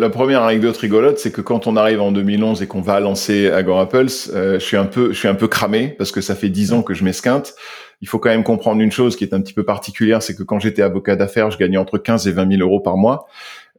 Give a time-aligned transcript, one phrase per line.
[0.00, 3.50] La première anecdote rigolote, c'est que quand on arrive en 2011 et qu'on va lancer
[3.50, 6.48] Agorapulse, euh, je suis un peu, je suis un peu cramé parce que ça fait
[6.48, 7.54] dix ans que je m'esquinte.
[8.00, 10.42] Il faut quand même comprendre une chose qui est un petit peu particulière, c'est que
[10.42, 13.26] quand j'étais avocat d'affaires, je gagnais entre 15 et 20 000 euros par mois.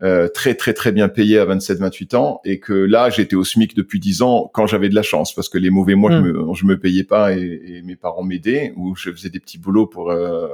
[0.03, 3.75] Euh, très très très bien payé à 27-28 ans et que là j'étais au SMIC
[3.75, 6.47] depuis 10 ans quand j'avais de la chance parce que les mauvais mois je, hmm.
[6.49, 9.59] me, je me payais pas et, et mes parents m'aidaient ou je faisais des petits
[9.59, 10.47] boulots pour euh,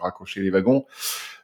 [0.00, 0.86] raccrocher les wagons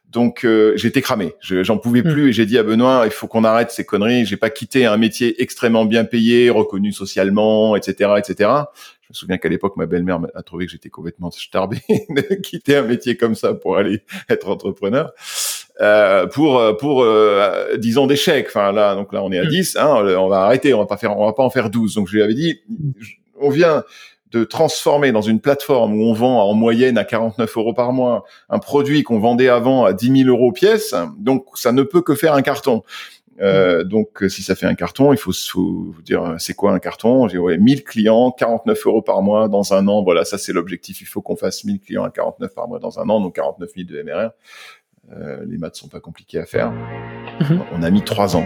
[0.09, 2.11] donc euh, j'étais cramé, j'en pouvais hmm.
[2.11, 4.25] plus et j'ai dit à Benoît il faut qu'on arrête ces conneries.
[4.25, 8.49] J'ai pas quitté un métier extrêmement bien payé, reconnu socialement, etc., etc.
[9.01, 12.77] Je me souviens qu'à l'époque ma belle-mère a trouvé que j'étais complètement starbé de quitter
[12.77, 15.11] un métier comme ça pour aller être entrepreneur.
[15.79, 18.47] Euh, pour pour euh, 10 ans d'échec.
[18.47, 19.79] Enfin là donc là on est à 10, hmm.
[19.79, 21.95] hein, on va arrêter, on va pas faire on va pas en faire 12.
[21.95, 22.61] Donc je lui avais dit
[23.39, 23.83] on vient
[24.31, 28.25] de transformer dans une plateforme où on vend en moyenne à 49 euros par mois
[28.49, 32.15] un produit qu'on vendait avant à 10 000 euros pièce, donc ça ne peut que
[32.15, 32.83] faire un carton.
[33.39, 33.87] Euh, mm.
[33.87, 37.27] donc si ça fait un carton, il faut, vous dire c'est quoi un carton?
[37.27, 40.03] J'ai ouais, 1000 clients, 49 euros par mois dans un an.
[40.03, 41.01] Voilà, ça c'est l'objectif.
[41.01, 43.69] Il faut qu'on fasse 1000 clients à 49 par mois dans un an, donc 49
[43.75, 44.31] 000 de MRR.
[45.13, 46.73] Euh, les maths sont pas compliqués à faire.
[47.39, 47.59] Mm-hmm.
[47.73, 48.45] On a mis trois ans.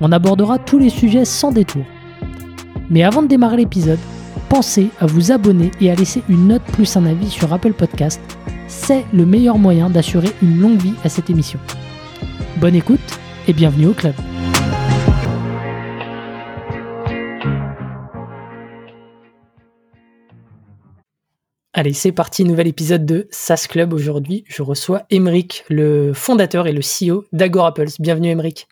[0.00, 1.84] On abordera tous les sujets sans détour.
[2.90, 3.98] Mais avant de démarrer l'épisode,
[4.48, 8.20] pensez à vous abonner et à laisser une note plus un avis sur Apple Podcast.
[8.68, 11.58] C'est le meilleur moyen d'assurer une longue vie à cette émission.
[12.58, 13.00] Bonne écoute
[13.48, 14.14] et bienvenue au club.
[21.72, 23.92] Allez, c'est parti, nouvel épisode de SaaS Club.
[23.92, 27.88] Aujourd'hui, je reçois Emeric, le fondateur et le CEO d'Agorapples.
[27.98, 28.66] Bienvenue Emeric.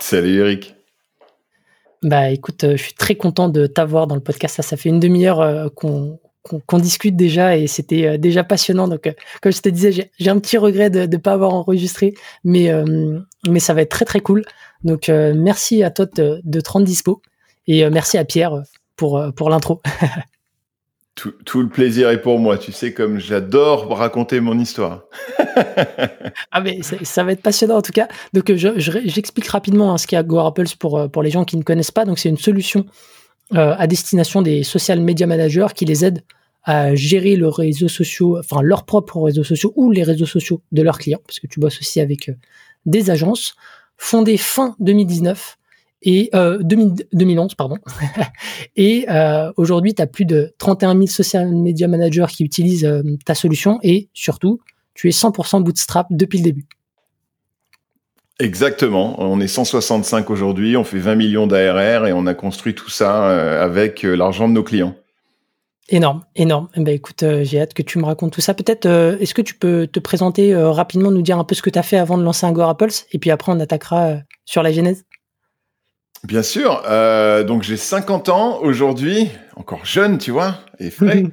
[0.00, 0.74] Salut Eric.
[2.02, 4.56] Bah écoute, euh, je suis très content de t'avoir dans le podcast.
[4.56, 8.88] Ça, ça fait une demi-heure euh, qu'on discute déjà et c'était euh, déjà passionnant.
[8.88, 12.72] Donc, comme je te disais, j'ai un petit regret de ne pas avoir enregistré, mais,
[13.58, 14.44] ça va être très très cool.
[14.82, 17.22] Donc, merci à toi de, de te rendre dispo
[17.68, 18.62] et merci à Pierre
[18.96, 19.80] pour l'intro.
[21.14, 22.56] Tout, le plaisir est pour moi.
[22.56, 25.04] Tu sais, comme j'adore raconter mon histoire.
[26.50, 28.08] ah, mais ça, va être passionnant en tout cas.
[28.32, 31.62] Donc, euh, j'explique rapidement hein, ce qu'est GoApples pour, euh, pour les gens qui ne
[31.62, 32.06] connaissent pas.
[32.06, 32.86] Donc, c'est une solution
[33.54, 36.22] euh, à destination des social media managers qui les aide
[36.64, 40.80] à gérer leurs réseaux sociaux, enfin leurs propres réseaux sociaux ou les réseaux sociaux de
[40.82, 42.30] leurs clients, parce que tu bosses aussi avec
[42.86, 43.54] des agences.
[43.98, 45.58] Fondée fin 2019,
[46.02, 47.76] et 2011 euh, pardon.
[48.76, 53.02] et euh, aujourd'hui, tu as plus de 31 000 social media managers qui utilisent euh,
[53.24, 54.60] ta solution et surtout,
[54.94, 56.66] tu es 100% bootstrap depuis le début.
[58.40, 59.14] Exactement.
[59.18, 63.62] On est 165 aujourd'hui, on fait 20 millions d'ARR et on a construit tout ça
[63.62, 64.96] avec l'argent de nos clients.
[65.88, 66.68] Énorme, énorme.
[66.74, 68.54] Eh ben, écoute, j'ai hâte que tu me racontes tout ça.
[68.54, 71.78] Peut-être, est-ce que tu peux te présenter rapidement, nous dire un peu ce que tu
[71.78, 74.72] as fait avant de lancer un Go Apples et puis après on attaquera sur la
[74.72, 75.04] genèse?
[76.24, 76.82] Bien sûr.
[76.88, 81.24] Euh, donc j'ai 50 ans aujourd'hui, encore jeune, tu vois, et frais,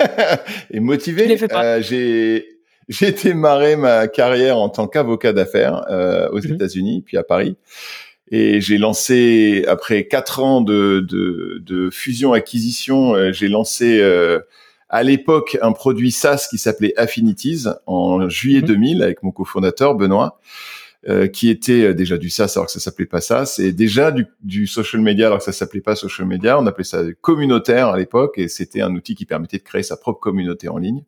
[0.70, 1.38] et motivé.
[1.52, 2.52] Euh, j'ai
[2.88, 6.54] j'ai démarré ma carrière en tant qu'avocat d'affaires euh, aux mhm.
[6.54, 7.56] États-Unis, puis à Paris.
[8.30, 14.40] Et j'ai lancé, après quatre ans de, de, de fusion-acquisition, euh, j'ai lancé euh,
[14.88, 19.02] à l'époque un produit SaaS qui s'appelait Affinities en juillet 2000 mhm.
[19.02, 20.40] avec mon cofondateur Benoît.
[21.08, 24.12] Euh, qui était euh, déjà du SaaS alors que ça s'appelait pas SaaS, et déjà
[24.12, 26.60] du, du, social media alors que ça s'appelait pas social media.
[26.60, 29.96] On appelait ça communautaire à l'époque, et c'était un outil qui permettait de créer sa
[29.96, 31.02] propre communauté en ligne.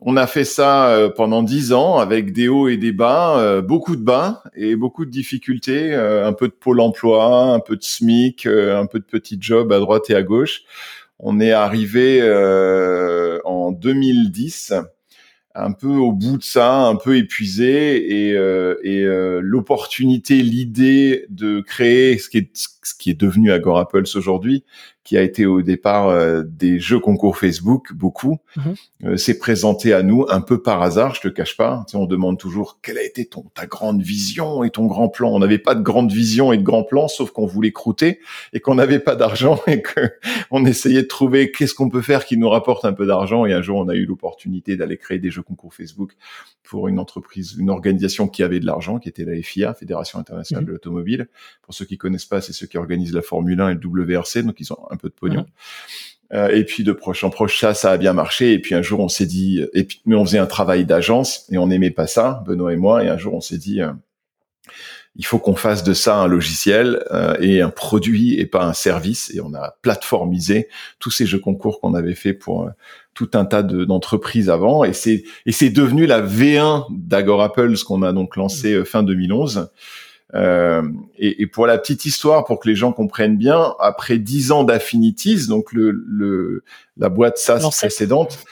[0.00, 3.96] On a fait ça euh, pendant dix ans avec des hauts et des bas, beaucoup
[3.96, 8.44] de bas et beaucoup de difficultés, un peu de pôle emploi, un peu de SMIC,
[8.44, 10.64] un peu de petits jobs à droite et à gauche.
[11.18, 12.22] On est arrivé
[13.46, 14.74] en 2010
[15.56, 21.60] un peu au bout de ça, un peu épuisé, et, euh, euh, l'opportunité, l'idée de
[21.60, 24.64] créer ce qui est ce qui est devenu Agorapulse aujourd'hui,
[25.06, 28.74] qui a été au départ euh, des jeux concours Facebook, beaucoup, mhm.
[29.04, 31.84] euh, s'est présenté à nous un peu par hasard, je te cache pas.
[31.86, 35.08] Tu sais, on demande toujours quelle a été ton ta grande vision et ton grand
[35.08, 35.30] plan?
[35.30, 38.18] On n'avait pas de grande vision et de grand plan, sauf qu'on voulait croûter
[38.52, 40.10] et qu'on n'avait pas d'argent et que
[40.50, 43.46] on essayait de trouver qu'est-ce qu'on peut faire qui nous rapporte un peu d'argent.
[43.46, 46.16] Et un jour, on a eu l'opportunité d'aller créer des jeux concours Facebook
[46.66, 50.64] pour une entreprise, une organisation qui avait de l'argent, qui était la FIA, Fédération internationale
[50.64, 50.68] mhm.
[50.68, 51.28] de l'automobile.
[51.62, 54.42] Pour ceux qui connaissent pas, c'est ceux qui organisent la Formule 1 et le WRC,
[54.42, 55.42] donc ils ont un peu de pognon.
[55.42, 55.46] Mhm.
[56.32, 58.52] Euh, et puis de proche en proche, ça, ça a bien marché.
[58.52, 61.46] Et puis un jour, on s'est dit, et puis mais on faisait un travail d'agence
[61.50, 63.04] et on n'aimait pas ça, Benoît et moi.
[63.04, 63.92] Et un jour, on s'est dit, euh,
[65.16, 68.72] il faut qu'on fasse de ça un logiciel euh, et un produit et pas un
[68.72, 69.32] service.
[69.34, 70.68] Et on a plateformisé
[70.98, 72.70] tous ces jeux concours qu'on avait fait pour
[73.14, 74.84] tout un tas d'entreprises avant.
[74.84, 79.70] Et c'est et c'est devenu la V1 d'Agora ce qu'on a donc lancé fin 2011.
[80.34, 80.82] Euh,
[81.18, 84.64] et, et, pour la petite histoire, pour que les gens comprennent bien, après dix ans
[84.64, 86.64] d'Affinities, donc le, le,
[86.96, 88.44] la boîte SaaS précédente,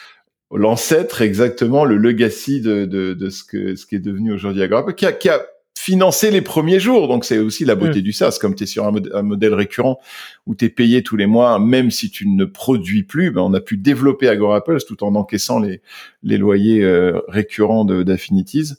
[0.52, 4.92] l'ancêtre exactement, le legacy de, de, de, ce que ce qui est devenu aujourd'hui Agora,
[4.92, 5.44] qui a, qui a
[5.78, 7.08] financé les premiers jours.
[7.08, 9.98] Donc c'est aussi la beauté du SaaS, comme tu es sur un, un, modèle récurrent
[10.46, 13.52] où tu es payé tous les mois, même si tu ne produis plus, ben on
[13.54, 15.82] a pu développer Agora Pulse tout en encaissant les,
[16.22, 18.72] les loyers euh, récurrents d'Affinities.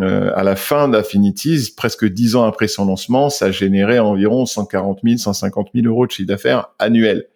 [0.00, 5.00] Euh, à la fin d'Affinities, presque dix ans après son lancement, ça générait environ 140
[5.02, 7.26] 000, 150 000 euros de chiffre d'affaires annuel.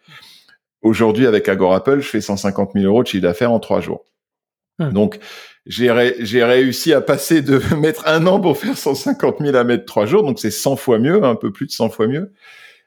[0.83, 4.05] Aujourd'hui, avec Agorapple, je fais 150 000 euros de chiffre d'affaires en trois jours.
[4.79, 5.19] Donc,
[5.67, 5.91] j'ai
[6.45, 10.23] réussi à passer de mettre un an pour faire 150 000 à mettre trois jours.
[10.23, 12.33] Donc, c'est 100 fois mieux, un peu plus de 100 fois mieux.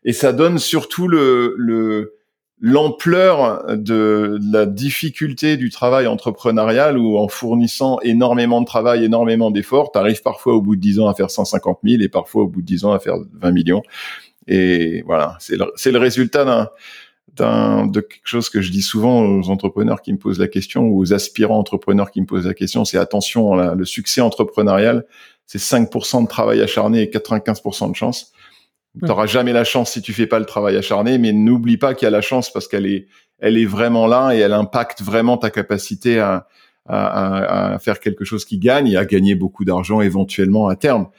[0.04, 2.16] Et ça donne surtout le, le,
[2.62, 9.92] l'ampleur de la difficulté du travail entrepreneurial où en fournissant énormément de travail, énormément d'efforts,
[9.92, 12.48] tu arrives parfois au bout de 10 ans à faire 150 000 et parfois au
[12.48, 13.82] bout de 10 ans à faire 20 millions.
[14.48, 16.70] Et voilà, c'est le, le, résultat d'un,
[17.34, 21.02] de quelque chose que je dis souvent aux entrepreneurs qui me posent la question ou
[21.02, 25.06] aux aspirants entrepreneurs qui me posent la question, c'est attention, le succès entrepreneurial,
[25.46, 28.32] c'est 5% de travail acharné et 95% de chance.
[28.98, 31.94] Tu n'auras jamais la chance si tu fais pas le travail acharné, mais n'oublie pas
[31.94, 33.08] qu'il y a la chance parce qu'elle est,
[33.40, 36.48] elle est vraiment là et elle impacte vraiment ta capacité à,
[36.88, 41.10] à, à faire quelque chose qui gagne et à gagner beaucoup d'argent éventuellement à terme.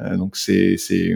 [0.00, 1.14] Euh, donc c'est, c'est,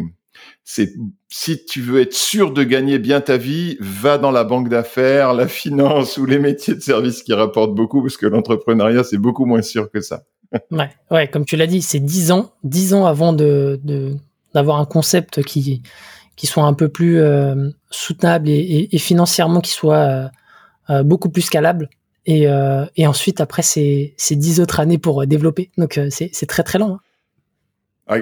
[0.65, 0.93] c'est,
[1.29, 5.35] si tu veux être sûr de gagner bien ta vie, va dans la banque d'affaires,
[5.35, 9.45] la finance ou les métiers de service qui rapportent beaucoup parce que l'entrepreneuriat c'est beaucoup
[9.45, 10.23] moins sûr que ça.
[10.71, 13.81] ouais, ouais, comme tu l'as dit, c'est dix ans, dix ans avant de,
[14.55, 15.83] d'avoir un concept qui
[16.37, 20.29] qui soit un peu plus euh, soutenable et, financièrement qui soit euh,
[20.91, 21.89] euh, beaucoup plus scalable.
[22.27, 22.49] Et,
[23.07, 25.71] ensuite, après, c'est dix autres années pour développer.
[25.77, 26.95] Donc, c'est très, très long.
[26.95, 27.01] Hein.
[28.07, 28.19] Ah,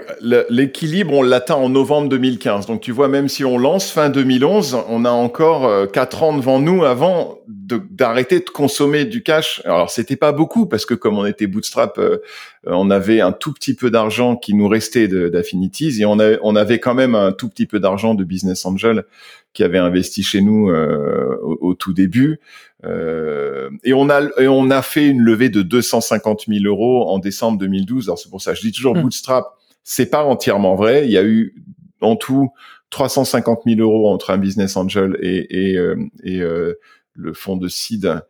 [0.49, 2.67] l'équilibre, on l'atteint en novembre 2015.
[2.67, 6.37] Donc tu vois, même si on lance fin 2011, on a encore euh, quatre ans
[6.37, 9.61] devant nous avant d'arrêter de, consommer du cash.
[9.65, 12.19] Alors c'était pas beaucoup parce que comme on était bootstrap, euh,
[12.65, 16.79] on avait un tout petit peu d'argent qui nous restait d'Affinities et on, on avait
[16.79, 19.05] quand même un tout petit peu d'argent de Business Angel
[19.53, 22.39] qui avait investi chez nous euh, au, tout début.
[22.85, 27.59] et on a et on a fait une levée de 250 000 euros en décembre
[27.59, 28.09] 2012.
[28.09, 29.03] Alors c'est pour ça, je dis toujours mmh.
[29.03, 31.07] bootstrap c'est pas entièrement vrai.
[31.07, 31.55] Il y a eu
[32.01, 32.51] en tout
[32.91, 35.97] 350 000 euros entre un business angel et, euh,
[36.27, 36.75] euh,
[37.15, 38.23] le fonds de seed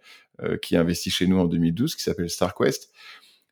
[0.43, 2.92] euh, qui investit chez nous en 2012, qui s'appelle StarQuest.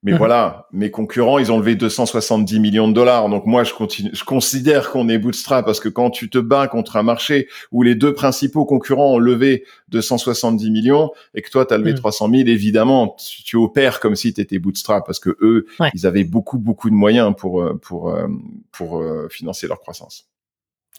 [0.02, 0.18] Mais mhm.
[0.18, 3.28] voilà, mes concurrents, ils ont levé 270 millions de dollars.
[3.28, 6.68] Donc moi, je, continue, je considère qu'on est bootstrap parce que quand tu te bats
[6.68, 11.66] contre un marché où les deux principaux concurrents ont levé 270 millions et que toi,
[11.66, 12.36] tu as levé 300 mhm.
[12.36, 13.14] 000, évidemment,
[13.44, 16.94] tu, opères comme si tu étais bootstrap parce que eux, ils avaient beaucoup, beaucoup de
[16.94, 18.26] moyens pour, euh, pour, euh,
[18.72, 20.30] pour, euh, financer leur croissance.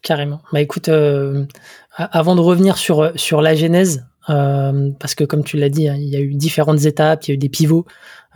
[0.04, 0.42] Carrément.
[0.52, 0.90] Bah écoute,
[1.98, 6.10] avant de revenir sur, sur la genèse, parce que comme tu l'as dit, hein, il
[6.10, 7.86] y a eu différentes étapes, il y a eu des pivots.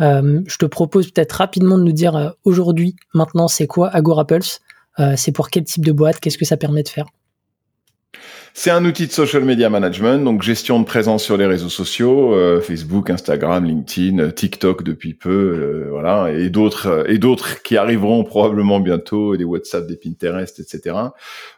[0.02, 4.62] Euh, je te propose peut-être rapidement de nous dire euh, aujourd'hui, maintenant, c'est quoi Agorapulse
[5.00, 6.20] euh, C'est pour quel type de boîte?
[6.20, 7.06] Qu'est-ce que ça permet de faire?
[8.58, 12.34] C'est un outil de social media management, donc gestion de présence sur les réseaux sociaux,
[12.62, 19.36] Facebook, Instagram, LinkedIn, TikTok depuis peu, voilà, et d'autres et d'autres qui arriveront probablement bientôt,
[19.36, 20.96] des WhatsApp, des Pinterest, etc.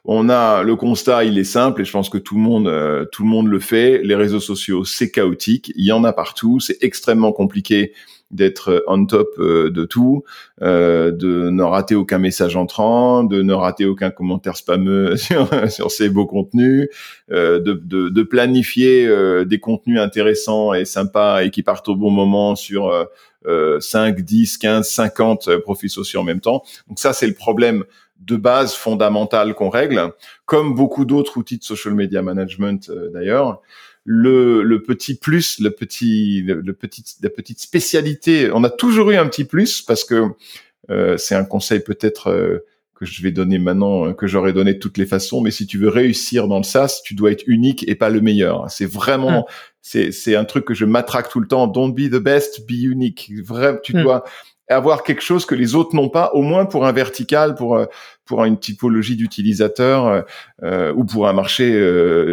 [0.06, 3.22] On a le constat, il est simple, et je pense que tout le monde tout
[3.22, 4.02] le monde le fait.
[4.04, 7.94] Les réseaux sociaux, c'est chaotique, il y en a partout, c'est extrêmement compliqué
[8.32, 10.24] d'être on top euh, de tout,
[10.62, 15.92] euh, de ne rater aucun message entrant, de ne rater aucun commentaire spameux sur, sur
[15.92, 16.90] ces beaux contenus,
[17.32, 19.10] euh, de, de, de, planifier
[19.46, 23.08] des contenus intéressants et sympas et qui partent au bon moment sur
[23.46, 26.64] euh, 5, 10, 15, 50 profils sociaux en même temps.
[26.90, 27.84] Donc ça, c'est le problème
[28.20, 30.12] de base fondamentales qu'on règle,
[30.46, 33.62] comme beaucoup d'autres outils de social media management d'ailleurs.
[34.10, 38.50] Le, le, petit plus, le petit, le, petit, la petite spécialité.
[38.54, 40.24] On a toujours eu un petit plus parce que
[41.18, 42.64] c'est un conseil peut-être
[42.98, 45.42] que je vais donner maintenant, euh, que j'aurais donné de toutes les façons.
[45.42, 48.22] Mais si tu veux réussir dans le SaaS, tu dois être unique et pas le
[48.22, 48.70] meilleur.
[48.70, 49.46] C'est vraiment, mm.
[49.82, 51.68] c'est, c'est un truc que je m'attraque tout le temps.
[51.68, 53.32] Don't be the best, be unique.
[53.44, 54.02] Vrai, tu mm.
[54.02, 54.24] dois
[54.70, 57.86] avoir quelque chose que les autres n'ont pas, au moins pour un vertical, pour euh,
[58.26, 60.26] pour une typologie d'utilisateur
[60.64, 61.72] euh, ou pour un marché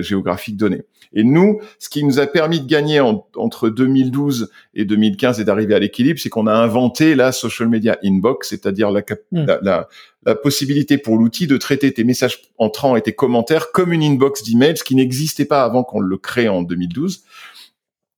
[0.03, 0.83] géographique donné.
[1.15, 5.75] Et nous, ce qui nous a permis de gagner entre 2012 et 2015 et d'arriver
[5.75, 9.47] à l'équilibre, c'est qu'on a inventé la social media inbox, c'est-à-dire la, hmm.
[9.63, 9.89] la,
[10.27, 14.43] la, possibilité pour l'outil de traiter tes messages entrants et tes commentaires comme une inbox
[14.43, 17.25] d'email, ce qui n'existait pas avant qu'on le crée en 2012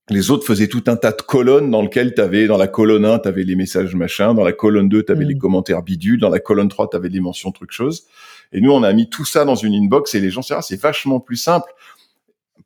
[0.09, 3.03] les autres faisaient tout un tas de colonnes dans lesquelles tu avais, dans la colonne
[3.03, 5.39] 1, tu avais les messages machin, dans la colonne 2, tu avais les hmm.
[5.39, 8.05] commentaires bidules, dans la colonne 3, tu avais les mentions trucs choses.
[8.53, 11.19] Et nous, on a mis tout ça dans une inbox et les gens, c'est vachement
[11.19, 11.69] plus simple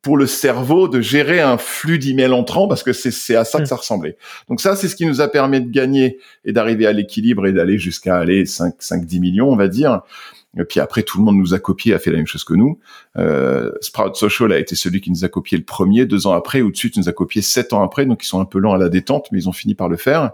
[0.02, 3.62] pour le cerveau de gérer un flux d'emails entrants parce que c'est à ça que
[3.62, 3.66] mm.
[3.66, 4.16] ça ressemblait.
[4.48, 7.52] Donc ça, c'est ce qui nous a permis de gagner et d'arriver à l'équilibre et
[7.52, 10.02] d'aller jusqu'à aller 5, 5, 10 millions, on va dire.
[10.58, 12.52] Et puis après, tout le monde nous a copié, a fait la même chose que
[12.52, 12.78] nous.
[13.16, 16.04] Euh, Sprout Social a été celui qui nous a copié le premier.
[16.04, 18.04] Deux ans après, ou de suite, nous a copié sept ans après.
[18.04, 19.96] Donc ils sont un peu lents à la détente, mais ils ont fini par le
[19.96, 20.32] faire.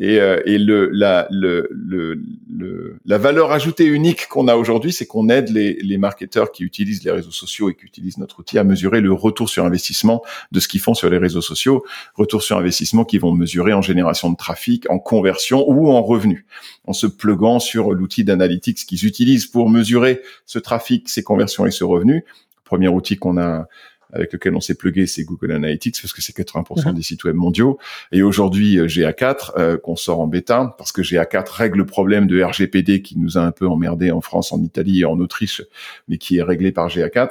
[0.00, 5.04] Et, euh, et le, la, le, le, la valeur ajoutée unique qu'on a aujourd'hui, c'est
[5.04, 8.58] qu'on aide les, les marketeurs qui utilisent les réseaux sociaux et qui utilisent notre outil
[8.58, 11.84] à mesurer le retour sur investissement de ce qu'ils font sur les réseaux sociaux.
[12.14, 16.46] Retour sur investissement qui vont mesurer en génération de trafic, en conversion ou en revenu,
[16.86, 21.70] en se pluguant sur l'outil d'analytics qu'ils utilisent pour mesurer ce trafic, ces conversions et
[21.70, 22.24] ce revenu.
[22.64, 23.68] Premier outil qu'on a
[24.12, 26.94] avec lequel on s'est plugué, c'est Google Analytics parce que c'est 80% mhm.
[26.94, 27.78] des sites web mondiaux.
[28.12, 32.26] Et aujourd'hui, euh, GA4 euh, qu'on sort en bêta parce que GA4 règle le problème
[32.26, 35.62] de RGPD qui nous a un peu emmerdé en France, en Italie et en Autriche,
[36.08, 37.30] mais qui est réglé par GA4.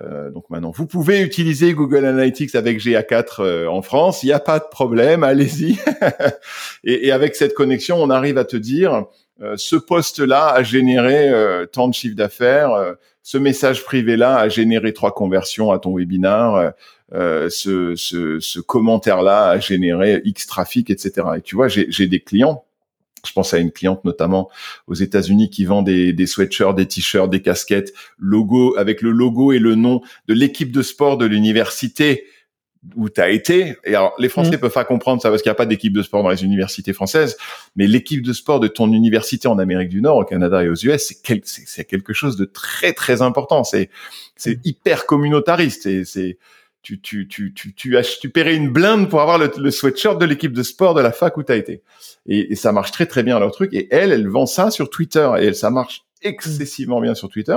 [0.00, 4.32] Euh, donc maintenant, vous pouvez utiliser Google Analytics avec GA4 euh, en France, il n'y
[4.32, 5.78] a pas de problème, allez-y.
[6.84, 9.06] et, et, avec cette connexion, on arrive à te dire,
[9.56, 11.30] ce poste-là a généré
[11.72, 16.70] tant de chiffre d'affaires, ce message privé-là a généré trois conversions à ton webinar, euh,
[17.14, 21.26] euh, ce commentaire-là a généré X trafic, etc.
[21.38, 22.64] Et tu vois, j'ai des clients.
[23.26, 24.50] Je pense à une cliente notamment
[24.86, 29.52] aux États-Unis qui vend des, des sweatshirts, des t-shirts, des casquettes, logo avec le logo
[29.52, 32.26] et le nom de l'équipe de sport de l'université
[32.96, 33.76] où tu as été.
[33.84, 34.60] Et alors, les Français mmh.
[34.60, 36.92] peuvent pas comprendre ça parce qu'il n'y a pas d'équipe de sport dans les universités
[36.92, 37.36] françaises,
[37.76, 40.74] mais l'équipe de sport de ton université en Amérique du Nord, au Canada et aux
[40.74, 43.64] US, c'est c'est quelque chose de très très important.
[43.64, 43.90] C'est
[44.36, 44.60] c'est mmh.
[44.64, 45.86] hyper communautariste.
[45.86, 46.38] Et c'est
[46.82, 50.26] tu tu tu tu tu, tu paierais une blinde pour avoir le, le sweatshirt de
[50.26, 51.82] l'équipe de sport de la fac où tu as été.
[52.26, 53.72] Et, et, ça marche très très bien leur truc.
[53.72, 57.56] Et elle, elle vend ça sur Twitter et elle, ça marche excessivement bien sur Twitter.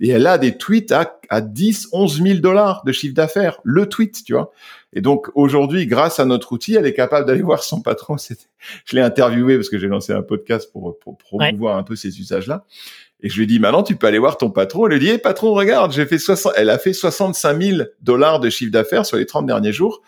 [0.00, 3.60] Et elle a des tweets à, à 10, 11 000 dollars de chiffre d'affaires.
[3.64, 4.50] Le tweet, tu vois.
[4.92, 8.16] Et donc, aujourd'hui, grâce à notre outil, elle est capable d'aller voir son patron.
[8.84, 12.18] Je l'ai interviewé parce que j'ai lancé un podcast pour, pour promouvoir un peu ces
[12.20, 12.64] usages-là.
[13.20, 14.86] Et je lui ai dit, maintenant, tu peux aller voir ton patron.
[14.86, 18.40] Elle lui dit, hey, patron, regarde, j'ai fait 60, elle a fait 65 000 dollars
[18.40, 20.02] de chiffre d'affaires sur les 30 derniers jours.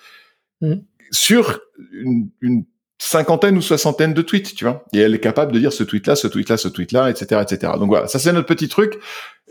[0.61, 0.75] Mmh.
[1.11, 1.61] Sur
[1.93, 2.65] une, une
[3.03, 4.85] cinquantaine ou soixantaine de tweets, tu vois.
[4.93, 7.73] Et elle est capable de dire ce tweet-là, ce tweet-là, ce tweet-là, etc., etc.
[7.79, 8.99] Donc voilà, ça c'est notre petit truc.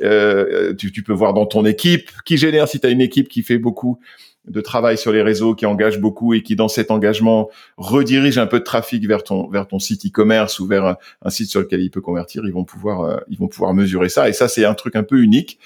[0.03, 3.27] Euh, tu, tu, peux voir dans ton équipe qui génère si tu as une équipe
[3.27, 3.99] qui fait beaucoup
[4.47, 8.47] de travail sur les réseaux, qui engage beaucoup et qui dans cet engagement redirige un
[8.47, 11.81] peu de trafic vers ton vers ton site e-commerce ou vers un, site sur lequel
[11.81, 14.29] il peut convertir, ils vont pouvoir euh, ils vont pouvoir mesurer ça.
[14.29, 15.59] Et ça c'est un truc un peu unique.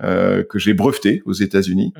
[0.00, 1.92] Euh, que j'ai breveté aux États-Unis.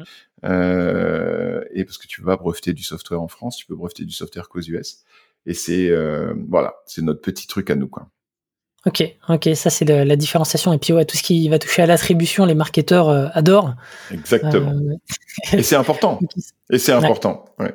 [0.44, 4.04] Euh, et parce que tu peux pas breveter du software en France, tu peux breveter
[4.04, 5.02] du software qu'aux US.
[5.46, 8.08] Et c'est euh, voilà, c'est notre petit truc à nous quoi.
[8.86, 10.72] Ok, ok, ça c'est la différenciation.
[10.72, 13.74] Et puis ouais, tout ce qui va toucher à l'attribution, les marketeurs adorent.
[14.12, 14.80] Exactement.
[15.52, 16.20] Et c'est important.
[16.70, 17.46] Et c'est important.
[17.58, 17.74] Ouais.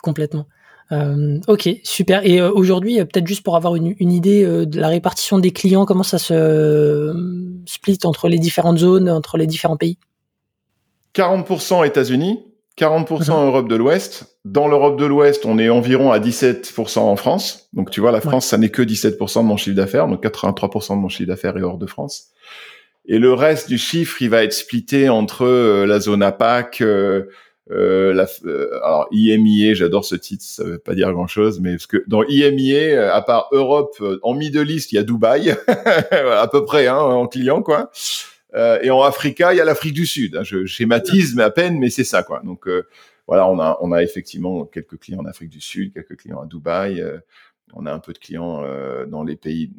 [0.00, 0.46] Complètement.
[0.90, 2.24] Ok, super.
[2.26, 6.02] Et aujourd'hui, peut-être juste pour avoir une, une idée de la répartition des clients, comment
[6.02, 7.14] ça se
[7.66, 9.98] split entre les différentes zones, entre les différents pays?
[11.14, 12.40] 40% États-Unis,
[12.78, 14.38] 40% en Europe de l'Ouest.
[14.44, 17.68] Dans l'Europe de l'Ouest, on est environ à 17% en France.
[17.72, 20.06] Donc tu vois, la France, ça n'est que 17% de mon chiffre d'affaires.
[20.06, 22.28] Donc 83% de mon chiffre d'affaires est hors de France.
[23.06, 26.82] Et le reste du chiffre, il va être splitté entre euh, la zone APAC,
[27.70, 31.72] euh, euh, la, euh, alors IMIA, j'adore ce titre, ça veut pas dire grand-chose, mais
[31.72, 35.50] parce que dans IMIA, à part Europe, en Middle East, il y a Dubaï,
[36.10, 37.90] à peu près, hein, en client, quoi.
[38.54, 40.36] Euh, et en Africa, il y a l'Afrique du Sud.
[40.36, 40.42] Hein.
[40.42, 42.40] Je schématise mais à peine, mais c'est ça quoi.
[42.44, 42.86] Donc euh,
[43.26, 46.46] voilà, on a on a effectivement quelques clients en Afrique du Sud, quelques clients à
[46.46, 47.18] Dubaï, euh,
[47.74, 48.64] on a un peu de clients
[49.08, 49.70] dans les pays.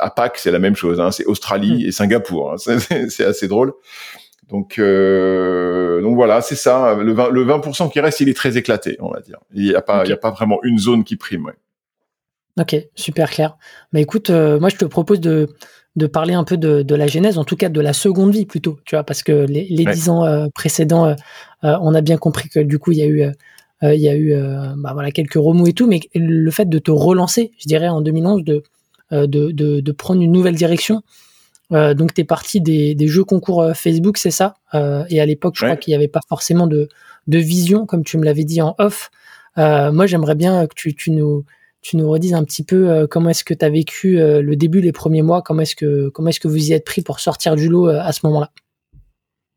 [0.00, 0.98] à Pâques, c'est la même chose.
[0.98, 1.88] Hein, c'est Australie mmh.
[1.88, 2.52] et Singapour.
[2.52, 2.56] Hein,
[3.08, 3.72] c'est assez drôle.
[4.48, 6.94] Donc, euh, donc voilà, c'est ça.
[6.94, 9.38] Le 20%, le 20 qui reste, il est très éclaté, on va dire.
[9.54, 11.44] Il n'y a pas, il y a pas vraiment une zone qui prime.
[11.44, 11.54] Ouais.
[12.58, 13.56] Ok, super clair.
[13.92, 15.48] Mais écoute, euh, moi je te propose de,
[15.96, 18.46] de parler un peu de, de, la genèse, en tout cas de la seconde vie
[18.46, 21.14] plutôt, tu vois, parce que les, les dix ans euh, précédents, euh,
[21.62, 23.22] on a bien compris que du coup il y a eu,
[23.82, 24.34] il y a eu,
[24.76, 28.00] bah, voilà quelques remous et tout, mais le fait de te relancer, je dirais en
[28.00, 28.62] 2011, de,
[29.12, 31.02] de, de, de prendre une nouvelle direction,
[31.72, 34.54] euh, donc tu es parti des, des, jeux concours euh, Facebook, c'est ça?
[34.74, 36.88] Euh, Et à l'époque, je crois qu'il n'y avait pas forcément de,
[37.26, 39.10] de, vision, comme tu me l'avais dit en off.
[39.58, 41.44] Euh, moi, j'aimerais bien que tu, tu, nous,
[41.82, 44.92] tu nous redises un petit peu comment est-ce que tu as vécu le début, les
[44.92, 47.68] premiers mois, comment est-ce que, comment est-ce que vous y êtes pris pour sortir du
[47.68, 48.50] lot à ce moment-là?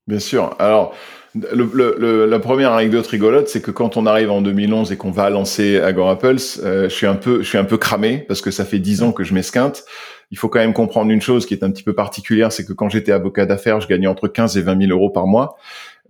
[0.08, 0.56] Bien sûr.
[0.60, 0.96] Alors,
[1.36, 5.12] le, le, la première anecdote rigolote, c'est que quand on arrive en 2011 et qu'on
[5.12, 8.52] va lancer Agora Pulse, je suis un peu, je suis un peu cramé parce que
[8.52, 9.86] ça fait dix ans que je m'esquinte
[10.32, 12.74] il faut quand même comprendre une chose qui est un petit peu particulière, c'est que
[12.74, 15.58] quand j'étais avocat d'affaires, je gagnais entre 15 et 20 000 euros par mois.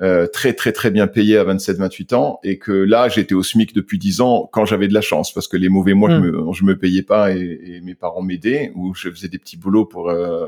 [0.01, 3.75] Euh, très très très bien payé à 27-28 ans et que là j'étais au SMIC
[3.75, 6.47] depuis 10 ans quand j'avais de la chance parce que les mauvais mois je, hmm.
[6.47, 9.85] me, je me payais pas et, mes parents m'aidaient ou je faisais des petits boulots
[9.85, 10.47] pour euh,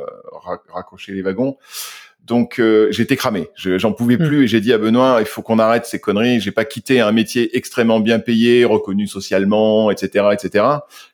[0.73, 1.57] raccrocher les wagons
[2.23, 4.25] donc euh, j'étais cramé, j'en pouvais hmm.
[4.25, 6.39] plus et j'ai dit à Benoît il faut qu'on arrête ces conneries.
[6.39, 10.65] J'ai pas quitté un métier extrêmement bien payé, reconnu socialement, etc., etc.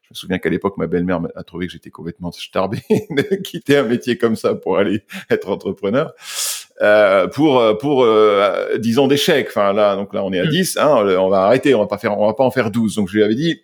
[0.04, 3.78] Je me souviens qu'à l'époque, ma belle-mère a trouvé que j'étais complètement starbé de quitter
[3.78, 6.14] un métier comme ça pour aller être entrepreneur.
[6.82, 9.48] Euh, pour pour euh, 10 ans d'échec.
[9.50, 10.76] Enfin là, donc là on est à 10.
[10.76, 10.80] Mm.
[10.80, 11.74] Hein, on va arrêter.
[11.74, 12.20] On va pas faire.
[12.20, 12.96] On va pas en faire 12.
[12.96, 13.62] Donc je lui avais dit,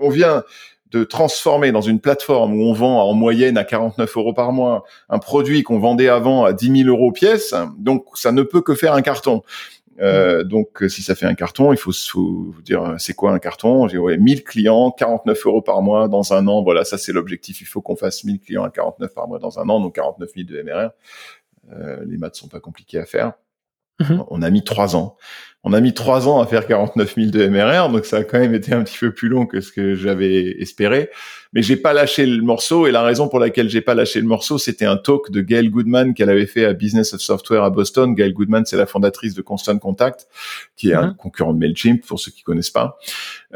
[0.00, 0.44] on vient
[0.90, 4.84] de transformer dans une plateforme où on vend en moyenne à 49 euros par mois
[5.08, 7.54] un produit qu'on vendait avant à 10 000 euros pièce.
[7.78, 9.42] Donc ça ne peut que faire un carton.
[10.00, 13.88] Euh, donc, si ça fait un carton, il faut, faut dire c'est quoi un carton?
[13.88, 16.62] J'ai ouais, 1000 clients, 49 euros par mois dans un an.
[16.62, 17.60] Voilà, ça c'est l'objectif.
[17.60, 20.30] Il faut qu'on fasse 1000 clients à 49 par mois dans un an, donc 49
[20.34, 20.90] 000 de MRR.
[21.72, 23.32] Euh, les maths sont pas compliqués à faire.
[24.00, 24.24] Mhm.
[24.28, 25.16] On a mis trois ans.
[25.64, 28.38] On a mis trois ans à faire 49 000 de MRR, donc ça a quand
[28.38, 31.10] même été un petit peu plus long que ce que j'avais espéré.
[31.52, 34.26] Mais j'ai pas lâché le morceau et la raison pour laquelle j'ai pas lâché le
[34.26, 37.70] morceau, c'était un talk de Gail Goodman qu'elle avait fait à Business of Software à
[37.70, 38.14] Boston.
[38.14, 40.28] Gail Goodman, c'est la fondatrice de Constant Contact,
[40.76, 41.16] qui est un mhm.
[41.16, 42.96] concurrent de Mailchimp pour ceux qui connaissent pas.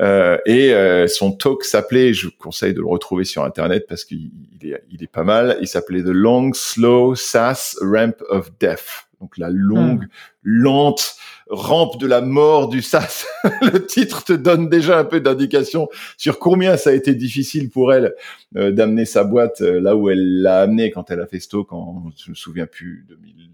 [0.01, 4.05] Euh, et euh, son talk s'appelait, je vous conseille de le retrouver sur internet parce
[4.05, 4.31] qu'il
[4.63, 5.57] est, il est pas mal.
[5.61, 10.09] Il s'appelait The Long Slow SaaS Ramp of Death donc la longue,
[10.43, 11.17] lente
[11.49, 13.25] rampe de la mort du SaaS.
[13.63, 17.93] le titre te donne déjà un peu d'indication sur combien ça a été difficile pour
[17.93, 18.15] elle
[18.57, 21.73] euh, d'amener sa boîte euh, là où elle l'a amené quand elle a fait stock
[21.73, 23.51] en, je me souviens plus, 2000,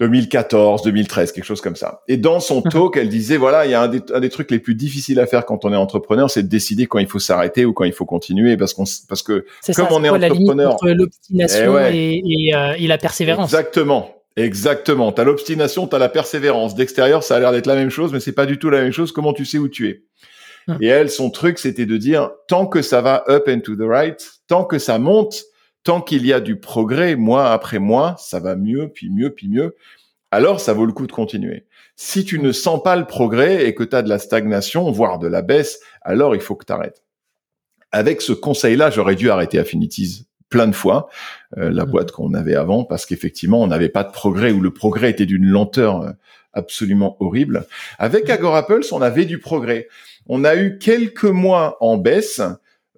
[0.00, 2.02] 2014, 2013, quelque chose comme ça.
[2.06, 2.70] Et dans son mhm.
[2.70, 5.18] talk, elle disait, voilà, il y a un des, un des, trucs les plus difficiles
[5.18, 7.84] à faire quand on est entrepreneur, c'est de décider quand il faut s'arrêter ou quand
[7.84, 12.74] il faut continuer, parce qu'on, parce que comme on est entrepreneur, l'obstination et, et, euh,
[12.78, 13.52] et, la persévérance?
[13.52, 14.14] Exactement.
[14.36, 15.10] Exactement.
[15.10, 16.76] T'as l'obstination, t'as la persévérance.
[16.76, 18.92] D'extérieur, ça a l'air d'être la même chose, mais c'est pas du tout la même
[18.92, 19.10] chose.
[19.10, 20.04] Comment tu sais où tu es?
[20.68, 20.78] Hum.
[20.80, 23.80] Et elle, son truc, c'était de dire, tant que ça va up and to the
[23.80, 25.42] right, tant que ça monte,
[25.88, 29.48] tant qu'il y a du progrès, mois après mois, ça va mieux, puis mieux, puis
[29.48, 29.74] mieux,
[30.30, 31.64] alors ça vaut le coup de continuer.
[31.96, 35.18] Si tu ne sens pas le progrès et que tu as de la stagnation, voire
[35.18, 37.04] de la baisse, alors il faut que tu arrêtes.
[37.90, 41.08] Avec ce conseil-là, j'aurais dû arrêter Affinities plein de fois,
[41.56, 41.90] euh, la mmh.
[41.90, 45.24] boîte qu'on avait avant, parce qu'effectivement, on n'avait pas de progrès ou le progrès était
[45.24, 46.10] d'une lenteur euh,
[46.52, 47.64] absolument horrible.
[47.98, 48.32] Avec mmh.
[48.32, 49.88] Agorapulse, on avait du progrès.
[50.26, 52.42] On a eu quelques mois en baisse,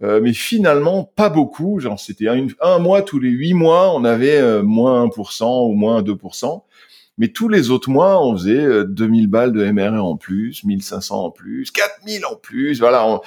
[0.02, 1.80] euh, mais finalement pas beaucoup.
[1.80, 5.74] Genre c'était un, un, mois tous les huit mois, on avait euh, moins 1% ou
[5.74, 6.62] moins 2%.
[7.18, 11.24] Mais tous les autres mois, on faisait 2000 euh, balles de MRR en plus, 1500
[11.26, 13.20] en plus, 4000 en plus, voilà.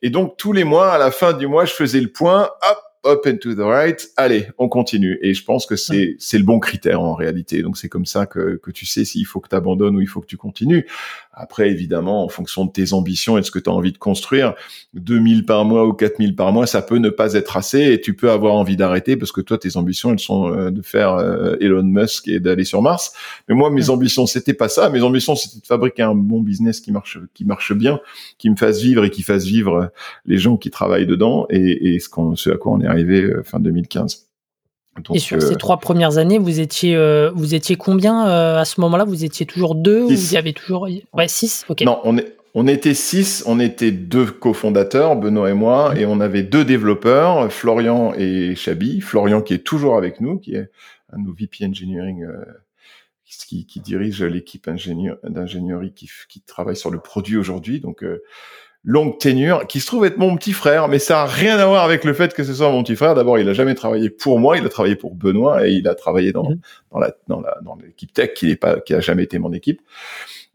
[0.00, 2.78] Et donc tous les mois, à la fin du mois, je faisais le point, hop,
[3.06, 5.18] up and to the right, allez, on continue.
[5.22, 7.62] Et je pense que c'est c'est le bon critère en réalité.
[7.62, 10.08] Donc c'est comme ça que, que tu sais s'il faut que tu abandonnes ou il
[10.08, 10.86] faut que tu continues.
[11.38, 13.98] Après, évidemment, en fonction de tes ambitions et de ce que tu as envie de
[13.98, 14.54] construire,
[14.94, 18.14] 2000 par mois ou 4000 par mois, ça peut ne pas être assez et tu
[18.14, 21.56] peux avoir envie d'arrêter parce que toi, tes ambitions, elles sont euh, de faire euh,
[21.60, 23.12] Elon Musk et d'aller sur Mars.
[23.48, 24.88] Mais moi, mes ambitions, c'était pas ça.
[24.88, 28.00] Mes ambitions, c'était de fabriquer un bon business qui marche, qui marche bien,
[28.38, 29.90] qui me fasse vivre et qui fasse vivre
[30.24, 32.95] les gens qui travaillent dedans et, et ce, qu'on, ce à quoi on est arrivé
[33.04, 34.26] euh, fin 2015.
[35.14, 36.96] et sur ces trois premières années, vous étiez,
[37.34, 39.04] vous étiez combien à ce moment-là?
[39.04, 41.64] Vous étiez toujours deux ou il y avait toujours ouais six?
[41.68, 41.82] Ok.
[41.82, 46.20] Non, on est on était six, on était deux cofondateurs, Benoît et moi, et on
[46.20, 49.02] avait deux développeurs, Florian et Chabi.
[49.02, 50.70] Florian qui est toujours avec nous, qui est
[51.12, 52.42] un de nos VP Engineering, euh,
[53.26, 57.80] qui, qui, dirige l'équipe d'ingénierie qui, qui, travaille sur le produit aujourd'hui.
[57.80, 58.22] Donc, euh,
[58.86, 61.84] longue ténure, qui se trouve être mon petit frère, mais ça a rien à voir
[61.84, 63.16] avec le fait que ce soit mon petit frère.
[63.16, 65.96] D'abord, il a jamais travaillé pour moi, il a travaillé pour Benoît et il a
[65.96, 66.60] travaillé dans, mhm.
[66.92, 69.52] dans la, dans la, dans l'équipe tech qui n'est pas, qui a jamais été mon
[69.52, 69.82] équipe.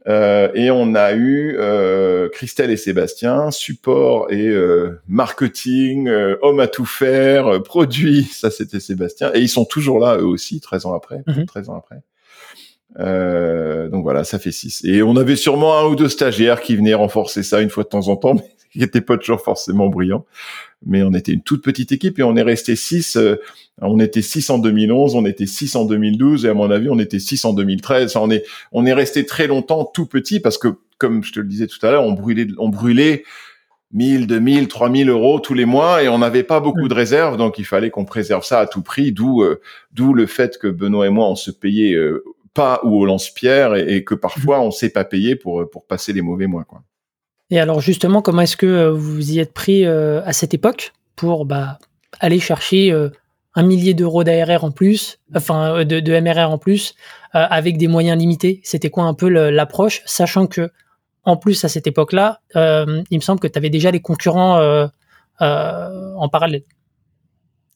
[0.07, 6.59] Euh, et on a eu euh, Christelle et Sébastien, support et euh, marketing, euh, homme
[6.59, 9.31] à tout faire, euh, produit, ça c'était Sébastien.
[9.33, 11.73] Et ils sont toujours là eux aussi, 13 ans après, 13 mhm.
[11.73, 11.97] ans après.
[12.99, 14.83] Euh, donc voilà, ça fait 6.
[14.85, 17.89] Et on avait sûrement un ou deux stagiaires qui venaient renforcer ça une fois de
[17.89, 20.25] temps en temps, mais qui n'étaient pas toujours forcément brillants.
[20.85, 23.17] Mais on était une toute petite équipe et on est resté 6.
[23.17, 23.35] Euh,
[23.81, 26.99] on était 6 en 2011, on était 6 en 2012 et à mon avis, on
[26.99, 28.15] était 6 en 2013.
[28.15, 31.47] on est on est resté très longtemps tout petit parce que comme je te le
[31.47, 33.23] disais tout à l'heure, on brûlait on brûlait
[33.93, 37.59] 1000, 2000, 3000 euros tous les mois et on n'avait pas beaucoup de réserves, donc
[37.59, 39.11] il fallait qu'on préserve ça à tout prix.
[39.11, 39.61] D'où euh,
[39.93, 41.95] d'où le fait que Benoît et moi on se payait
[42.53, 44.63] pas ou au lance-pierre et, que parfois mhm.
[44.65, 46.83] on sait pas payer pour pour passer les mauvais mois quoi.
[47.51, 50.93] Et alors justement, comment est-ce que euh, vous y êtes pris euh, à cette époque
[51.17, 51.79] pour bah,
[52.21, 53.09] aller chercher euh,
[53.55, 56.95] un millier d'euros d'ARR en plus, enfin de, de MRR en plus,
[57.33, 58.61] avec des moyens limités?
[58.63, 60.71] C'était quoi un peu l'approche, sachant que
[61.23, 64.89] en plus à cette époque-là, il me semble que tu avais déjà les concurrents
[65.41, 66.63] en parallèle.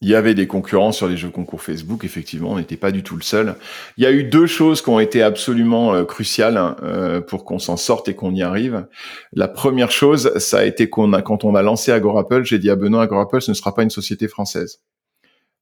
[0.02, 3.02] Il y avait des concurrents sur les jeux concours Facebook, effectivement, on n'était pas du
[3.02, 3.56] tout le seul.
[3.98, 7.46] Il y a eu deux choses qui ont été absolument euh, cruciales hein, euh, pour
[7.46, 8.88] qu'on s'en sorte et qu'on y arrive.
[9.32, 12.70] La première chose, ça a été qu'on a, quand on a lancé Agorapple, j'ai dit
[12.70, 14.82] à Benoît, Agorapple, ce ne sera pas une société française.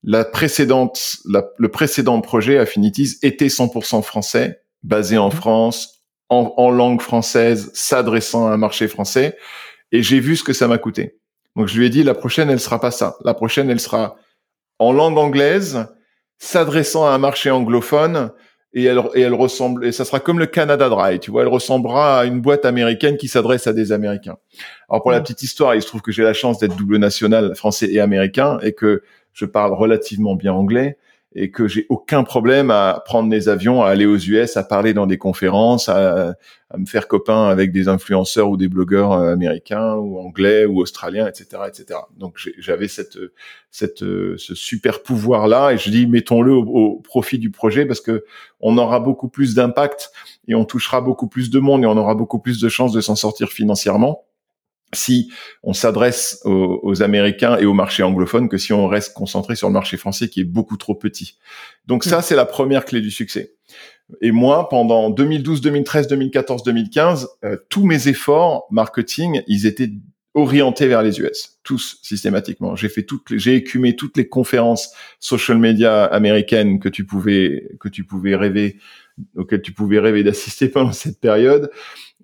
[0.04, 5.32] La précédente, le précédent projet Affinities était 100% français, basé en mmh.
[5.32, 9.38] France, en, en langue française, s'adressant à un marché français,
[9.92, 11.20] et j'ai vu ce que ça m'a coûté.
[11.56, 13.16] Donc je lui ai dit la prochaine elle sera pas ça.
[13.24, 14.18] La prochaine elle sera
[14.84, 15.88] en langue anglaise,
[16.38, 18.32] s'adressant à un marché anglophone,
[18.74, 21.48] et elle, et elle ressemble, et ça sera comme le Canada Dry, tu vois, elle
[21.48, 24.38] ressemblera à une boîte américaine qui s'adresse à des Américains.
[24.90, 27.56] Alors pour la petite histoire, il se trouve que j'ai la chance d'être double national
[27.56, 30.98] français et américain et que je parle relativement bien anglais
[31.36, 34.94] et que j'ai aucun problème à prendre des avions, à aller aux US, à parler
[34.94, 36.36] dans des conférences, à,
[36.76, 41.28] me faire copain avec des influenceurs ou des blogueurs euh, américains ou anglais ou australiens,
[41.28, 42.00] etc., etc.
[42.18, 43.20] Donc j'avais cette,
[43.70, 48.26] cette, ce super pouvoir là et je dis mettons-le au, profit du projet parce que
[48.60, 50.10] on aura beaucoup plus d'impact
[50.48, 53.02] et on touchera beaucoup plus de monde et on aura beaucoup plus de chances de
[53.02, 54.26] s'en sortir financièrement
[54.96, 55.32] si
[55.64, 59.74] on s'adresse aux, Américains et au marché anglophone que si on reste concentré sur le
[59.74, 61.38] marché français qui est beaucoup trop petit.
[61.88, 62.22] Donc ça, mm.
[62.22, 63.54] c'est la première clé du succès.
[64.22, 67.30] Et moi, pendant 2012, 2013, 2014, 2015,
[67.70, 69.90] tous mes efforts marketing, ils étaient
[70.34, 72.76] orientés vers les US, tous systématiquement.
[72.76, 77.88] J'ai fait toutes, j'ai écumé toutes les conférences social media américaines que tu pouvais que
[77.88, 78.78] tu pouvais rêver,
[79.36, 81.72] auxquelles tu pouvais rêver d'assister pendant cette période.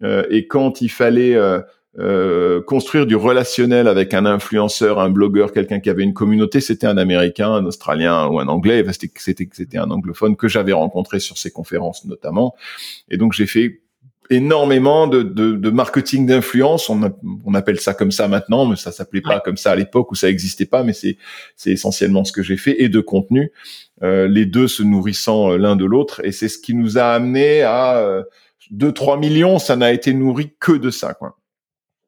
[0.02, 1.62] Euh, et quand il fallait euh,
[2.00, 6.88] euh, construire du relationnel avec un influenceur, un blogueur, quelqu'un qui avait une communauté, c'était
[6.88, 8.86] un Américain, un Australien ou un Anglais.
[9.18, 12.56] C'était c'était un anglophone que j'avais rencontré sur ces conférences notamment.
[13.10, 13.82] Et donc j'ai fait
[14.30, 16.90] énormément de, de, de marketing d'influence.
[16.90, 17.12] On,
[17.46, 20.16] on, appelle ça comme ça maintenant, mais ça s'appelait pas comme ça à l'époque où
[20.16, 20.84] ça existait pas.
[20.84, 21.18] Mais c'est
[21.56, 23.52] c'est essentiellement ce que j'ai fait et de contenu,
[24.04, 26.22] euh, les deux se nourrissant euh, l'un de l'autre.
[26.24, 28.24] Et c'est ce qui nous a amené à euh,
[28.74, 29.58] 2-3 millions.
[29.58, 31.39] Ça n'a été nourri que de ça, quoi.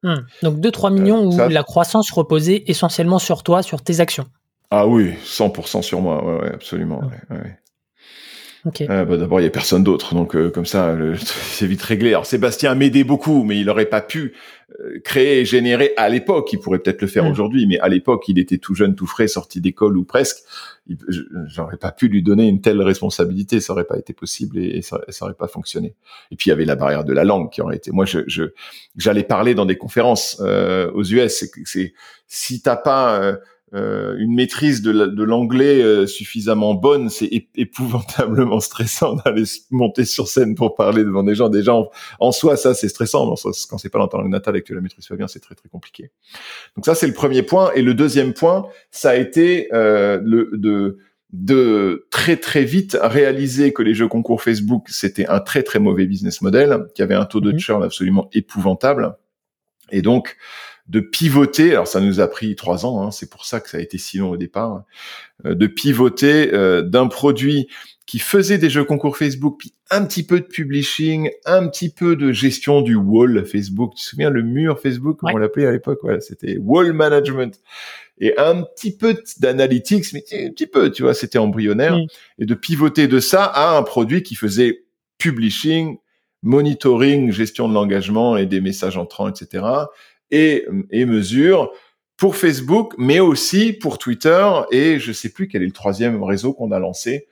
[0.04, 0.22] Hmm.
[0.42, 4.26] Donc 2-3 millions où la croissance reposait essentiellement sur toi, sur tes actions.
[4.72, 7.02] Ah oui, 100% sur moi, ouais, ouais absolument.
[7.30, 7.58] Ouais,
[8.66, 12.10] euh, bah, D'abord, il y a personne d'autre, donc euh, comme ça, c'est vite réglé.
[12.10, 14.34] Alors Sébastien m'aidait beaucoup, mais il n'aurait pas pu
[14.80, 16.52] euh, créer et générer à l'époque.
[16.54, 17.32] Il pourrait peut-être le faire mm.
[17.32, 20.38] aujourd'hui, mais à l'époque, il était tout jeune, tout frais, sorti d'école ou presque.
[21.48, 25.00] J'aurais pas pu lui donner une telle responsabilité, ça aurait pas été possible et, ça,
[25.10, 25.96] ça aurait pas fonctionné.
[26.32, 27.92] Et puis il y avait la barrière de la langue qui aurait été.
[27.92, 28.20] Moi, je
[28.98, 31.46] j'allais parler dans des conférences aux US.
[31.66, 31.94] C'est
[32.28, 33.38] si t'as pas
[33.74, 40.56] euh, une maîtrise de l'anglais euh, suffisamment bonne, c'est épouvantablement stressant d'aller monter sur scène
[40.56, 41.48] pour parler devant des gens.
[41.48, 41.74] Déjà
[42.20, 43.34] en, soi, ça c'est stressant.
[43.70, 45.70] quand c'est pas dans natale et que tu la maîtrises pas bien, c'est très très
[45.70, 46.12] compliqué.
[46.76, 47.72] Donc ça c'est le premier point.
[47.74, 50.98] Et le deuxième point, ça a été euh, le, de
[51.32, 56.06] de très très vite réaliser que les jeux concours Facebook c'était un très très mauvais
[56.06, 57.60] business model, qui avait un taux de mhm.
[57.60, 59.16] churn absolument épouvantable.
[59.92, 60.38] Et donc,
[60.92, 63.78] de pivoter, alors ça nous a pris trois ans, hein, c'est pour ça que ça
[63.78, 64.84] a été si long au départ,
[65.46, 67.70] euh, de pivoter euh, d'un produit
[68.06, 72.18] qui faisait des jeux concours Facebook, puis un petit peu de publishing, un petit peu
[72.18, 73.94] de gestion du wall Facebook.
[73.96, 77.62] Tu te souviens le mur Facebook, comme on l'appelait à l'époque, voilà, c'était wall management.
[78.18, 81.98] Et un petit peu d'analytics, mais un petit peu, tu vois, c'était embryonnaire,
[82.38, 84.84] et de pivoter de ça à un produit qui faisait
[85.20, 86.00] publishing,
[86.44, 89.62] monitoring, gestion de l'engagement et des messages entrants, etc
[90.32, 91.72] et, et mesure
[92.18, 96.54] pour Facebook, mais aussi pour Twitter et je sais plus quel est le troisième réseau
[96.54, 97.28] qu'on a lancé.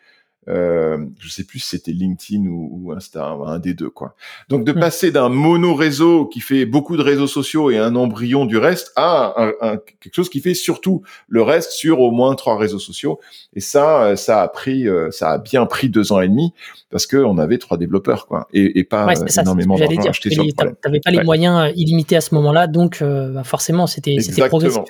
[0.50, 4.16] Euh, je sais plus si c'était LinkedIn ou, ou, Insta, un des deux quoi.
[4.50, 4.80] Donc de hmm.
[4.80, 8.92] passer d'un mono réseau qui fait beaucoup de réseaux sociaux et un embryon du reste
[8.96, 13.20] à un, quelque chose qui fait surtout le reste sur au moins trois réseaux sociaux.
[13.54, 16.54] Et ça, euh, ça a pris, euh, ça a bien pris deux ans et demi
[16.90, 20.32] parce que on avait trois développeurs quoi et, et pas ouais, ça, énormément d'argent acheté
[20.32, 24.48] sur le T'avais pas les moyens illimités à ce moment-là, donc bah, forcément c'était c'était
[24.48, 24.84] progressif.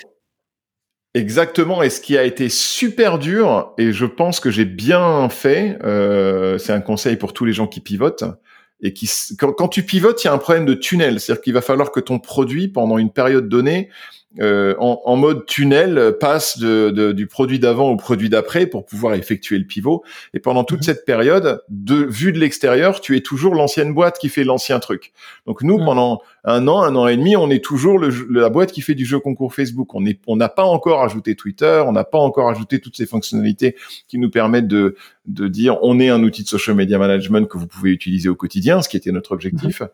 [1.15, 5.79] Exactement, et ce qui a été super dur, et je pense que j'ai bien fait,
[5.83, 8.25] euh, c'est un conseil pour tous les gens qui pivotent,
[8.81, 11.53] et qui quand, quand tu pivotes, il y a un problème de tunnel, c'est-à-dire qu'il
[11.53, 13.89] va falloir que ton produit, pendant une période donnée,
[14.39, 18.85] euh, en, en, mode tunnel passe de, de, du produit d'avant au produit d'après pour
[18.85, 20.03] pouvoir effectuer le pivot.
[20.35, 20.83] Et pendant toute mhm.
[20.83, 25.13] cette période, de vue de l'extérieur, tu es toujours l'ancienne boîte qui fait l'ancien truc.
[25.47, 25.85] Donc nous, mhm.
[25.85, 28.95] pendant un an, un an et demi, on est toujours le, la boîte qui fait
[28.95, 29.93] du jeu concours Facebook.
[29.93, 33.05] On est, on n'a pas encore ajouté Twitter, on n'a pas encore ajouté toutes ces
[33.05, 33.75] fonctionnalités
[34.07, 37.57] qui nous permettent de, de dire on est un outil de social media management que
[37.57, 39.81] vous pouvez utiliser au quotidien, ce qui était notre objectif.
[39.81, 39.87] Mhm.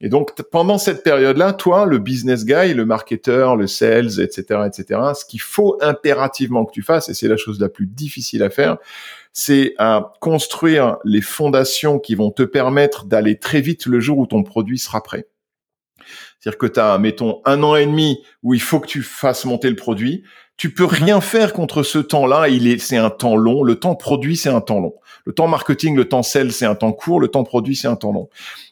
[0.00, 5.00] Et donc pendant cette période-là, toi, le business guy, le marketeur, le sales, etc., etc.,
[5.18, 8.50] ce qu'il faut impérativement que tu fasses, et c'est la chose la plus difficile à
[8.50, 8.76] faire,
[9.32, 14.26] c'est à construire les fondations qui vont te permettre d'aller très vite le jour où
[14.26, 15.26] ton produit sera prêt.
[16.40, 19.44] C'est-à-dire que tu as, mettons, un an et demi où il faut que tu fasses
[19.44, 20.22] monter le produit.
[20.56, 22.48] Tu peux rien faire contre ce temps-là.
[22.48, 23.62] Il est, c'est un temps long.
[23.62, 24.94] Le temps produit, c'est un temps long.
[25.24, 27.20] Le temps marketing, le temps sell, c'est un temps court.
[27.20, 28.28] Le temps produit, c'est un temps long.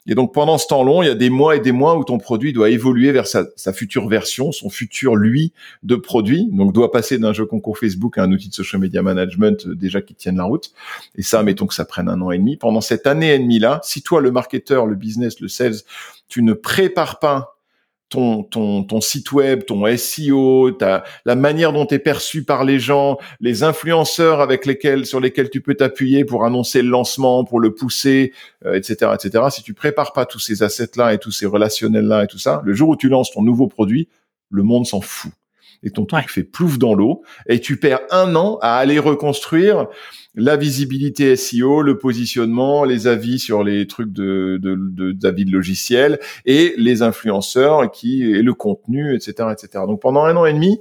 [0.09, 2.03] Et donc, pendant ce temps long, il y a des mois et des mois où
[2.03, 5.53] ton produit doit évoluer vers sa, sa future version, son futur lui
[5.85, 6.49] de produit.
[6.51, 9.75] Donc, doit passer d'un jeu concours Facebook à un outil de social media management euh,
[9.77, 10.73] déjà qui tienne la route.
[11.15, 12.57] Et ça, mettons que ça prenne un an et demi.
[12.57, 15.77] Pendant cette année et demie-là, si toi, le marketeur, le business, le sales,
[16.29, 17.56] tu ne prépares pas
[18.09, 22.65] ton, ton, ton site web, ton SEO, ta, la manière dont tu es perçu par
[22.65, 27.45] les gens, les influenceurs avec lesquels, sur lesquels tu peux t'appuyer pour annoncer le lancement,
[27.45, 28.33] pour le pousser,
[28.65, 29.45] etc., euh, etc.
[29.51, 32.75] Si tu prépares pas tous ces assets-là et tous ces relationnels-là et tout ça, le
[32.75, 34.09] jour où tu lances ton nouveau produit,
[34.51, 35.33] le monde s'en fout
[35.83, 39.87] et ton truc fait plouf dans l'eau et tu perds un an à aller reconstruire
[40.35, 45.53] la visibilité SEO, le positionnement, les avis sur les trucs de, de, de d'avis de
[45.53, 49.85] logiciels et les influenceurs qui et le contenu, etc., etc.
[49.87, 50.81] Donc pendant un an et demi,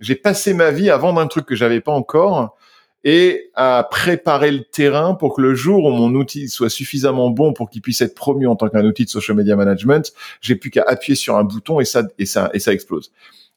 [0.00, 2.56] j'ai passé ma vie à vendre un truc que j'avais pas encore
[3.04, 7.52] et à préparer le terrain pour que le jour où mon outil soit suffisamment bon
[7.52, 10.70] pour qu'il puisse être promu en tant qu'un outil de social media management, j'ai plus
[10.70, 13.12] qu'à appuyer sur un bouton et ça et ça et ça explose.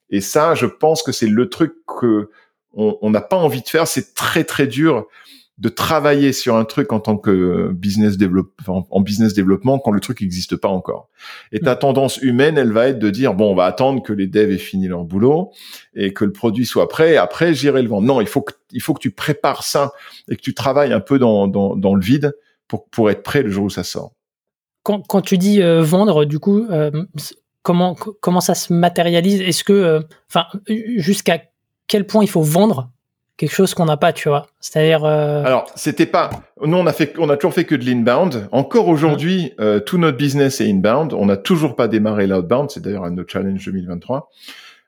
[0.10, 2.30] Et ça, je pense que c'est le truc que
[2.74, 3.88] on n'a pas envie de faire.
[3.88, 5.08] C'est très très dur
[5.60, 10.00] de travailler sur un truc en tant que business développement, en business développement quand le
[10.00, 11.10] truc n'existe pas encore.
[11.52, 11.80] Et ta mm.
[11.80, 14.58] tendance humaine, elle va être de dire bon, on va attendre que les devs aient
[14.58, 15.52] fini leur boulot
[15.96, 17.14] et que le produit soit prêt.
[17.14, 18.08] Et après, j'irai le vendre.
[18.08, 19.92] Non, il faut que il faut que tu prépares ça
[20.30, 22.34] et que tu travailles un peu dans dans, dans le vide
[22.70, 24.14] pour pour être prêt le jour où ça sort.
[24.84, 26.90] Quand, quand tu dis euh, vendre, du coup, euh,
[27.64, 29.42] comment comment ça se matérialise?
[29.42, 30.46] Est-ce que, euh, enfin,
[30.98, 31.42] jusqu'à
[31.88, 32.90] quel point il faut vendre
[33.38, 34.48] quelque chose qu'on n'a pas, tu vois?
[34.60, 35.06] C'est-à-dire.
[35.06, 35.44] Euh...
[35.44, 36.30] Alors, c'était pas.
[36.62, 38.48] Nous, on a fait, on a toujours fait que de l'inbound.
[38.52, 39.62] Encore aujourd'hui, mmh.
[39.62, 41.14] euh, tout notre business est inbound.
[41.14, 42.70] On n'a toujours pas démarré l'outbound.
[42.70, 44.30] C'est d'ailleurs un de nos challenges 2023.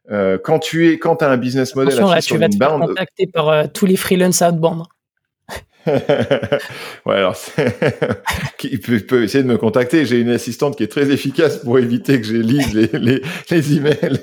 [0.09, 2.79] Euh, quand tu es, quand as un business model Attention, là, tu vas te faire
[2.79, 4.83] contacter par tous les freelance outbound.
[7.05, 7.35] ouais, alors
[8.63, 10.05] il peut, peut, essayer de me contacter.
[10.05, 12.89] J'ai une assistante qui est très efficace pour éviter que je lise les,
[13.49, 14.19] les, emails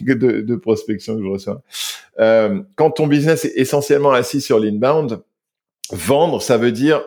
[0.00, 1.62] de, de, prospection que je reçois.
[2.18, 5.22] Euh, quand ton business est essentiellement assis sur l'inbound,
[5.90, 7.02] vendre, ça veut dire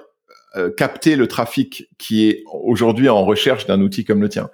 [0.56, 4.50] euh, capter le trafic qui est aujourd'hui en recherche d'un outil comme le tien.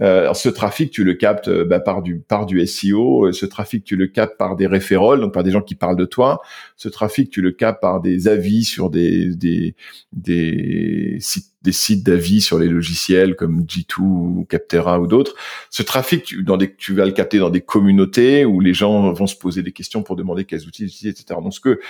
[0.00, 3.30] Euh, ce trafic, tu le captes euh, bah, par du par du SEO.
[3.32, 6.04] Ce trafic, tu le captes par des référents, donc par des gens qui parlent de
[6.04, 6.40] toi.
[6.76, 9.76] Ce trafic, tu le captes par des avis sur des des
[10.12, 15.34] des sites des sites d'avis sur les logiciels comme G2 ou Captera ou d'autres.
[15.70, 19.12] Ce trafic, tu, dans des, tu vas le capter dans des communautés où les gens
[19.12, 21.40] vont se poser des questions pour demander quels outils utiliser, etc.
[21.42, 21.80] Donc ce que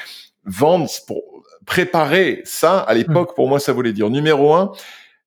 [0.46, 1.35] vendre pour
[1.66, 4.72] préparer ça à l'époque, pour moi, ça voulait dire numéro un,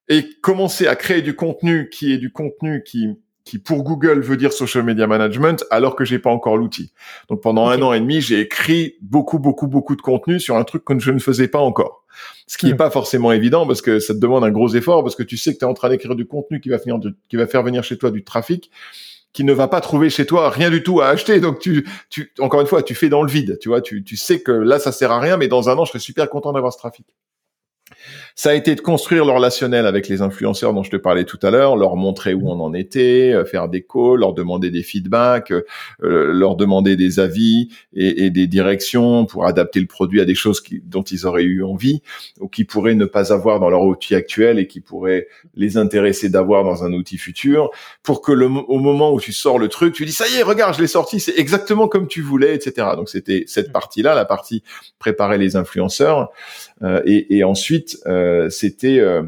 [0.08, 3.10] et commencer à créer du contenu qui est du contenu qui
[3.46, 6.94] qui pour Google veut dire social media management alors que j'ai pas encore l'outil.
[7.30, 10.64] Donc pendant un an et demi, j'ai écrit beaucoup beaucoup beaucoup de contenu sur un
[10.64, 12.06] truc que je ne faisais pas encore.
[12.46, 15.16] Ce qui n'est pas forcément évident parce que ça te demande un gros effort parce
[15.16, 17.38] que tu sais que tu es en train d'écrire du contenu qui va finir qui
[17.38, 18.70] va faire venir chez toi du trafic
[19.34, 21.40] qui ne va pas trouver chez toi rien du tout à acheter.
[21.40, 23.58] Donc tu, tu, encore une fois, tu fais dans le vide.
[23.62, 25.86] Tu vois, tu, tu sais que là ça sert à rien, mais dans un an,
[25.86, 27.06] je serais super content d'avoir ce trafic.
[28.36, 31.40] Ça a été de construire le relationnel avec les influenceurs dont je te parlais tout
[31.42, 34.84] à l'heure, leur montrer où on en était, euh, faire des calls, leur demander des
[34.84, 35.66] feedbacks, euh,
[36.04, 40.36] euh, leur demander des avis et, et, des directions pour adapter le produit à des
[40.36, 42.02] choses qui, dont ils auraient eu envie
[42.40, 46.30] ou qui pourraient ne pas avoir dans leur outil actuel et qui pourraient les intéresser
[46.30, 47.70] d'avoir dans un outil futur
[48.04, 50.44] pour que le, au moment où tu sors le truc, tu dis ça y est,
[50.44, 52.88] regarde, je l'ai sorti, c'est exactement comme tu voulais, etc.
[52.96, 54.64] Donc c'était cette partie-là, la partie
[54.98, 56.30] préparer les influenceurs
[57.06, 59.24] et, et ensuite euh, c'était euh,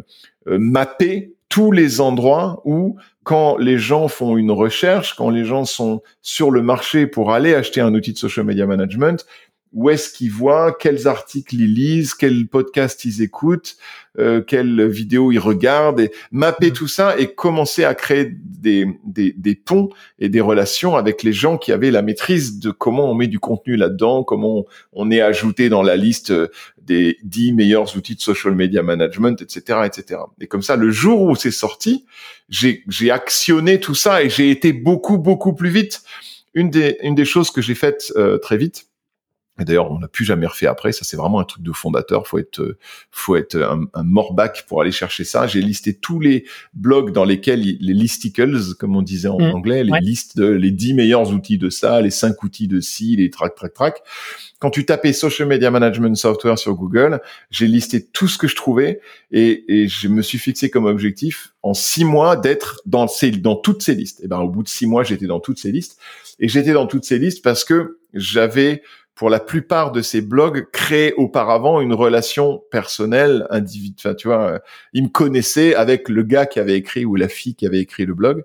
[0.48, 5.66] euh, mapper tous les endroits où quand les gens font une recherche, quand les gens
[5.66, 9.26] sont sur le marché pour aller acheter un outil de social media management,
[9.74, 13.78] où est-ce qu'ils voient, quels articles ils lisent, quels podcasts ils écoutent,
[14.20, 16.74] euh, quelles vidéos ils regardent, et mapper mmh.
[16.74, 21.32] tout ça et commencer à créer des, des, des, ponts et des relations avec les
[21.32, 25.22] gens qui avaient la maîtrise de comment on met du contenu là-dedans, comment on, est
[25.22, 26.34] ajouté dans la liste
[26.82, 30.20] des 10 meilleurs outils de social media management, etc., etc.
[30.42, 32.06] Et comme ça, le jour où c'est sorti,
[32.50, 36.02] j'ai actionné tout ça et j'ai été beaucoup, beaucoup plus vite.
[36.54, 38.91] Une des, une des choses que j'ai faites euh, très vite,
[39.60, 40.92] et d'ailleurs, on n'a plus jamais refait après.
[40.92, 42.26] Ça, c'est vraiment un truc de fondateur.
[42.26, 42.78] Faut être,
[43.12, 45.46] faut être un, un morbac pour aller chercher ça.
[45.46, 49.54] J'ai listé tous les blogs dans lesquels les listicles, comme on disait en mmh.
[49.54, 53.18] anglais, les listes de les 10 meilleurs outils de ça, les 5 outils de ci,
[53.18, 54.04] les track, track, track.
[54.60, 58.56] Quand tu tapais social media management software sur Google, j'ai listé tout ce que je
[58.56, 63.32] trouvais et, et je me suis fixé comme objectif en six mois d'être dans ces,
[63.32, 64.22] dans toutes ces listes.
[64.24, 66.00] Et ben, au bout de six mois, j'étais dans toutes ces listes
[66.40, 68.82] et j'étais dans toutes ces listes parce que j'avais
[69.16, 73.96] pour la plupart de ces blogs, créé auparavant une relation personnelle, individuelle.
[74.00, 74.60] Enfin, tu vois, euh,
[74.94, 78.06] ils me connaissaient avec le gars qui avait écrit ou la fille qui avait écrit
[78.06, 78.44] le blog.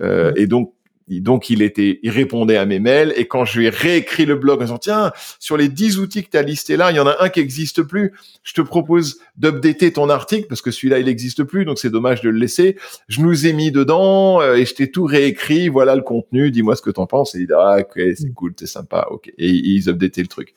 [0.00, 0.72] Euh, et donc,
[1.08, 4.34] donc il était, il répondait à mes mails et quand je lui ai réécrit le
[4.34, 7.00] blog en disant tiens sur les 10 outils que tu as listés là, il y
[7.00, 8.12] en a un qui existe plus.
[8.42, 12.22] Je te propose d'updater ton article parce que celui-là il existe plus donc c'est dommage
[12.22, 12.76] de le laisser.
[13.08, 15.68] Je nous ai mis dedans euh, et je t'ai tout réécrit.
[15.68, 16.50] Voilà le contenu.
[16.50, 17.34] Dis-moi ce que t'en penses.
[17.36, 19.06] Et il dit ah ok c'est cool, c'est sympa.
[19.10, 20.54] Ok et ils updataient le truc.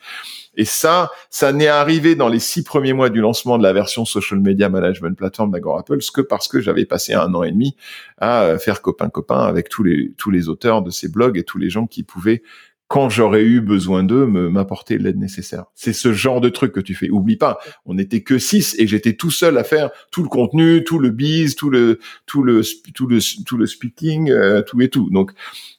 [0.59, 4.03] Et ça, ça n'est arrivé dans les six premiers mois du lancement de la version
[4.03, 7.77] Social Media Management Platform d'Agorapulse que parce que j'avais passé un an et demi
[8.17, 11.59] à euh, faire copain-copain avec tous les, tous les auteurs de ces blogs et tous
[11.59, 12.43] les gens qui pouvaient
[12.89, 15.65] quand j'aurais eu besoin d'eux, m'apporter l'aide nécessaire.
[15.75, 17.09] C'est ce genre de truc que tu fais.
[17.09, 20.83] Oublie pas, on n'était que six et j'étais tout seul à faire tout le contenu,
[20.83, 24.89] tout le biz, tout le tout le tout le tout le speaking, euh, tout et
[24.89, 25.09] tout.
[25.11, 25.31] Donc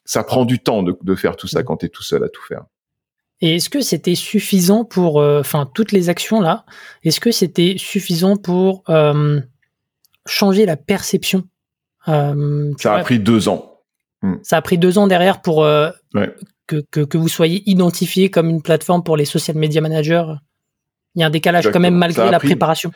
[0.07, 2.31] ça prend du temps de, de faire tout ça quand tu es tout seul à
[2.31, 2.63] tout faire.
[3.41, 6.67] Et est-ce que c'était suffisant pour, euh, enfin, toutes les actions là,
[7.05, 9.41] est-ce que c'était suffisant pour euh,
[10.27, 11.45] changer la perception
[12.09, 13.81] euh, Ça a pris deux ans.
[14.23, 14.35] Hmm.
[14.43, 15.65] Ça a pris deux ans derrière pour
[16.67, 20.35] que, que, que, vous soyez identifié comme une plateforme pour les social media managers.
[21.15, 22.93] Il y a un décalage quand même malgré la préparation.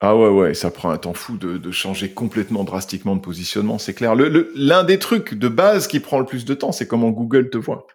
[0.00, 3.78] Ah ouais, ouais, ça prend un temps fou de, de changer complètement drastiquement de positionnement,
[3.78, 4.14] c'est clair.
[4.14, 7.50] L'un le, des trucs de base qui prend le plus de temps, c'est comment Google
[7.50, 7.88] te voit.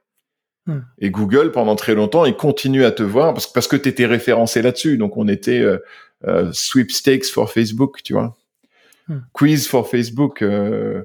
[0.65, 0.80] Hmm.
[0.99, 4.06] Et Google, pendant très longtemps, il continue à te voir parce, parce que tu étais
[4.06, 4.97] référencé là-dessus.
[4.97, 5.78] Donc, on était euh,
[6.28, 8.36] euh, sweepstakes for Facebook, tu vois.
[9.10, 9.19] Hmm.
[9.34, 11.04] Quiz for Facebook, euh,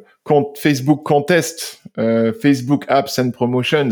[0.57, 3.89] Facebook Contest, euh, Facebook Apps and Promotions.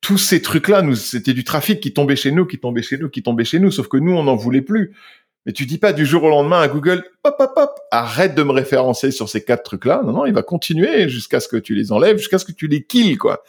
[0.00, 3.08] Tous ces trucs-là, nous, c'était du trafic qui tombait chez nous, qui tombait chez nous,
[3.08, 3.70] qui tombait chez nous.
[3.70, 4.96] Sauf que nous, on n'en voulait plus.
[5.46, 8.42] Mais tu dis pas du jour au lendemain à Google, hop, hop, hop, arrête de
[8.42, 10.02] me référencer sur ces quatre trucs-là.
[10.04, 12.66] Non, non, il va continuer jusqu'à ce que tu les enlèves, jusqu'à ce que tu
[12.66, 13.44] les kills, quoi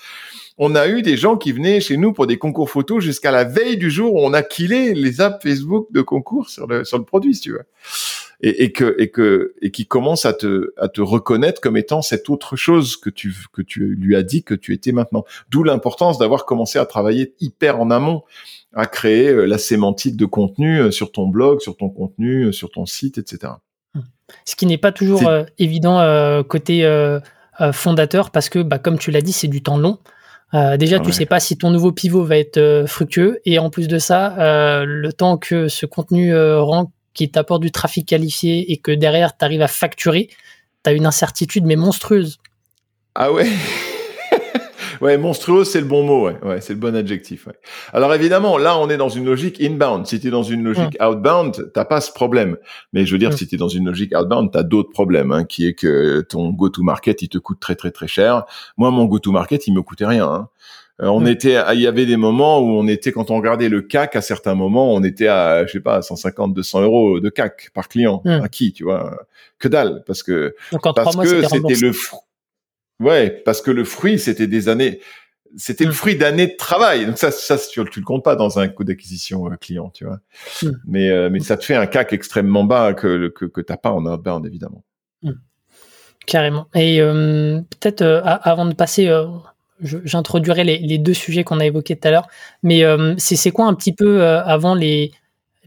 [0.58, 3.44] on a eu des gens qui venaient chez nous pour des concours photos jusqu'à la
[3.44, 6.98] veille du jour où on a killé les apps Facebook de concours sur le, sur
[6.98, 7.66] le produit, si tu veux.
[8.42, 12.02] Et, et, que et que et qui commence à te à te reconnaître comme étant
[12.02, 15.24] cette autre chose que tu que tu lui as dit que tu étais maintenant.
[15.50, 18.24] D'où l'importance d'avoir commencé à travailler hyper en amont
[18.76, 22.52] à créer euh, la sémantique de contenu euh, sur ton blog, sur ton contenu, euh,
[22.52, 23.54] sur ton site, etc.
[24.44, 26.84] Ce qui n'est pas toujours évident côté
[27.74, 30.00] fondateur parce que, bah, comme tu l'as dit, c'est du temps long.
[30.54, 33.40] Euh, déjà, tu sais pas si ton nouveau pivot va être euh, fructueux.
[33.46, 37.72] Et en plus de ça, euh, le temps que ce contenu rend qui t'apporte du
[37.72, 40.30] trafic qualifié et que derrière, tu arrives à facturer,
[40.84, 42.40] tu as une incertitude, mais monstrueuse.
[43.16, 43.50] Ah ouais?
[45.02, 46.38] Ouais, monstrueux, c'est le bon mot, ouais.
[46.44, 47.48] ouais c'est le bon adjectif.
[47.48, 47.54] Ouais.
[47.94, 50.06] Alors évidemment, là, on est dans une logique inbound.
[50.08, 51.06] Si tu es dans une logique mm.
[51.06, 52.58] outbound, t'as pas ce problème.
[52.94, 53.38] Mais je veux dire, mm.
[53.38, 56.22] si tu es dans une logique outbound, tu as d'autres problèmes, hein, qui est que
[56.22, 58.46] ton go-to-market, il te coûte très très très cher.
[58.78, 60.28] Moi, mon go-to-market, il me coûtait rien.
[60.28, 60.50] Hein.
[61.02, 61.28] Euh, on mm.
[61.28, 64.22] était, il y avait des moments où on était, quand on regardait le CAC, à
[64.22, 68.22] certains moments, on était à, je sais pas, 150, 200 euros de CAC par client.
[68.26, 69.18] À qui, tu vois?
[69.60, 70.56] Que dalle, parce que
[70.96, 71.94] parce que c'était le
[73.00, 75.00] Ouais, parce que le fruit, c'était des années.
[75.58, 75.94] c'était le mm.
[75.94, 77.06] fruit d'années de travail.
[77.06, 80.06] Donc ça, ça tu, tu le comptes pas dans un coût d'acquisition euh, client, tu
[80.06, 80.20] vois.
[80.64, 80.70] Mm.
[80.88, 83.92] Mais euh, mais ça te fait un CAC extrêmement bas que que que t'as pas
[83.92, 84.84] en outbound évidemment.
[85.24, 85.32] Mm.
[86.26, 86.68] Carrément.
[86.74, 89.14] Et euh, peut-être avant de passer,
[89.80, 92.28] j'introduirai les, les, deux sujets qu'on a évoqués tout à l'heure.
[92.64, 92.82] Mais
[93.20, 95.12] c'est c'est quoi un petit peu avant les,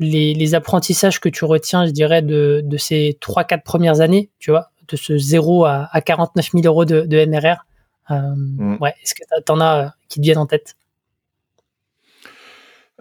[0.01, 4.31] les les apprentissages que tu retiens, je dirais, de de ces trois quatre premières années,
[4.41, 7.65] tu vois, de ce 0 à, à 49 000 euros de, de MRR
[8.11, 8.79] euh, mm.
[8.81, 10.75] Ouais, est-ce que tu en as euh, qui te viennent en tête?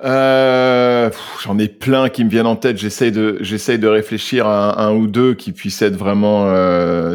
[0.04, 1.10] Euh,
[1.42, 2.78] J'en ai plein qui me viennent en tête.
[2.78, 6.46] J'essaye de, j'essaye de réfléchir à un, ou deux qui puissent être vraiment,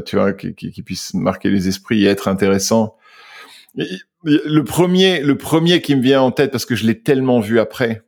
[0.03, 2.97] tu vois, qui, qui, puissent marquer les esprits et être intéressants.
[4.25, 7.61] Le premier, le premier qui me vient en tête parce que je l'ai tellement vu
[7.61, 8.03] après,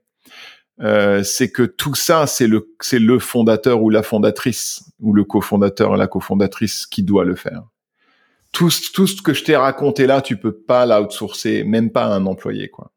[0.78, 5.96] c'est que tout ça, c'est le, c'est le fondateur ou la fondatrice ou le cofondateur,
[5.96, 7.62] la cofondatrice qui doit le faire
[8.54, 12.14] tout, tout ce que je t'ai raconté là, tu peux pas l'outsourcer, même pas à
[12.14, 12.92] un employé, quoi.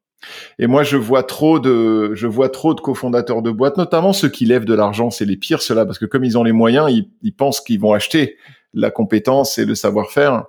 [0.59, 4.29] Et moi, je vois trop de, je vois trop de cofondateurs de boîtes, notamment ceux
[4.29, 6.91] qui lèvent de l'argent, c'est les pires ceux-là, parce que comme ils ont les moyens,
[6.91, 8.37] ils, ils pensent qu'ils vont acheter
[8.73, 10.45] la compétence et le savoir-faire.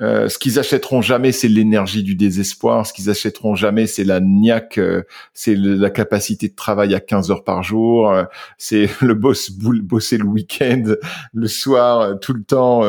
[0.00, 2.86] Euh, ce qu'ils achèteront jamais, c'est l'énergie du désespoir.
[2.86, 5.02] Ce qu'ils achèteront jamais, c'est la niaque, euh,
[5.34, 8.24] c'est la capacité de travail à 15 heures par jour, euh,
[8.58, 10.94] c'est le boss bosser le week-end,
[11.32, 12.82] le soir, tout le temps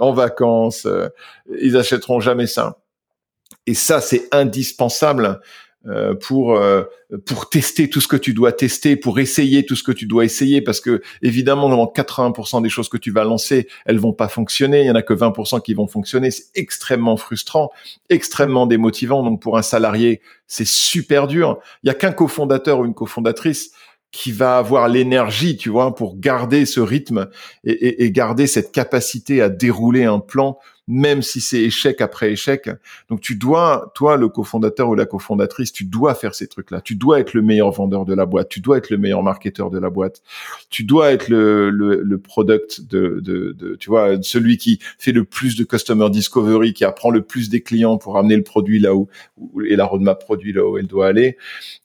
[0.00, 0.86] en vacances.
[1.60, 2.78] ils achèteront jamais ça.
[3.66, 5.36] Et ça, c'est indispensable euh,
[6.20, 6.82] pour euh,
[7.24, 10.26] pour tester tout ce que tu dois tester, pour essayer tout ce que tu dois
[10.26, 14.28] essayer, parce que évidemment, dans 80% des choses que tu vas lancer, elles vont pas
[14.28, 14.82] fonctionner.
[14.82, 16.30] Il y en a que 20% qui vont fonctionner.
[16.30, 17.70] C'est extrêmement frustrant,
[18.10, 19.22] extrêmement démotivant.
[19.22, 21.58] Donc pour un salarié, c'est super dur.
[21.82, 23.72] Il y a qu'un cofondateur ou une cofondatrice
[24.12, 27.28] qui va avoir l'énergie, tu vois, pour garder ce rythme
[27.64, 30.58] et, et garder cette capacité à dérouler un plan
[30.90, 32.68] même si c'est échec après échec.
[33.08, 36.80] Donc tu dois, toi, le cofondateur ou la cofondatrice, tu dois faire ces trucs-là.
[36.80, 38.48] Tu dois être le meilleur vendeur de la boîte.
[38.48, 40.20] Tu dois être le meilleur marketeur de la boîte.
[40.68, 45.12] Tu dois être le, le, le product de, de, de, tu vois, celui qui fait
[45.12, 48.80] le plus de customer discovery, qui apprend le plus des clients pour amener le produit
[48.80, 49.08] là où,
[49.64, 51.36] et la roadmap produit là où elle doit aller.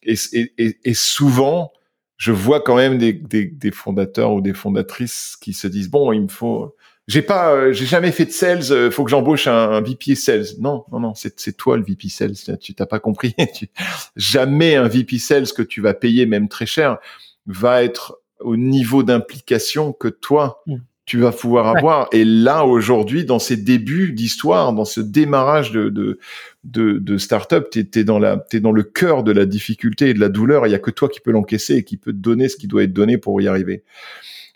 [0.02, 1.72] Et, et, et souvent,
[2.18, 6.12] je vois quand même des, des, des fondateurs ou des fondatrices qui se disent bon,
[6.12, 6.76] il me faut
[7.08, 8.72] j'ai pas, euh, j'ai jamais fait de sales.
[8.72, 10.46] Euh, faut que j'embauche un, VP sales.
[10.60, 12.34] Non, non, non, c'est c'est toi le VP sales.
[12.60, 13.36] Tu t'as pas compris.
[14.16, 16.98] jamais un VP sales que tu vas payer même très cher
[17.46, 20.78] va être au niveau d'implication que toi mm.
[21.06, 22.08] tu vas pouvoir avoir.
[22.12, 26.18] Et là aujourd'hui, dans ces débuts d'histoire, dans ce démarrage de de
[26.64, 30.14] de, de startup, t'es es dans la t'es dans le cœur de la difficulté et
[30.16, 30.66] de la douleur.
[30.66, 32.68] Il y a que toi qui peux l'encaisser et qui peut te donner ce qui
[32.68, 33.84] doit être donné pour y arriver.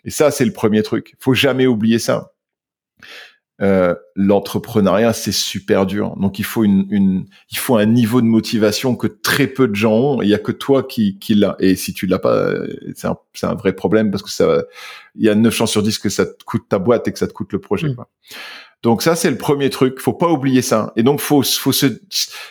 [0.04, 1.14] Et ça, c'est le premier truc.
[1.20, 2.32] Faut jamais oublier ça.
[3.62, 6.16] Euh, l'entrepreneuriat c'est super dur.
[6.16, 9.74] Donc il faut une, une, il faut un niveau de motivation que très peu de
[9.74, 10.22] gens ont.
[10.22, 11.56] Il y a que toi qui, qui l'a.
[11.58, 14.62] Et si tu l'as pas, euh, c'est un, c'est un vrai problème parce que ça,
[15.14, 17.18] il y a 9 chances sur 10 que ça te coûte ta boîte et que
[17.18, 17.88] ça te coûte le projet.
[17.88, 17.96] Mm.
[17.96, 18.08] Quoi.
[18.82, 20.00] Donc ça, c'est le premier truc.
[20.00, 20.92] Faut pas oublier ça.
[20.96, 21.86] Et donc faut, faut se,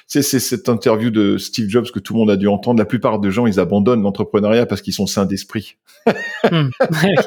[0.05, 2.77] c'est cette interview de Steve Jobs que tout le monde a dû entendre.
[2.77, 5.77] La plupart des gens, ils abandonnent l'entrepreneuriat parce qu'ils sont sains d'esprit.
[6.51, 6.69] Hmm.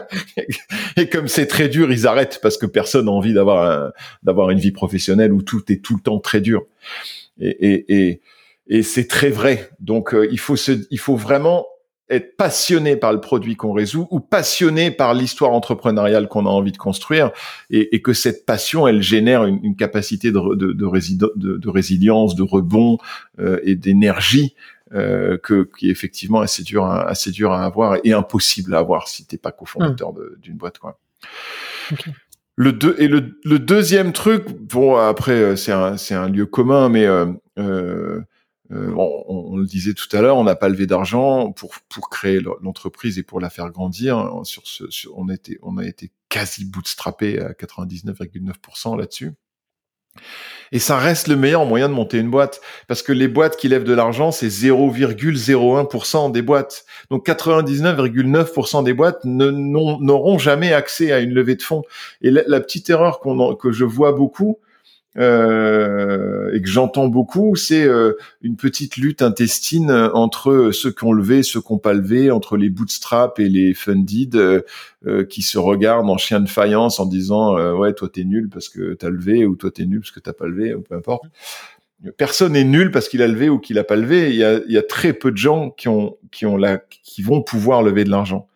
[0.97, 3.93] et comme c'est très dur, ils arrêtent parce que personne n'a envie d'avoir
[4.23, 6.65] d'avoir une vie professionnelle où tout est tout le temps très dur.
[7.41, 8.21] Et, et, et,
[8.69, 9.71] et c'est très vrai.
[9.81, 11.67] Donc euh, il faut se, il faut vraiment
[12.11, 16.73] être passionné par le produit qu'on résout ou passionné par l'histoire entrepreneuriale qu'on a envie
[16.73, 17.31] de construire
[17.71, 22.35] et, et, que cette passion, elle génère une, une capacité de, de, de, de, résilience,
[22.35, 22.99] de rebond
[23.39, 24.55] euh, et d'énergie
[24.95, 28.79] euh, que qui est effectivement assez dur, à, assez dur à avoir et impossible à
[28.79, 30.41] avoir si t'es pas cofondateur mmh.
[30.43, 30.79] d'une boîte.
[30.79, 30.99] Quoi.
[32.57, 36.45] Le deux, et le, le, deuxième truc, bon après euh, c'est un, c'est un lieu
[36.45, 38.21] commun, mais euh,
[38.73, 42.11] euh euh, on, le disait tout à l'heure, on n'a pas levé d'argent pour pour
[42.11, 44.41] créer l'entreprise et pour la faire grandir.
[44.45, 49.33] Sur ce, on était on a été quasi bootstrappé à 99,9% là-dessus.
[50.73, 53.69] Et ça reste le meilleur moyen de monter une boîte parce que les boîtes qui
[53.69, 56.85] lèvent de l'argent, c'est 0,01% des boîtes.
[57.11, 61.83] Donc 99,9% des boîtes n'auront jamais accès à une levée de fonds.
[62.23, 64.59] Et la, petite erreur qu'on que je vois beaucoup,
[65.19, 71.13] euh, et que j'entends beaucoup, c'est euh, une petite lutte intestine entre ceux qui ont
[71.13, 75.59] levé, ceux qui n'ont pas levé, entre les bootstraps et les funded, euh, qui se
[75.59, 79.45] regardent en chien de faïence en disant ouais toi t'es nul parce que t'as levé
[79.45, 81.25] ou toi t'es nul parce que t'as pas levé ou peu importe.
[82.17, 84.31] Personne n'est nul parce qu'il a levé ou qu'il a pas levé.
[84.31, 86.79] Il y a, il y a très peu de gens qui ont qui ont la
[86.79, 88.49] qui vont pouvoir lever de l'argent.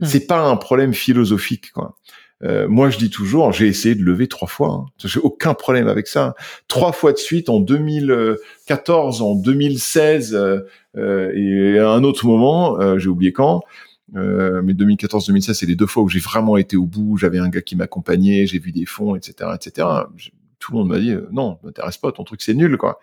[0.00, 0.06] Mmh.
[0.06, 1.96] C'est pas un problème philosophique quoi.
[2.44, 4.68] Euh, moi, je dis toujours, j'ai essayé de lever trois fois.
[4.68, 4.86] Hein.
[5.04, 6.34] J'ai aucun problème avec ça.
[6.68, 10.60] Trois fois de suite en 2014, en 2016 euh,
[10.96, 13.62] euh, et à un autre moment, euh, j'ai oublié quand.
[14.12, 17.16] mais 2014-2016, c'est les deux fois où j'ai vraiment été au bout.
[17.16, 19.88] J'avais un gars qui m'accompagnait, j'ai vu des fonds, etc., etc.
[20.58, 23.00] Tout le monde m'a dit non, m'intéresse pas, ton truc c'est nul, quoi.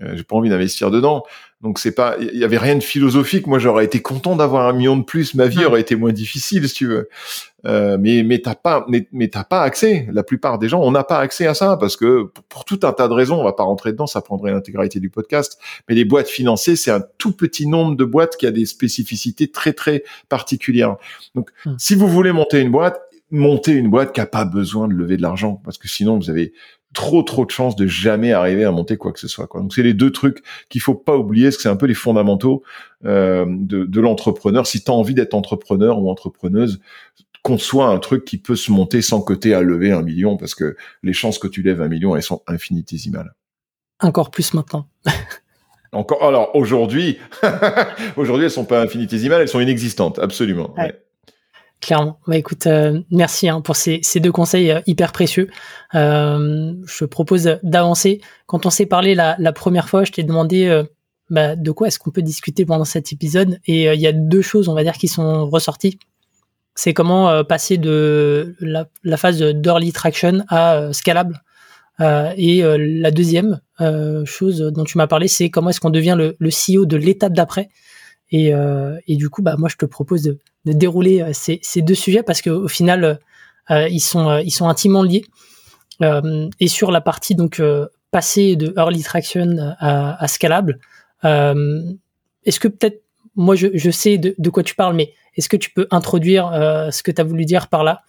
[0.00, 1.24] j'ai pas envie d'investir dedans.
[1.62, 3.46] Donc c'est pas, il y avait rien de philosophique.
[3.46, 5.34] Moi, j'aurais été content d'avoir un million de plus.
[5.34, 7.08] Ma vie aurait été moins difficile, si tu veux.
[7.64, 10.06] Euh, mais mais t'as pas, mais, mais t'as pas accès.
[10.12, 12.92] La plupart des gens, on n'a pas accès à ça parce que pour, tout un
[12.92, 14.06] tas de raisons, on va pas rentrer dedans.
[14.06, 15.58] Ça prendrait l'intégralité du podcast.
[15.88, 19.50] Mais les boîtes financées, c'est un tout petit nombre de boîtes qui a des spécificités
[19.50, 20.96] très très particulières.
[21.34, 21.74] Donc, hmm.
[21.78, 23.00] si vous voulez monter une boîte,
[23.30, 26.30] montez une boîte qui a pas besoin de lever de l'argent parce que sinon vous
[26.30, 26.52] avez
[26.96, 29.46] trop trop de chances de jamais arriver à monter quoi que ce soit.
[29.46, 29.60] Quoi.
[29.60, 31.94] Donc c'est les deux trucs qu'il faut pas oublier, parce que c'est un peu les
[31.94, 32.62] fondamentaux
[33.04, 34.66] euh, de, de l'entrepreneur.
[34.66, 36.80] Si tu as envie d'être entrepreneur ou entrepreneuse,
[37.42, 40.74] conçoit un truc qui peut se monter sans côté à lever un million, parce que
[41.02, 43.34] les chances que tu lèves un million, elles sont infinitésimales.
[44.00, 44.88] Encore plus maintenant.
[45.92, 46.24] Encore.
[46.24, 47.18] Alors aujourd'hui,
[48.16, 50.74] aujourd'hui elles sont pas infinitésimales, elles sont inexistantes, absolument.
[50.78, 50.98] Ouais.
[51.80, 52.18] Clairement.
[52.26, 55.50] Bah écoute, euh, merci hein, pour ces, deux conseils euh, hyper précieux.
[55.94, 58.20] Euh, je propose d'avancer.
[58.46, 60.84] Quand on s'est parlé la, première fois, je t'ai demandé euh,
[61.28, 63.58] bah, de quoi est-ce qu'on peut discuter pendant cet épisode.
[63.66, 65.98] Et il y a deux choses, on va dire, qui sont ressorties.
[66.74, 71.42] C'est comment passer de la, phase d'early traction à scalable.
[72.00, 73.60] et la deuxième
[74.24, 77.70] chose dont tu m'as parlé, c'est comment est-ce qu'on devient le CEO de l'étape d'après.
[78.32, 78.52] Et,
[79.06, 80.38] et, du coup, bah, moi, je te propose de,
[80.72, 83.14] dérouler euh, ces, deux sujets parce qu'au final, euh,
[83.70, 84.28] euh, ils, sont,
[84.68, 85.24] intimement liés.
[86.60, 87.60] et sur la partie donc
[88.10, 90.78] passer de early traction à, scalable,
[91.24, 93.02] est-ce que peut-être,
[93.34, 96.50] moi je, sais de, quoi tu parles, mais est-ce que tu peux introduire
[96.92, 98.02] ce que tu as voulu dire par là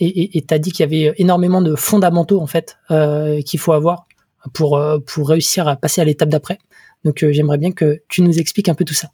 [0.00, 2.78] et tu as dit qu'il y avait énormément de fondamentaux en fait
[3.44, 4.06] qu'il faut avoir
[4.54, 4.78] pour
[5.28, 6.58] réussir à passer à l'étape d'après.
[7.06, 9.08] Donc j'aimerais bien que tu nous expliques un peu tout ça.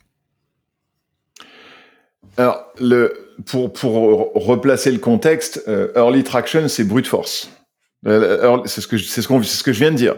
[2.39, 2.73] Alors,
[3.45, 7.51] pour, replacer le contexte, euh, early traction, c'est brute force.
[8.07, 10.17] Euh, c'est ce que ce, que je viens de dire.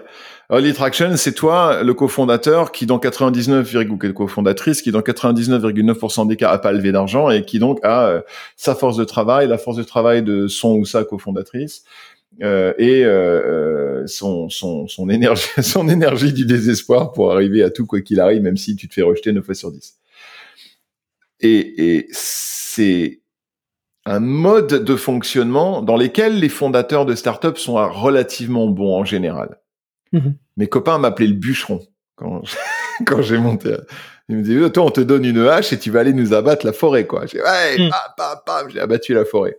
[0.50, 3.74] Early traction, c'est toi, le cofondateur, qui dans 99,
[4.14, 8.20] cofondatrice, qui dans 99,9% des cas a pas levé d'argent et qui donc a euh,
[8.56, 11.82] sa force de travail, la force de travail de son ou sa cofondatrice.
[12.42, 17.86] Euh, et euh, son, son, son énergie son énergie du désespoir pour arriver à tout
[17.86, 19.98] quoi qu'il arrive même si tu te fais rejeter 9 fois sur 10.
[21.40, 23.20] Et, c'est
[24.06, 29.60] un mode de fonctionnement dans lequel les fondateurs de startups sont relativement bons en général.
[30.12, 30.36] Mhm.
[30.56, 31.80] Mes copains m'appelaient le bûcheron
[32.16, 32.42] quand,
[33.06, 33.74] quand j'ai monté.
[34.28, 36.64] Ils me disaient, toi, on te donne une hache et tu vas aller nous abattre
[36.64, 37.26] la forêt, quoi.
[37.26, 37.90] J'ai, ouais, mhm.
[38.70, 39.58] j'ai abattu la forêt.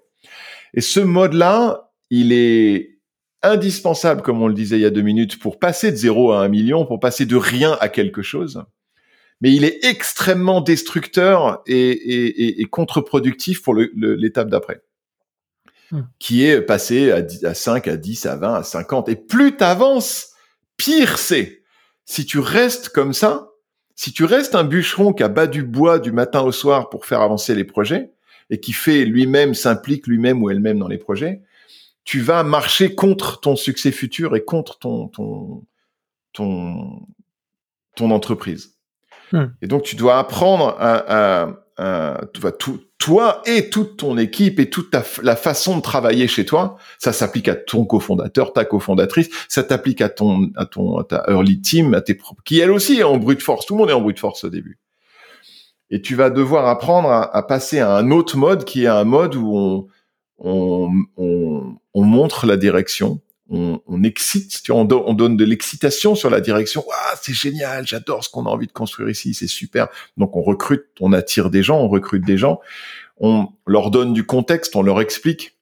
[0.73, 2.99] Et ce mode-là, il est
[3.41, 6.43] indispensable, comme on le disait il y a deux minutes, pour passer de zéro à
[6.43, 8.66] un million, pour passer de rien à quelque chose
[9.41, 14.82] mais il est extrêmement destructeur et, et, et contre-productif pour l'étape d'après,
[15.91, 16.01] hmm.
[16.20, 19.10] qui est passé à, à 5, à 10, à 20, à 50.
[19.10, 20.30] Et plus tu avances,
[20.78, 21.64] pire c'est.
[22.06, 23.49] Si tu restes comme ça,
[23.95, 27.06] si tu restes un bûcheron qui a bas du bois du matin au soir pour
[27.06, 28.12] faire avancer les projets,
[28.51, 31.41] et qui fait lui-même, s'implique lui-même ou elle-même dans les projets,
[32.06, 35.64] tu vas marcher contre ton succès futur et contre ton, ton,
[36.34, 37.01] ton,
[37.95, 38.76] ton entreprise.
[39.32, 39.47] Hmm.
[39.64, 42.22] Et donc, tu dois apprendre à, à,
[42.60, 46.78] tout, toi et toute ton équipe et toute ta, la façon de travailler chez toi.
[46.99, 49.30] Ça s'applique à ton cofondateur, ta cofondatrice.
[49.49, 52.72] Ça t'applique à ton, à ton, à ta early team, à tes propres, qui elle
[52.72, 53.66] aussi est en brute force.
[53.66, 54.80] Tout le monde est en brute force au début.
[55.89, 59.03] Et tu vas devoir apprendre à, à passer à un autre mode qui est un
[59.03, 59.88] mode où on,
[60.38, 66.15] on, on, on montre la direction, on, on excite, tu vois, on, donne de l'excitation
[66.15, 66.83] sur la direction.
[66.91, 69.88] Ah, c'est génial, j'adore ce qu'on a envie de construire ici, c'est super.
[70.17, 72.59] Donc on recrute, on attire des gens, on recrute des gens,
[73.17, 75.55] on leur donne du contexte, on leur explique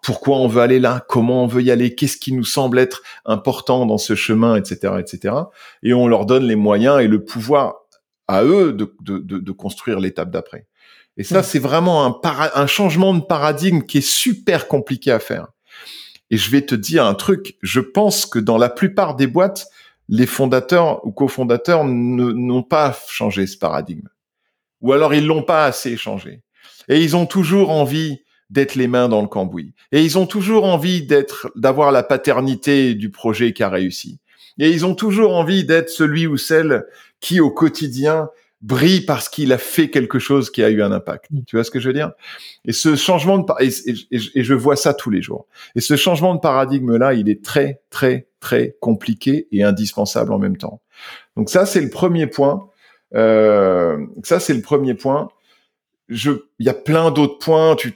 [0.00, 3.02] pourquoi on veut aller là, comment on veut y aller, qu'est-ce qui nous semble être
[3.26, 5.34] important dans ce chemin, etc., etc.
[5.82, 7.82] Et on leur donne les moyens et le pouvoir
[8.26, 10.66] à eux de, de, de, construire l'étape d'après.
[11.16, 12.20] Et ça, c'est vraiment un,
[12.54, 15.48] un changement de paradigme qui est super compliqué à faire.
[16.30, 19.66] Et je vais te dire un truc, je pense que dans la plupart des boîtes,
[20.08, 24.08] les fondateurs ou cofondateurs n'ont pas changé ce paradigme.
[24.80, 26.42] Ou alors ils l'ont pas assez changé.
[26.88, 28.18] Et ils ont toujours envie
[28.50, 29.74] d'être les mains dans le cambouis.
[29.92, 34.18] Et ils ont toujours envie d'être, d'avoir la paternité du projet qui a réussi.
[34.58, 36.84] Et ils ont toujours envie d'être celui ou celle
[37.20, 38.28] qui, au quotidien,
[38.62, 41.26] brille parce qu'il a fait quelque chose qui a eu un impact.
[41.30, 41.40] Mm.
[41.46, 42.12] Tu vois ce que je veux dire?
[42.64, 43.68] Et ce changement de et,
[44.10, 45.46] et, je vois ça tous les jours.
[45.74, 50.38] Et ce changement de paradigme là, il est très très très compliqué et indispensable en
[50.38, 50.80] même temps.
[51.36, 52.68] Donc ça c'est le premier point.
[53.14, 55.28] Euh, ça c'est le premier point
[56.08, 57.74] je, il y a plein d'autres points.
[57.76, 57.92] Tu,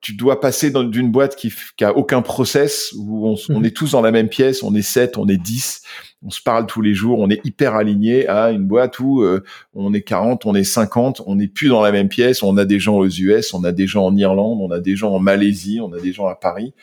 [0.00, 3.64] tu dois passer d'une boîte qui, qui a aucun process où on, on, mhm.
[3.64, 5.82] est tous dans la même pièce, on est 7, on est 10,
[6.26, 9.44] on se parle tous les jours, on est hyper aligné à une boîte où euh,
[9.74, 12.64] on est 40, on est 50, on n'est plus dans la même pièce, on a
[12.64, 15.20] des gens aux US, on a des gens en Irlande, on a des gens en
[15.20, 16.74] Malaisie, on a des gens à Paris.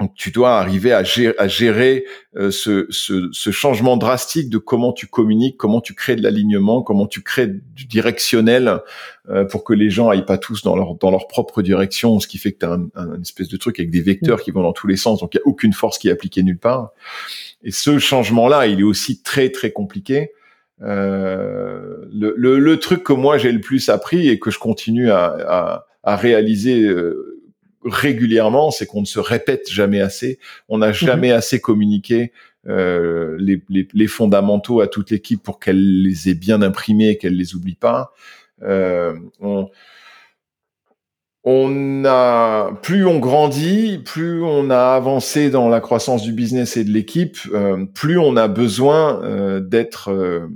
[0.00, 2.04] Donc tu dois arriver à gérer, à gérer
[2.36, 6.82] euh, ce, ce, ce, changement drastique de comment tu communiques, comment tu crées de l'alignement,
[6.82, 8.80] comment tu crées du directionnel
[9.30, 12.26] euh, pour que les gens aillent pas tous dans leur dans leur propre direction, ce
[12.26, 14.62] qui fait que tu as un, un, espèce de truc avec des vecteurs qui vont
[14.62, 16.90] dans tous les sens, donc il y a aucune force qui est appliquée nulle part.
[17.62, 20.32] Et ce changement-là, il est aussi très très compliqué.
[20.82, 25.08] Euh, le, le, le, truc que moi j'ai le plus appris et que je continue
[25.12, 27.33] à, à, à réaliser euh,
[27.84, 30.38] régulièrement, c'est qu'on ne se répète jamais assez.
[30.68, 30.94] On n'a mhm.
[30.94, 32.32] jamais assez communiqué
[32.66, 37.36] euh, les, les, les, fondamentaux à toute l'équipe pour qu'elle les ait bien imprimés, qu'elle
[37.36, 38.12] les oublie pas.
[38.62, 39.68] Euh, on,
[41.44, 46.84] on a plus on grandit, plus on a avancé dans la croissance du business et
[46.84, 50.48] de l'équipe, euh, plus on a besoin euh, d'être euh,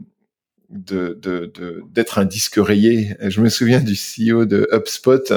[0.70, 1.18] de,
[1.93, 3.14] d'être un disque rayé.
[3.20, 5.33] Je me souviens du CEO de HubSpot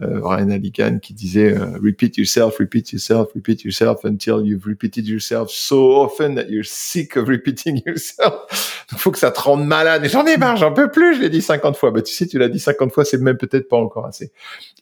[0.00, 5.08] euh, Ryan Aligan qui disait euh, repeat yourself, repeat yourself, repeat yourself until you've repeated
[5.08, 8.84] yourself so often that you're sick of repeating yourself.
[8.92, 10.04] Il faut que ça te rende malade.
[10.04, 11.16] Et j'en ai marre, j'en peux plus.
[11.16, 11.90] Je l'ai dit 50 fois.
[11.90, 14.30] Bah tu sais, tu l'as dit 50 fois, c'est même peut-être pas encore assez.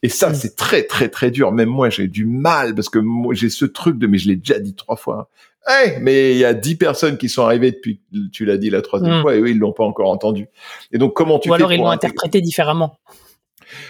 [0.03, 1.51] Et ça, c'est très très très dur.
[1.51, 4.35] Même moi, j'ai du mal parce que moi, j'ai ce truc de mais je l'ai
[4.35, 5.29] déjà dit trois fois.
[5.67, 7.99] Hey, mais il y a dix personnes qui sont arrivées depuis
[8.31, 9.21] tu l'as dit la troisième hmm.
[9.21, 10.47] fois et eux ils l'ont pas encore entendu.
[10.93, 12.99] Et donc comment tu Ou fais alors ils l'ont interprété différemment.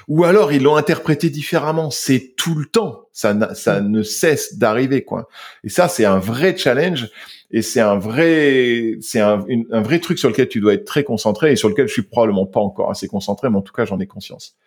[0.07, 1.89] Ou alors ils l'ont interprété différemment.
[1.91, 3.07] C'est tout le temps.
[3.11, 3.91] Ça, ça mm.
[3.91, 5.27] ne cesse d'arriver, quoi.
[5.63, 7.09] Et ça, c'est un vrai challenge.
[7.49, 11.05] Et c'est un vrai, c'est un, un, vrai truc sur lequel tu dois être très
[11.05, 13.85] concentré et sur lequel je suis probablement pas encore assez concentré, mais en tout cas,
[13.85, 14.57] j'en ai conscience.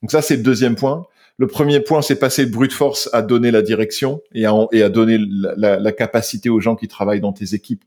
[0.00, 1.06] Donc ça, c'est le deuxième point.
[1.42, 4.80] Le premier point, c'est passer de brute force à donner la direction et à, et
[4.84, 7.84] à donner la, la, capacité aux gens qui travaillent dans tes équipes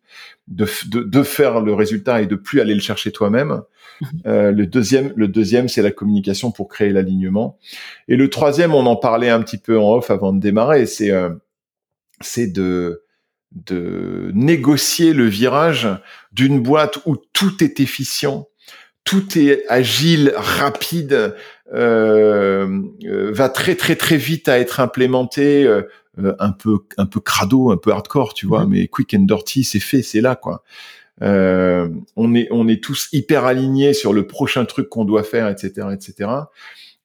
[0.49, 3.61] de, de, de, faire le résultat et de plus aller le chercher toi-même.
[4.01, 4.09] Mhm.
[4.27, 7.57] Euh, le deuxième, le deuxième, c'est la communication pour créer l'alignement.
[8.09, 11.11] Et le troisième, on en parlait un petit peu en off avant de démarrer, c'est
[11.11, 11.29] euh,
[12.19, 13.03] c'est de
[13.53, 15.87] de négocier le virage
[16.33, 18.49] d'une boîte où tout est efficient,
[19.05, 21.35] tout est agile, rapide,
[21.71, 25.81] va très très très vite à être implémenté, euh,
[26.39, 28.71] un peu un peu crado, un peu hardcore, tu vois, mhm.
[28.71, 30.63] mais quick and dirty, c'est fait, c'est là quoi.
[31.21, 35.87] on est on est tous hyper alignés sur le prochain truc qu'on doit faire, etc.,
[35.93, 36.29] etc.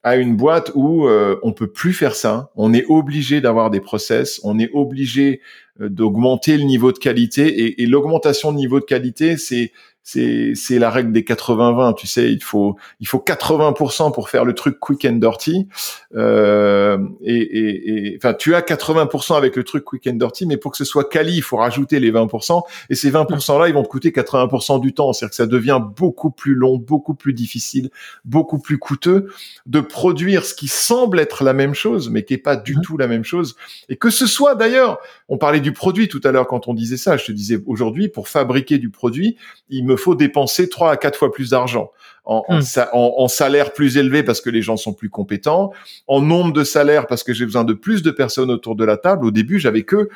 [0.03, 4.41] À une boîte où on peut plus faire ça, on est obligé d'avoir des process,
[4.45, 5.41] on est obligé
[5.79, 9.73] d'augmenter le niveau de qualité et, et l'augmentation de niveau de qualité, c'est
[10.13, 14.45] c'est c'est la règle des 80-20 tu sais il faut il faut 80% pour faire
[14.45, 15.69] le truc quick and dirty.
[16.17, 20.77] Euh, et enfin tu as 80% avec le truc quick and dirty mais pour que
[20.77, 23.89] ce soit quali il faut rajouter les 20% et ces 20% là ils vont te
[23.89, 25.13] coûter 80% du temps.
[25.13, 27.91] C'est-à-dire que ça devient beaucoup plus long beaucoup plus difficile
[28.25, 29.29] beaucoup plus coûteux
[29.67, 32.97] de produire ce qui semble être la même chose mais qui est pas du tout
[32.97, 33.55] la même chose.
[33.89, 34.99] Et que ce soit d'ailleurs
[35.29, 37.17] on parlait du produit tout à l'heure quand on disait ça.
[37.17, 39.37] Je te disais aujourd'hui pour fabriquer du produit
[39.69, 41.91] il me faut dépenser trois à quatre fois plus d'argent.
[42.25, 43.29] En, en, hmm.
[43.29, 45.73] salaire plus élevé parce que les gens sont plus compétents,
[46.07, 48.99] en nombre de salaires parce que j'ai besoin de plus de personnes autour de la
[48.99, 49.25] table.
[49.25, 50.11] Au début, j'avais que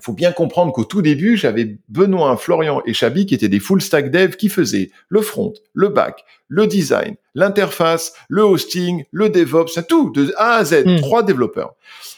[0.00, 3.82] faut bien comprendre qu'au tout début, j'avais Benoît, Florian et Chabi qui étaient des full
[3.82, 9.80] stack dev qui faisaient le front, le back, le design, l'interface, le hosting, le DevOps,
[9.88, 10.96] tout de A à Z, hmm.
[10.98, 11.74] trois développeurs.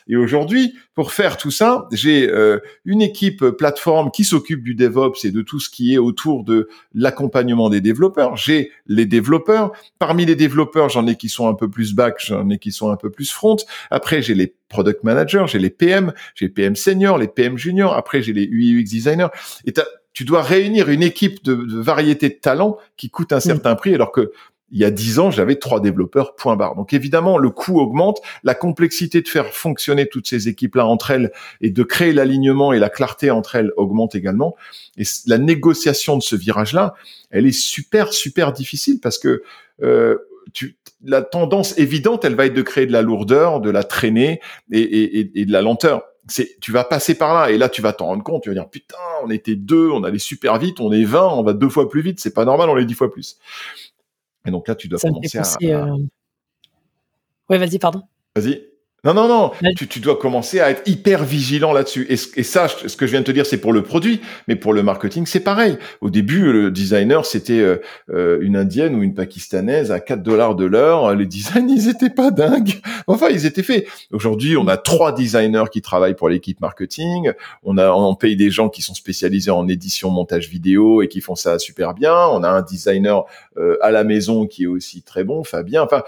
[0.08, 5.24] Et aujourd'hui, pour faire tout ça, j'ai euh, une équipe plateforme qui s'occupe du DevOps
[5.24, 8.36] et de tout ce qui est autour de l'accompagnement des développeurs.
[8.36, 9.72] J'ai les développeurs.
[9.98, 12.90] Parmi les développeurs, j'en ai qui sont un peu plus back, j'en ai qui sont
[12.90, 13.56] un peu plus front.
[13.90, 17.94] Après, j'ai les product managers, j'ai les PM, j'ai les PM seniors, les PM juniors.
[17.94, 19.28] Après, j'ai les UI UX designers.
[19.66, 19.74] Et
[20.12, 23.94] tu dois réunir une équipe de, de variété de talents qui coûte un certain prix,
[23.94, 24.32] alors que
[24.70, 26.74] il y a dix ans, j'avais trois développeurs, point barre.
[26.74, 31.32] Donc évidemment, le coût augmente, la complexité de faire fonctionner toutes ces équipes-là entre elles
[31.60, 34.56] et de créer l'alignement et la clarté entre elles augmente également.
[34.96, 36.94] Et la négociation de ce virage-là,
[37.30, 39.42] elle est super, super difficile parce que
[39.82, 40.16] euh,
[40.52, 44.40] tu, la tendance évidente, elle va être de créer de la lourdeur, de la traînée
[44.70, 46.02] et, et, et de la lenteur
[46.60, 48.42] tu vas passer par là et là tu vas t'en rendre compte.
[48.42, 51.42] Tu vas dire putain, on était deux, on allait super vite, on est 20, on
[51.42, 52.20] va deux fois plus vite.
[52.20, 53.38] C'est pas normal, on est dix fois plus.
[54.48, 55.98] Et donc là, tu dois commencer à, euh,
[57.50, 58.02] Ouais, vas-y, pardon.
[58.34, 58.67] Vas-y.
[59.04, 59.52] Non, non, non.
[59.76, 62.04] Tu, tu, dois commencer à être hyper vigilant là-dessus.
[62.10, 64.56] Et, et, ça, ce que je viens de te dire, c'est pour le produit, mais
[64.56, 65.78] pour le marketing, c'est pareil.
[66.00, 67.80] Au début, le designer, c'était euh,
[68.12, 71.14] euh une indienne ou une pakistanaise à 4 dollars de l'heure.
[71.14, 72.80] Les designs, ils étaient pas dingues.
[73.06, 73.86] Enfin, ils étaient faits.
[74.10, 77.30] Aujourd'hui, on a trois designers qui travaillent pour l'équipe marketing.
[77.62, 81.20] On a, on paye des gens qui sont spécialisés en édition, montage vidéo et qui
[81.20, 82.16] font ça super bien.
[82.32, 83.26] On a un designer
[83.58, 85.84] euh, à la maison qui est aussi très bon, Fabien.
[85.84, 86.02] Enfin,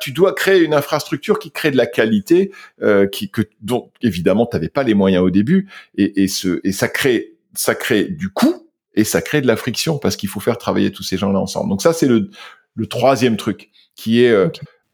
[0.00, 4.46] tu dois créer une infrastructure qui crée de la qualité, euh, qui que dont évidemment
[4.46, 8.04] tu n'avais pas les moyens au début, et, et, ce, et ça crée ça crée
[8.04, 8.56] du coût
[8.94, 11.70] et ça crée de la friction parce qu'il faut faire travailler tous ces gens-là ensemble.
[11.70, 12.30] Donc ça c'est le,
[12.74, 14.48] le troisième truc qui est euh,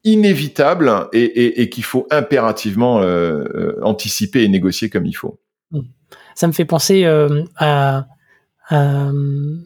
[0.05, 5.39] inévitable et, et, et qu'il faut impérativement euh, anticiper et négocier comme il faut.
[5.73, 5.81] Mmh.
[6.35, 7.05] Ça me fait penser
[7.57, 8.07] à
[8.71, 9.11] à,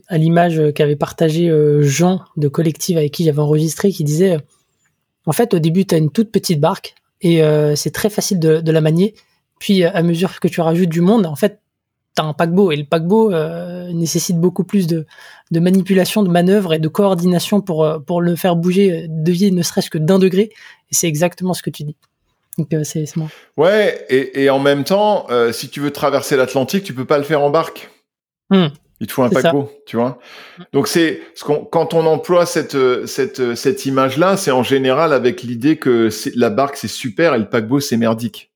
[0.09, 1.43] à l'image qu'avait partagé
[1.82, 4.39] Jean de Collective avec qui j'avais enregistré, qui disait
[5.24, 8.38] en fait au début tu as une toute petite barque et euh, c'est très facile
[8.38, 9.14] de, de, la manier.
[9.58, 11.60] Puis à mesure que tu rajoutes du monde, en fait
[12.16, 15.06] tu as un paquebot et le paquebot euh, nécessite beaucoup plus de,
[15.50, 19.90] de, manipulation, de manœuvre et de coordination pour, pour le faire bouger, devier ne serait-ce
[19.90, 20.50] que d'un degré.
[20.90, 21.96] Et c'est exactement ce que tu dis.
[22.56, 23.28] Donc c'est moi.
[23.56, 27.24] Ouais, et, et, en même temps, si tu veux traverser l'Atlantique, tu peux pas le
[27.24, 27.88] faire en barque.
[28.50, 28.66] Mmh.
[29.01, 30.18] Il te faut un paquebot, tu vois.
[30.72, 35.12] Donc c'est ce qu'on, quand on emploie cette cette cette image là, c'est en général
[35.12, 38.47] avec l'idée que la barque c'est super et le paquebot c'est merdique.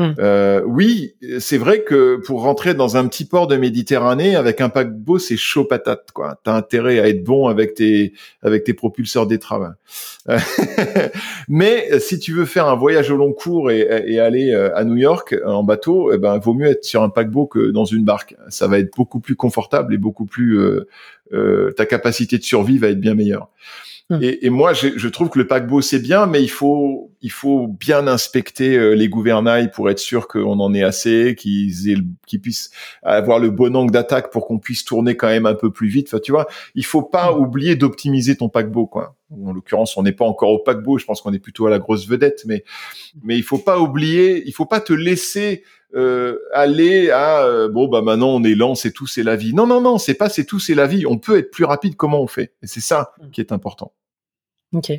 [0.00, 0.14] Hmm.
[0.18, 4.70] Euh, oui, c'est vrai que pour rentrer dans un petit port de Méditerranée avec un
[4.70, 6.40] paquebot, c'est chaud patate, quoi.
[6.42, 9.74] T'as intérêt à être bon avec tes avec tes propulseurs d'étrave.
[11.48, 14.84] Mais si tu veux faire un voyage au long cours et, et aller euh, à
[14.84, 17.84] New York euh, en bateau, eh ben vaut mieux être sur un paquebot que dans
[17.84, 18.36] une barque.
[18.48, 20.88] Ça va être beaucoup plus confortable et beaucoup plus euh,
[21.34, 23.50] euh ta capacité de survie va être bien meilleure.
[24.10, 24.18] Hum.
[24.22, 27.68] Et, et, moi, je, trouve que le paquebot c'est bien, mais il faut il faut
[27.68, 31.72] bien inspecter euh, les gouvernails pour être sûr qu'on en ait assez, qu'ils
[32.26, 32.70] qu'ils puissent
[33.04, 36.08] avoir le bon angle d'attaque pour qu'on puisse tourner quand même un peu plus vite.
[36.08, 37.44] Enfin, tu vois, il faut pas hum.
[37.44, 39.14] oublier d'optimiser ton paquebot, quoi.
[39.30, 40.98] En l'occurrence, on n'est pas encore au paquebot.
[40.98, 42.64] Je pense qu'on est plutôt à la grosse vedette, mais
[43.22, 45.62] mais il faut pas oublier, il faut pas te laisser
[45.94, 49.54] euh, aller à euh, bon bah maintenant on est lent, c'est tout, c'est la vie.
[49.54, 51.06] Non non non, c'est pas c'est tout, c'est la vie.
[51.06, 51.94] On peut être plus rapide.
[51.94, 52.52] Comment on fait?
[52.62, 53.30] Et c'est ça hum.
[53.30, 53.92] qui est important.
[54.72, 54.92] Ok.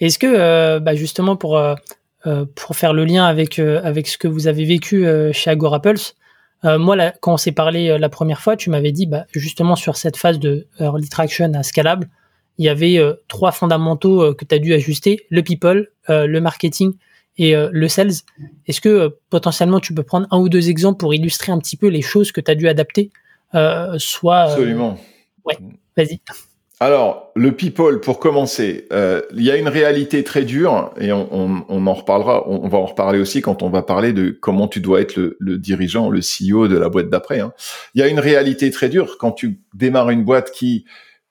[0.00, 1.74] Est-ce que, euh, bah justement, pour, euh,
[2.26, 6.14] euh, pour faire le lien avec, avec ce que vous avez vécu chez Agorapulse,
[6.64, 9.96] moi, là, quand on s'est parlé la première fois, tu m'avais dit, bah, justement, sur
[9.96, 12.08] cette phase de early traction à scalable,
[12.58, 16.92] il y avait trois fondamentaux que tu as dû ajuster, le people, le marketing
[17.36, 18.12] et le sales.
[18.68, 21.88] Est-ce que potentiellement tu peux prendre un ou deux exemples pour illustrer un petit peu
[21.88, 23.10] les choses que tu as dû adapter
[23.98, 25.00] soit, Absolument.
[25.44, 25.58] Ouais,
[25.96, 26.20] vas-y.
[26.82, 31.64] Alors, le people, pour commencer, euh, il y a une réalité très dure, et on,
[31.68, 35.00] en reparlera, on, va en reparler aussi quand on va parler de comment tu dois
[35.00, 37.38] être le, le dirigeant, le CEO de la boîte d'après.
[37.38, 37.52] Hein.
[37.94, 40.84] Il y a une réalité très dure quand tu démarres une boîte qui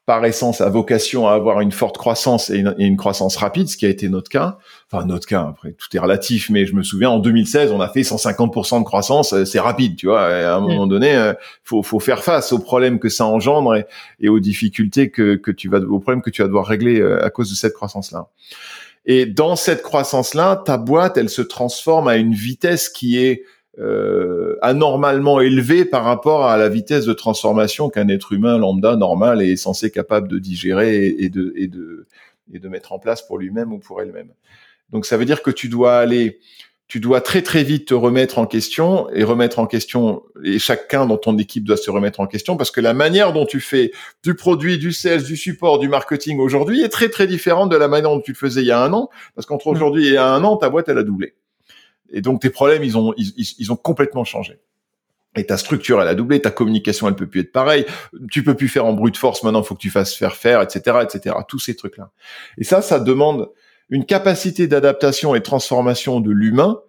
[0.05, 3.85] par essence a vocation à avoir une forte croissance et une, croissance rapide, ce qui
[3.85, 4.57] a été notre cas.
[4.93, 7.87] Enfin, notre cas, après, tout est relatif, mais je me souviens, en 2016, on a
[7.87, 10.25] fait 150% de croissance, euh, c'est rapide, tu vois.
[10.25, 10.67] à un mm.
[10.67, 11.33] moment donné, euh,
[11.63, 13.81] faut, faut faire face aux problèmes que ça engendre
[14.19, 17.23] et, aux difficultés que, que tu vas, aux problèmes que tu vas devoir régler euh,
[17.25, 18.27] à cause de cette croissance-là.
[19.05, 23.43] Et dans cette croissance-là, ta boîte, elle se transforme à une vitesse qui est
[23.79, 29.41] euh, anormalement élevé par rapport à la vitesse de transformation qu'un être humain lambda normal
[29.41, 32.05] est censé capable de digérer et, de, et, de,
[32.51, 34.31] et de mettre en place pour lui-même ou pour elle-même.
[34.91, 36.39] Donc ça veut dire que tu dois aller,
[36.87, 41.05] tu dois très très vite te remettre en question et remettre en question, et chacun
[41.05, 43.91] dans ton équipe doit se remettre en question parce que la manière dont tu fais
[44.23, 47.87] du produit, du sales, du support, du marketing aujourd'hui est très très différente de la
[47.87, 49.75] manière dont tu le faisais il y a un an parce qu'entre mmh.
[49.75, 51.35] aujourd'hui et il y a un an, ta boîte elle a doublé.
[52.11, 54.59] Et donc tes problèmes, ils ont, ils, ils ont complètement changé.
[55.37, 57.85] Et ta structure, elle a doublé, ta communication, elle peut plus être pareille.
[58.29, 59.43] Tu peux plus faire en brute force.
[59.43, 61.35] Maintenant, faut que tu fasses faire faire, etc., etc.
[61.47, 62.11] Tous ces trucs-là.
[62.57, 63.49] Et ça, ça demande
[63.91, 66.79] une capacité d'adaptation et de transformation de l'humain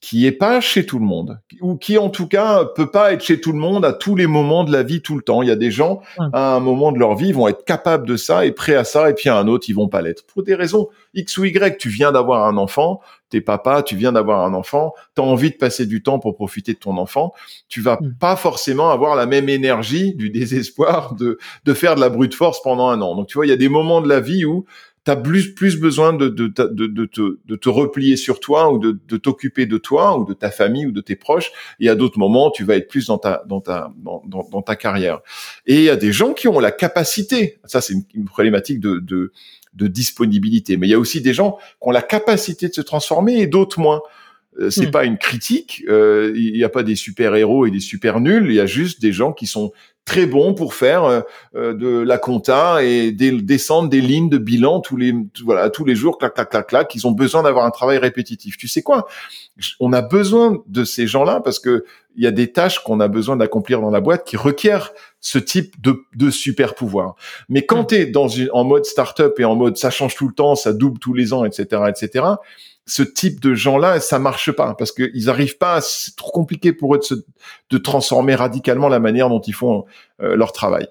[0.00, 3.22] qui est pas chez tout le monde, ou qui en tout cas peut pas être
[3.24, 5.42] chez tout le monde à tous les moments de la vie tout le temps.
[5.42, 6.00] Il y a des gens
[6.32, 9.10] à un moment de leur vie vont être capables de ça et prêts à ça,
[9.10, 11.78] et puis à un autre ils vont pas l'être pour des raisons X ou Y.
[11.78, 15.50] Tu viens d'avoir un enfant, t'es papa, tu viens d'avoir un enfant, tu as envie
[15.50, 17.34] de passer du temps pour profiter de ton enfant,
[17.68, 18.14] tu vas mm.
[18.20, 22.62] pas forcément avoir la même énergie du désespoir de de faire de la brute force
[22.62, 23.16] pendant un an.
[23.16, 24.64] Donc tu vois, il y a des moments de la vie où
[25.08, 28.70] tu as plus, plus besoin de, de, de, de, te, de te replier sur toi
[28.70, 31.50] ou de, de t'occuper de toi ou de ta famille ou de tes proches.
[31.80, 34.76] Et à d'autres moments, tu vas être plus dans ta, dans ta, dans, dans, ta
[34.76, 35.20] carrière.
[35.64, 38.98] Et il y a des gens qui ont la capacité, ça c'est une, problématique de,
[38.98, 39.32] de,
[39.72, 42.82] de disponibilité, mais il y a aussi des gens qui ont la capacité de se
[42.82, 44.02] transformer et d'autres moins.
[44.60, 44.90] Euh, c'est hmm.
[44.90, 45.84] pas une critique.
[45.88, 48.46] Euh, il n'y a pas des super héros et des super nuls.
[48.50, 49.72] Il y a juste des gens qui sont
[50.08, 54.96] très bons pour faire euh, de la compta et descendre des lignes de bilan tous
[54.96, 56.94] les voilà tous les jours, clac clac clac clac.
[56.94, 58.56] Ils ont besoin d'avoir un travail répétitif.
[58.56, 59.06] Tu sais quoi?
[59.80, 61.84] On a besoin de ces gens-là parce que
[62.16, 65.38] il y a des tâches qu'on a besoin d'accomplir dans la boîte qui requièrent ce
[65.38, 67.14] type de, de super pouvoir.
[67.50, 67.86] Mais quand hmm.
[67.88, 70.54] tu es dans une, en mode startup et en mode ça change tout le temps,
[70.54, 72.24] ça double tous les ans, etc., etc
[72.88, 75.80] ce type de gens-là, ça marche pas parce qu'ils arrivent pas.
[75.80, 79.84] C'est trop compliqué pour eux de, se, de transformer radicalement la manière dont ils font
[80.22, 80.88] euh, leur travail.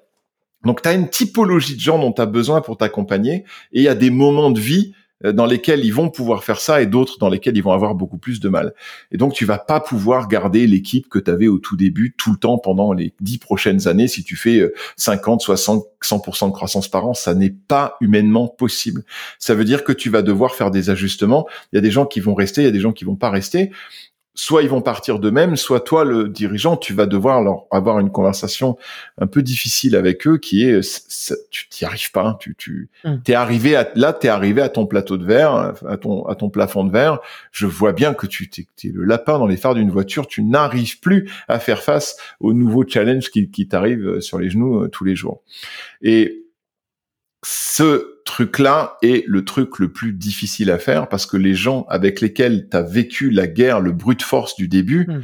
[0.64, 3.84] Donc, tu as une typologie de gens dont tu as besoin pour t'accompagner et il
[3.84, 4.94] y a des moments de vie
[5.24, 8.18] dans lesquels ils vont pouvoir faire ça et d'autres dans lesquels ils vont avoir beaucoup
[8.18, 8.74] plus de mal.
[9.12, 12.32] Et donc tu vas pas pouvoir garder l'équipe que tu avais au tout début tout
[12.32, 16.88] le temps pendant les dix prochaines années si tu fais 50, 60, 100% de croissance
[16.88, 19.04] par an, ça n'est pas humainement possible.
[19.40, 21.48] Ça veut dire que tu vas devoir faire des ajustements.
[21.72, 23.16] Il y a des gens qui vont rester, il y a des gens qui vont
[23.16, 23.72] pas rester
[24.38, 28.12] soit ils vont partir d'eux-mêmes, soit toi, le dirigeant, tu vas devoir leur avoir une
[28.12, 28.78] conversation
[29.18, 30.80] un peu difficile avec eux, qui est,
[31.50, 32.38] tu t'y arrives pas, hein.
[32.40, 33.20] tu, tu, hum.
[33.24, 36.50] t'es arrivé à, là, t'es arrivé à ton plateau de verre, à ton, à ton
[36.50, 37.20] plafond de verre.
[37.52, 41.00] Je vois bien que tu t'es, le lapin dans les phares d'une voiture, tu n'arrives
[41.00, 45.04] plus à faire face aux nouveaux challenges qui, qui t'arrivent sur les genoux euh, tous
[45.04, 45.42] les jours.
[46.04, 46.44] Et
[47.44, 52.22] ce truc-là est le truc le plus difficile à faire parce que les gens avec
[52.22, 55.22] lesquels tu as vécu la guerre, le brute force du début, hmm.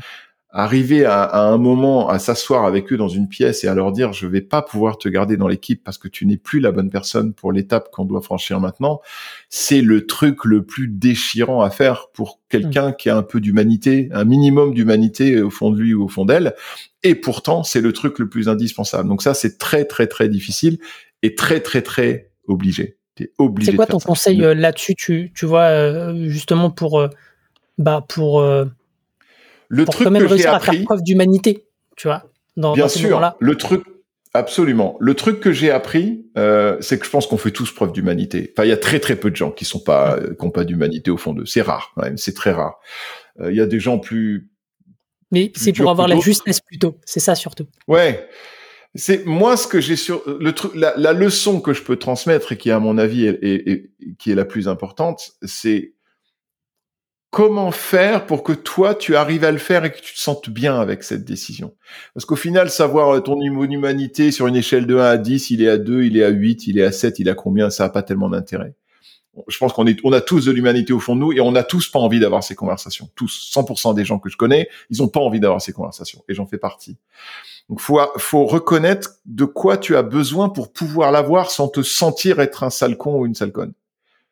[0.50, 4.14] arriver à, un moment à s'asseoir avec eux dans une pièce et à leur dire
[4.14, 6.90] je vais pas pouvoir te garder dans l'équipe parce que tu n'es plus la bonne
[6.90, 9.02] personne pour l'étape qu'on doit franchir maintenant,
[9.50, 12.96] c'est le truc le plus déchirant à faire pour quelqu'un hmm.
[12.96, 16.26] qui a un peu d'humanité, un minimum d'humanité au fond de lui ou au fond
[16.26, 16.56] d'elle.
[17.04, 19.10] Et pourtant, c'est le truc le plus indispensable.
[19.10, 20.80] Donc ça, c'est très, très, très difficile
[21.24, 22.98] est très très très obligé.
[23.38, 23.72] obligé.
[23.72, 27.10] C'est quoi ton conseil euh, là-dessus tu, tu vois euh, justement pour euh,
[27.78, 31.66] bah pour le truc que j'ai appris à faire preuve d'humanité,
[31.96, 32.24] tu vois.
[32.56, 33.84] Dans, bien sûr, le truc
[34.36, 34.96] absolument.
[35.00, 38.54] Le truc que j'ai appris, c'est que je pense qu'on fait tous preuve d'humanité.
[38.54, 40.64] Enfin, il y a très très peu de gens qui sont pas qui ont pas
[40.64, 41.46] d'humanité au fond d'eux.
[41.46, 42.80] C'est rare quand même, c'est très rare.
[43.40, 44.50] Il y a des gens plus
[45.34, 47.66] mais c'est pour avoir la justesse plutôt, c'est ça surtout.
[47.88, 48.30] Ouais,
[48.96, 52.52] c'est moi ce que j'ai sur le truc, la, la, leçon que je peux transmettre
[52.52, 55.94] et qui à mon avis est, est, qui est la plus importante, c'est
[57.34, 60.52] comment faire pour que toi tu arrives à le faire et que tu te sentes
[60.52, 61.74] bien avec cette décision.
[62.14, 65.64] Parce qu'au final, savoir ton niveau d'humanité sur une échelle de 1 à 10, il
[65.64, 67.86] est à 2, il est à 8, il est à 7, il a combien, ça
[67.86, 68.76] a pas tellement d'intérêt.
[69.48, 71.52] Je pense qu'on est, on a tous de l'humanité au fond de nous et on
[71.52, 73.10] n'a tous pas envie d'avoir ces conversations.
[73.16, 76.36] Tous, 100% des gens que je connais, ils ont pas envie d'avoir ces conversations et
[76.36, 76.98] j'en fais partie.
[77.70, 82.40] Donc faut faut reconnaître de quoi tu as besoin pour pouvoir l'avoir sans te sentir
[82.40, 83.74] être un sale con ou une sale conne.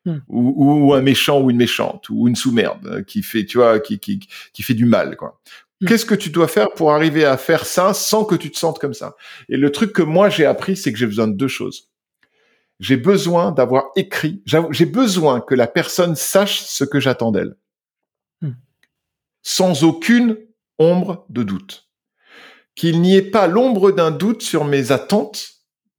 [0.03, 0.17] Hmm.
[0.29, 3.99] Ou, un méchant ou une méchante ou une sous-merde euh, qui fait tu vois qui
[3.99, 4.19] qui
[4.51, 5.39] qui fait du mal quoi.
[5.79, 5.87] Hmm.
[5.87, 8.79] Qu'est-ce que tu dois faire pour arriver à faire ça sans que tu te sentes
[8.79, 9.15] comme ça?
[9.47, 11.89] Et le truc que moi j'ai appris c'est que j'ai besoin de deux choses.
[12.79, 17.55] J'ai besoin d'avoir écrit, j'ai besoin que la personne sache ce que j'attends d'elle.
[18.41, 18.53] Hmm.
[19.43, 20.35] Sans aucune
[20.79, 21.90] ombre de doute
[22.75, 25.49] qu'il n'y ait pas l'ombre d'un doute sur mes attentes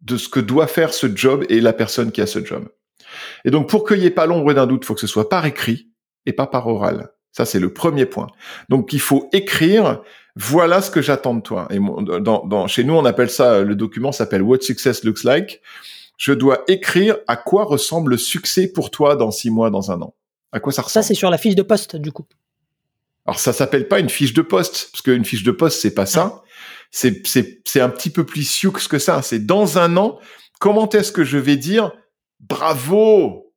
[0.01, 2.68] de ce que doit faire ce job et la personne qui a ce job.
[3.45, 5.29] Et donc, pour qu'il n'y ait pas l'ombre d'un doute, il faut que ce soit
[5.29, 5.89] par écrit
[6.27, 7.11] et pas par oral.
[7.31, 8.27] Ça, c'est le premier point.
[8.68, 10.03] Donc, il faut écrire,
[10.37, 11.68] voilà ce que j'attends de toi.
[11.70, 15.62] Et dans, chez nous, on appelle ça, le document s'appelle What Success Looks Like.
[16.18, 20.03] Je dois écrire à quoi ressemble le succès pour toi dans six mois, dans un
[20.03, 20.14] an.
[20.53, 21.03] À quoi ça ressemble?
[21.03, 22.27] Ça, c'est sur la fiche de poste, du coup.
[23.27, 26.07] Alors, ça s'appelle pas une fiche de poste, parce qu'une fiche de poste, c'est pas
[26.07, 26.43] ça
[26.93, 27.23] c'est
[27.64, 29.23] c'est un petit peu plus sioux que ça.
[29.23, 30.20] C'est dans un an,
[30.61, 31.91] comment est-ce que je vais dire
[32.39, 33.53] bravo,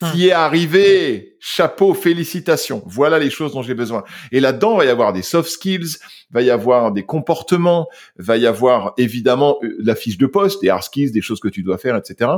[0.00, 0.28] qui hum.
[0.28, 2.82] est arrivé, chapeau, félicitations.
[2.86, 4.04] Voilà les choses dont j'ai besoin.
[4.32, 5.96] Et là-dedans, va y avoir des soft skills,
[6.30, 10.68] va y avoir des comportements, va y avoir évidemment euh, la fiche de poste, des
[10.68, 12.30] hard skills, des choses que tu dois faire, etc.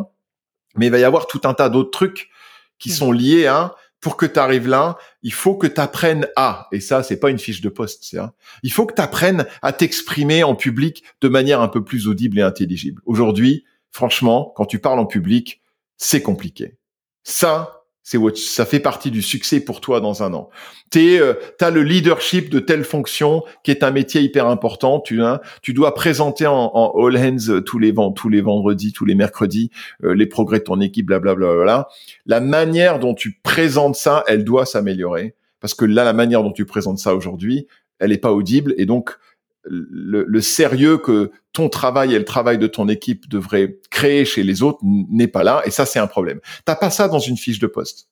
[0.76, 2.30] Mais il va y avoir tout un tas d'autres trucs
[2.78, 6.68] qui sont liés à pour que tu arrives là, il faut que tu apprennes à,
[6.72, 8.18] et ça, c'est pas une fiche de poste, c'est
[8.62, 12.38] il faut que tu apprennes à t'exprimer en public de manière un peu plus audible
[12.38, 13.02] et intelligible.
[13.04, 15.62] Aujourd'hui, franchement, quand tu parles en public,
[15.96, 16.78] c'est compliqué.
[17.22, 17.79] Ça,
[18.10, 20.50] C'est ça fait partie du succès pour toi dans un an.
[20.90, 24.98] Tu euh, as le leadership de telle fonction qui est un métier hyper important.
[24.98, 29.04] Tu, hein, tu dois présenter en, en all hands tous les tous les vendredis, tous
[29.04, 29.70] les mercredis
[30.02, 31.46] euh, les progrès de ton équipe, blablabla.
[31.46, 31.88] Bla, bla, bla.
[32.26, 36.50] La manière dont tu présentes ça, elle doit s'améliorer parce que là, la manière dont
[36.50, 37.68] tu présentes ça aujourd'hui,
[38.00, 39.18] elle est pas audible et donc
[39.64, 44.42] le, le, sérieux que ton travail et le travail de ton équipe devraient créer chez
[44.42, 46.40] les autres n'est pas là, et ça c'est un problème.
[46.64, 48.08] T'as pas ça dans une fiche de poste.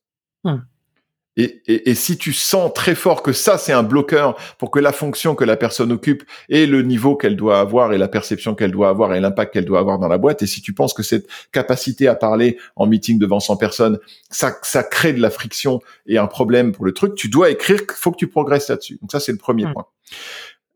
[1.37, 4.81] Et, et, et, si tu sens très fort que ça c'est un bloqueur pour que
[4.81, 8.57] la fonction que la personne occupe et le niveau qu'elle doit avoir et la perception
[8.57, 10.95] qu'elle doit avoir et l'impact qu'elle doit avoir dans la boîte, et si tu penses
[10.95, 15.31] que cette capacité à parler en meeting devant 100 personnes, ça, ça crée de la
[15.31, 18.69] friction et un problème pour le truc, tu dois écrire qu'il faut que tu progresses
[18.69, 18.99] là-dessus.
[19.01, 19.87] Donc ça c'est le premier point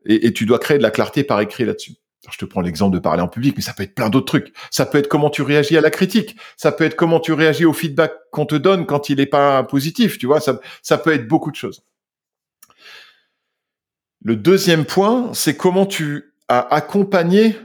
[0.05, 1.93] et, et, tu dois créer de la clarté par écrit là-dessus.
[2.31, 4.53] Je te prends l'exemple de parler en public, mais ça peut être plein d'autres trucs.
[4.71, 6.37] Ça peut être comment tu réagis à la critique.
[6.55, 9.63] Ça peut être comment tu réagis au feedback qu'on te donne quand il n'est pas
[9.63, 10.17] positif.
[10.17, 11.83] Tu vois, ça, ça peut être beaucoup de choses.
[14.23, 17.57] Le deuxième point, c'est comment tu as accompagné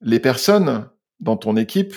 [0.00, 0.88] les personnes
[1.20, 1.94] dans ton équipe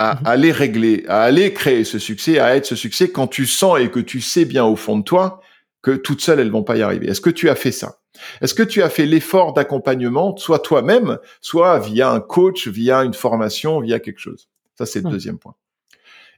[0.00, 0.20] à mhm.
[0.26, 3.90] aller régler, à aller créer ce succès, à être ce succès quand tu sens et
[3.90, 5.40] que tu sais bien au fond de toi
[5.82, 7.08] que toutes seules elles vont pas y arriver.
[7.08, 8.00] Est-ce que tu as fait ça?
[8.40, 13.14] Est-ce que tu as fait l'effort d'accompagnement, soit toi-même, soit via un coach, via une
[13.14, 14.48] formation, via quelque chose?
[14.76, 15.54] Ça, c'est le deuxième point.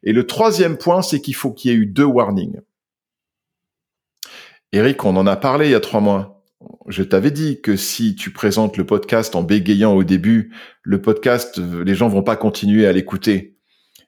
[0.03, 2.61] Et le troisième point, c'est qu'il faut qu'il y ait eu deux warnings.
[4.72, 6.43] Eric, on en a parlé il y a trois mois.
[6.88, 11.59] Je t'avais dit que si tu présentes le podcast en bégayant au début, le podcast,
[11.59, 13.49] les gens vont pas continuer à l'écouter.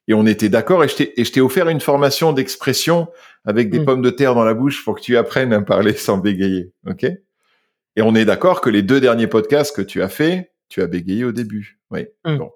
[0.08, 3.08] Et on était d'accord et je t'ai offert une formation d'expression
[3.44, 3.84] avec des mm.
[3.84, 6.72] pommes de terre dans la bouche pour que tu apprennes à parler sans bégayer.
[6.88, 7.04] OK?
[7.04, 10.86] Et on est d'accord que les deux derniers podcasts que tu as fait, tu as
[10.86, 11.80] bégayé au début.
[11.90, 12.06] Oui.
[12.24, 12.38] Hum.
[12.38, 12.50] Bon.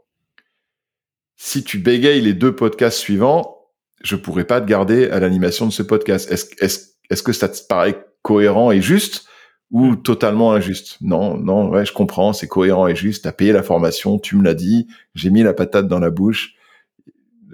[1.36, 3.58] Si tu bégayes les deux podcasts suivants,
[4.02, 6.30] je pourrais pas te garder à l'animation de ce podcast.
[6.30, 9.26] Est-ce est est que ça te paraît cohérent et juste
[9.70, 10.02] ou hum.
[10.02, 10.96] totalement injuste?
[11.00, 13.24] Non, non, ouais, je comprends, c'est cohérent et juste.
[13.24, 16.55] T'as payé la formation, tu me l'as dit, j'ai mis la patate dans la bouche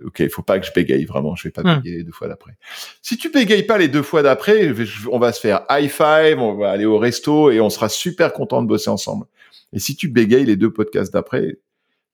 [0.04, 1.80] ok, il faut pas que je bégaye vraiment, je vais pas hmm.
[1.80, 2.56] bégayer deux fois d'après.
[3.02, 4.72] Si tu bégayes pas les deux fois d'après,
[5.10, 8.32] on va se faire high five, on va aller au resto et on sera super
[8.32, 9.26] content de bosser ensemble.
[9.72, 11.58] Et si tu bégayes les deux podcasts d'après,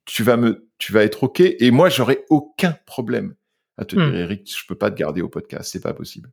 [0.04, 3.34] tu vas me, tu vas être ok et moi j'aurai aucun problème
[3.76, 4.14] à te dire hmm.
[4.14, 6.30] Eric, je peux pas te garder au podcast, c'est pas possible.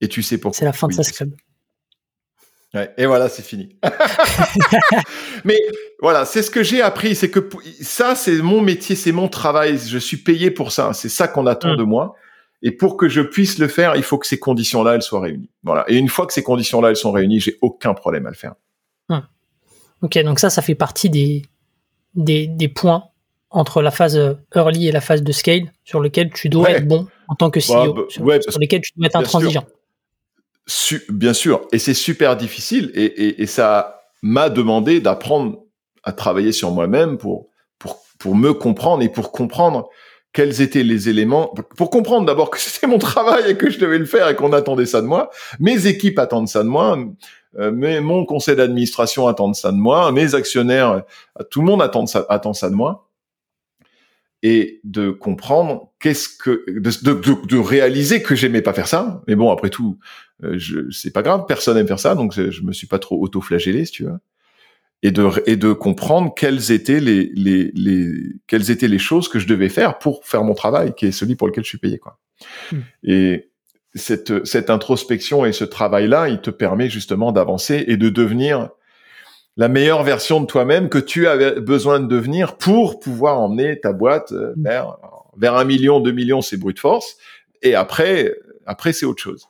[0.00, 0.58] Et tu sais pourquoi.
[0.58, 1.34] C'est la fin de sa club.
[2.72, 3.76] Ouais, et voilà, c'est fini.
[5.44, 5.58] Mais
[6.00, 7.48] voilà, c'est ce que j'ai appris, c'est que
[7.80, 11.46] ça, c'est mon métier, c'est mon travail, je suis payé pour ça, c'est ça qu'on
[11.46, 11.78] attend mm.
[11.78, 12.14] de moi.
[12.62, 15.50] Et pour que je puisse le faire, il faut que ces conditions-là, elles soient réunies.
[15.64, 15.84] Voilà.
[15.88, 18.54] Et une fois que ces conditions-là, elles sont réunies, j'ai aucun problème à le faire.
[19.08, 19.18] Mm.
[20.02, 21.42] Ok, donc ça, ça fait partie des,
[22.14, 23.04] des, des, points
[23.50, 27.08] entre la phase early et la phase de scale sur lequel tu dois être bon
[27.26, 29.64] en tant que CEO, bah, sur, lesquels tu dois être intransigeant
[31.08, 35.64] bien sûr, et c'est super difficile, et, ça m'a demandé d'apprendre
[36.02, 37.48] à travailler sur moi-même pour,
[37.78, 39.88] pour, pour me comprendre et pour comprendre
[40.32, 43.98] quels étaient les éléments, pour comprendre d'abord que c'était mon travail et que je devais
[43.98, 45.30] le faire et qu'on attendait ça de moi.
[45.58, 46.98] Mes équipes attendent ça de moi,
[47.58, 51.02] euh, mais mon conseil d'administration attend ça de moi, mes actionnaires,
[51.50, 53.09] tout le monde attend ça, attend ça de moi
[54.42, 59.22] et de comprendre qu'est-ce que de, de, de, réaliser que j'aimais pas faire ça.
[59.26, 59.98] Mais bon après tout
[60.42, 63.20] euh, je c'est pas grave personne aime faire ça donc je me suis pas trop
[63.20, 64.18] auto-flagellé si tu veux.
[65.02, 68.12] Et de et de comprendre quelles étaient les, les les
[68.46, 71.36] quelles étaient les choses que je devais faire pour faire mon travail qui est celui
[71.36, 72.18] pour lequel je suis payé quoi.
[72.72, 72.80] Hmm.
[73.02, 73.50] et
[73.94, 78.70] cette cette introspection et ce travail là il te permet justement d'avancer et de devenir
[79.60, 83.92] la meilleure version de toi-même que tu avais besoin de devenir pour pouvoir emmener ta
[83.92, 84.62] boîte euh, mm.
[84.62, 84.96] vers,
[85.36, 87.18] vers un million, deux millions, c'est brute force.
[87.60, 88.34] Et après,
[88.64, 89.48] après c'est autre chose.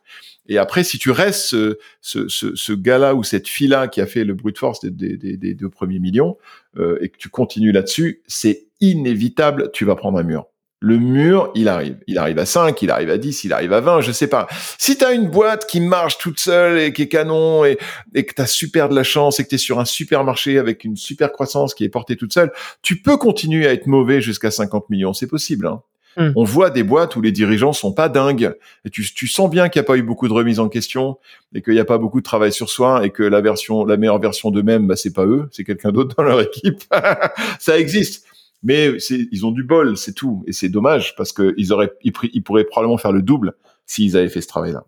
[0.49, 4.07] Et après, si tu restes ce, ce, ce, ce gars-là ou cette fille-là qui a
[4.07, 6.37] fait le brute force des, des, des, deux premiers millions
[6.77, 10.47] euh, et que tu continues là-dessus, c'est inévitable, tu vas prendre un mur.
[10.83, 11.99] Le mur, il arrive.
[12.07, 14.49] Il arrive à 5, il arrive à 10, il arrive à 20, je sais pas.
[14.79, 17.77] Si tu as une boîte qui marche toute seule et qui est canon et,
[18.15, 20.25] et que tu as super de la chance et que tu es sur un super
[20.25, 22.51] marché avec une super croissance qui est portée toute seule,
[22.81, 25.13] tu peux continuer à être mauvais jusqu'à 50 millions.
[25.13, 25.67] C'est possible.
[25.67, 25.83] Hein.
[26.17, 26.33] Hmm.
[26.35, 28.53] On voit des boîtes où les dirigeants sont pas dingues
[28.85, 31.19] et tu, tu sens bien qu'il n'y a pas eu beaucoup de remise en question
[31.55, 33.97] et qu'il n'y a pas beaucoup de travail sur soi et que la version, la
[33.97, 36.83] meilleure version d'eux-mêmes, bah, c'est pas eux, c'est quelqu'un d'autre dans leur équipe.
[37.61, 38.25] Ça existe.
[38.63, 40.45] Mais ils ont du bol, c'est tout.
[40.47, 43.55] Et c'est dommage parce qu'ils auraient, ils, pourraient probablement faire le double
[43.87, 44.85] s'ils avaient fait ce travail-là.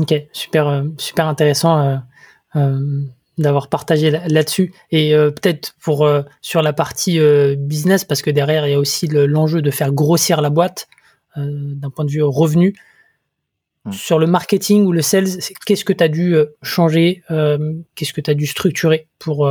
[0.00, 1.96] Ok, super, euh, super intéressant euh,
[2.56, 3.02] euh,
[3.38, 4.74] d'avoir partagé là-dessus.
[4.90, 6.08] Et peut-être pour
[6.40, 7.18] sur la partie
[7.56, 10.88] business, parce que derrière il y a aussi l'enjeu de faire grossir la boîte.
[11.36, 12.76] d'un point de vue revenu.
[13.84, 13.92] Hmm.
[13.92, 15.26] Sur le marketing ou le sales,
[15.66, 17.24] qu'est-ce que tu as dû changer
[17.96, 19.48] Qu'est-ce que tu as dû structurer pour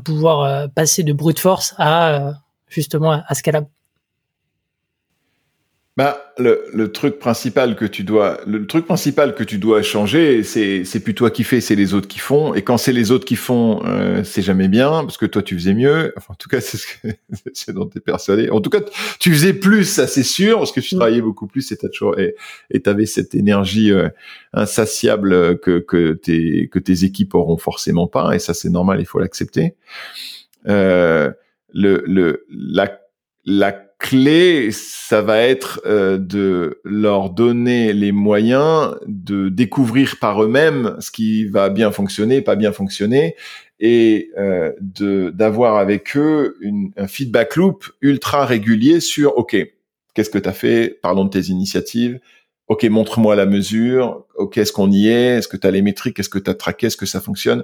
[0.00, 2.34] pouvoir passer de brute force à
[2.68, 3.68] justement à scalable
[5.98, 10.42] bah, le, le, truc principal que tu dois, le truc principal que tu dois changer,
[10.42, 12.54] c'est c'est plus toi qui fais, c'est les autres qui font.
[12.54, 15.54] Et quand c'est les autres qui font, euh, c'est jamais bien parce que toi tu
[15.54, 16.14] faisais mieux.
[16.16, 17.08] Enfin, en tout cas, c'est ce que
[17.52, 18.48] c'est dont t'es persuadé.
[18.48, 18.80] En tout cas,
[19.20, 20.98] tu faisais plus, ça c'est sûr, parce que tu mm.
[20.98, 24.08] travaillais beaucoup plus et t'as toujours et t'avais cette énergie euh,
[24.54, 28.34] insatiable que que tes que tes équipes auront forcément pas.
[28.34, 29.74] Et ça c'est normal, il faut l'accepter.
[30.68, 31.30] Euh,
[31.74, 32.98] le le la
[33.44, 33.72] la
[34.02, 41.12] clé, ça va être euh, de leur donner les moyens de découvrir par eux-mêmes ce
[41.12, 43.36] qui va bien fonctionner, pas bien fonctionner,
[43.78, 49.56] et euh, de d'avoir avec eux une, un feedback loop ultra régulier sur OK,
[50.14, 50.98] qu'est-ce que tu as fait?
[51.00, 52.18] Parlons de tes initiatives.
[52.66, 54.26] OK, montre-moi la mesure.
[54.34, 55.38] OK, est-ce qu'on y est?
[55.38, 56.18] Est-ce que tu as les métriques?
[56.18, 56.88] Est-ce que tu as traqué?
[56.88, 57.62] Est-ce que ça fonctionne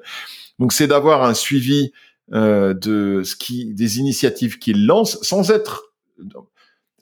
[0.61, 1.93] Donc c'est d'avoir un suivi
[2.33, 5.88] euh, de ce qui des initiatives qu'ils lancent sans être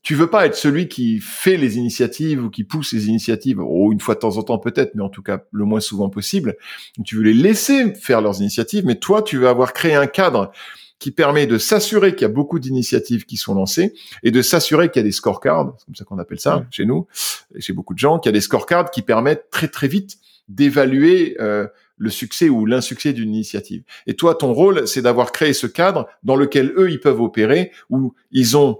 [0.06, 3.92] tu veux pas être celui qui fait les initiatives ou qui pousse les initiatives, ou
[3.92, 6.56] une fois de temps en temps peut-être, mais en tout cas le moins souvent possible.
[7.04, 10.52] Tu veux les laisser faire leurs initiatives, mais toi, tu veux avoir créé un cadre
[11.00, 14.90] qui permet de s'assurer qu'il y a beaucoup d'initiatives qui sont lancées et de s'assurer
[14.90, 17.08] qu'il y a des scorecards, c'est comme ça qu'on appelle ça chez nous,
[17.56, 20.18] et chez beaucoup de gens, qu'il y a des scorecards qui permettent très très vite
[20.48, 21.66] d'évaluer euh,
[21.98, 23.82] le succès ou l'insuccès d'une initiative.
[24.06, 27.72] Et toi, ton rôle, c'est d'avoir créé ce cadre dans lequel eux, ils peuvent opérer,
[27.90, 28.78] où ils ont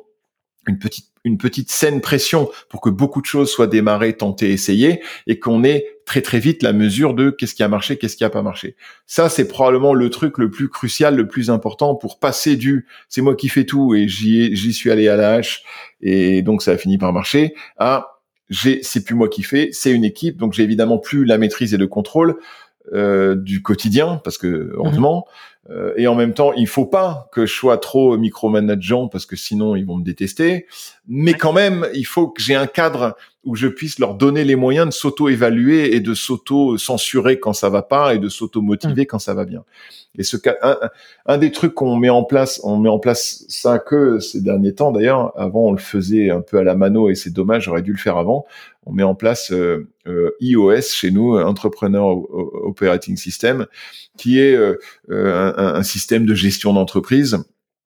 [0.67, 5.03] une petite une petite saine pression pour que beaucoup de choses soient démarrées, tentées, essayées,
[5.27, 8.23] et qu'on ait très très vite la mesure de qu'est-ce qui a marché, qu'est-ce qui
[8.23, 8.77] a pas marché.
[9.07, 13.23] Ça, c'est probablement le truc le plus crucial, le plus important pour passer du c'est
[13.23, 15.65] moi qui fais tout et j'y j'y suis allé à la hache
[16.01, 18.13] et donc ça a fini par marcher à
[18.49, 21.75] j'ai c'est plus moi qui fais, c'est une équipe, donc j'ai évidemment plus la maîtrise
[21.75, 22.37] et le contrôle
[22.93, 25.27] euh, du quotidien parce que heureusement.
[25.69, 29.35] Euh, et en même temps, il faut pas que je sois trop micromanageant parce que
[29.35, 30.67] sinon ils vont me détester.
[31.09, 33.17] Mais quand même, il faut que j'ai un cadre
[33.47, 37.83] où je puisse leur donner les moyens de s'auto-évaluer et de s'auto-censurer quand ça va
[37.83, 39.07] pas et de s'auto-motiver mmh.
[39.07, 39.65] quand ça va bien.
[40.19, 40.77] Et ce un,
[41.27, 44.75] un des trucs qu'on met en place, on met en place ça que ces derniers
[44.75, 45.33] temps d'ailleurs.
[45.39, 47.99] Avant, on le faisait un peu à la mano et c'est dommage, j'aurais dû le
[47.99, 48.47] faire avant.
[48.85, 53.67] On met en place euh, euh iOS chez nous, Entrepreneur Operating System,
[54.17, 54.77] qui est euh,
[55.09, 57.39] un, un, système de gestion d'entreprise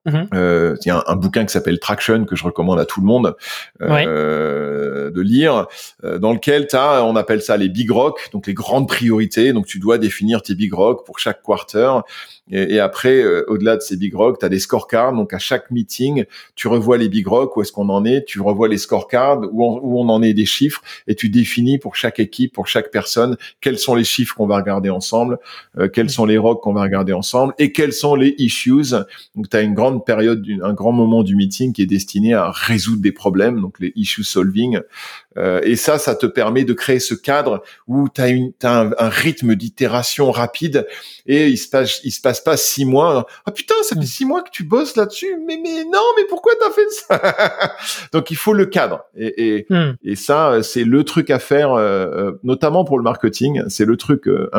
[0.06, 0.28] Mhm.
[0.32, 3.06] Euh, il y a un, bouquin qui s'appelle Traction que je recommande à tout le
[3.06, 3.36] monde
[3.82, 5.66] euh, de lire,
[6.04, 9.52] euh, dans lequel as, on appelle ça les big rock, donc les grandes priorités.
[9.52, 12.00] Donc tu dois définir tes big rock pour chaque quarter.
[12.50, 15.12] Et, après, euh, au-delà de ces big rock, tu as des scorecards.
[15.12, 16.24] Donc à chaque meeting,
[16.54, 19.64] tu revois les big rock, où est-ce qu'on en est, tu revois les scorecards, où
[19.64, 22.90] on, où on en est des chiffres, et tu définis pour chaque équipe, pour chaque
[22.90, 25.38] personne, quels sont les chiffres qu'on va regarder ensemble,
[25.78, 28.70] euh, quels sont les rocks qu'on va regarder ensemble, et quels sont les issues.
[29.36, 32.50] Donc tu as une grande période, un grand moment du meeting qui est destiné à
[32.50, 34.80] résoudre des problèmes, donc les issue solving.
[35.36, 38.90] Euh, et ça, ça te permet de créer ce cadre où tu as, une, un,
[38.98, 40.86] un rythme d'itération rapide
[41.26, 43.26] et il se passe, il se passe pas six mois.
[43.46, 44.06] Ah putain, ça fait mm.
[44.06, 45.38] six mois que tu bosses là-dessus.
[45.46, 47.76] Mais mais non, mais pourquoi t'as fait ça?
[48.12, 49.04] Donc il faut le cadre.
[49.16, 49.96] Et et, mm.
[50.02, 53.62] et ça, c'est le truc à faire, euh, euh, notamment pour le marketing.
[53.68, 54.50] C'est le truc euh,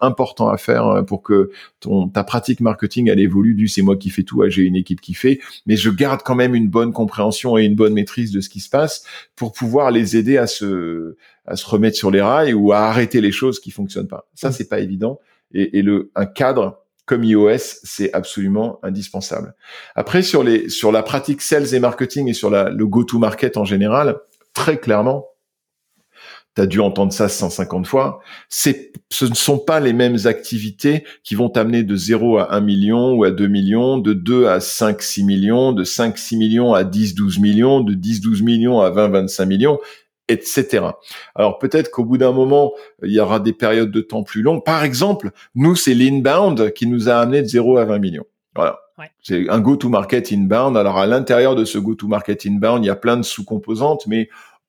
[0.00, 1.50] important à faire pour que
[1.80, 4.76] ton ta pratique marketing elle évolue du c'est moi qui fais tout à j'ai une
[4.76, 5.40] équipe qui fait.
[5.66, 8.60] Mais je garde quand même une bonne compréhension et une bonne maîtrise de ce qui
[8.60, 9.04] se passe
[9.34, 11.16] pour pouvoir les aider à se
[11.46, 14.28] à se remettre sur les rails ou à arrêter les choses qui fonctionnent pas.
[14.34, 14.52] Ça, mm.
[14.52, 15.20] c'est pas évident.
[15.52, 19.54] Et, et le un cadre comme iOS, c'est absolument indispensable.
[19.96, 23.64] Après, sur les sur la pratique sales et marketing et sur la, le go-to-market en
[23.64, 24.16] général,
[24.54, 25.26] très clairement,
[26.54, 31.04] tu as dû entendre ça 150 fois, c'est ce ne sont pas les mêmes activités
[31.24, 34.60] qui vont t'amener de 0 à 1 million ou à 2 millions, de 2 à
[34.60, 38.80] 5 6 millions, de 5 6 millions à 10 12 millions, de 10 12 millions
[38.80, 39.78] à 20 25 millions
[40.30, 40.84] etc.
[41.34, 42.72] Alors peut-être qu'au bout d'un moment,
[43.02, 44.64] il y aura des périodes de temps plus longues.
[44.64, 48.26] Par exemple, nous, c'est l'inbound qui nous a amené de 0 à 20 millions.
[48.54, 48.78] Voilà.
[49.22, 50.76] C'est un go-to-market inbound.
[50.76, 54.28] Alors à l'intérieur de ce go-to-market inbound, il y a plein de sous-composantes, mais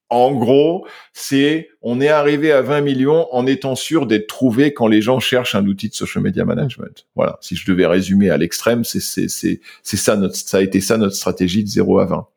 [0.10, 4.88] en gros, c'est on est arrivé à 20 millions en étant sûr d'être trouvé quand
[4.88, 7.08] les gens cherchent un outil de social media management.
[7.16, 7.38] Voilà.
[7.42, 10.82] Si je devais résumer à l'extrême, c'est c'est c'est c'est ça notre ça a été
[10.82, 12.28] ça notre stratégie de 0 à 20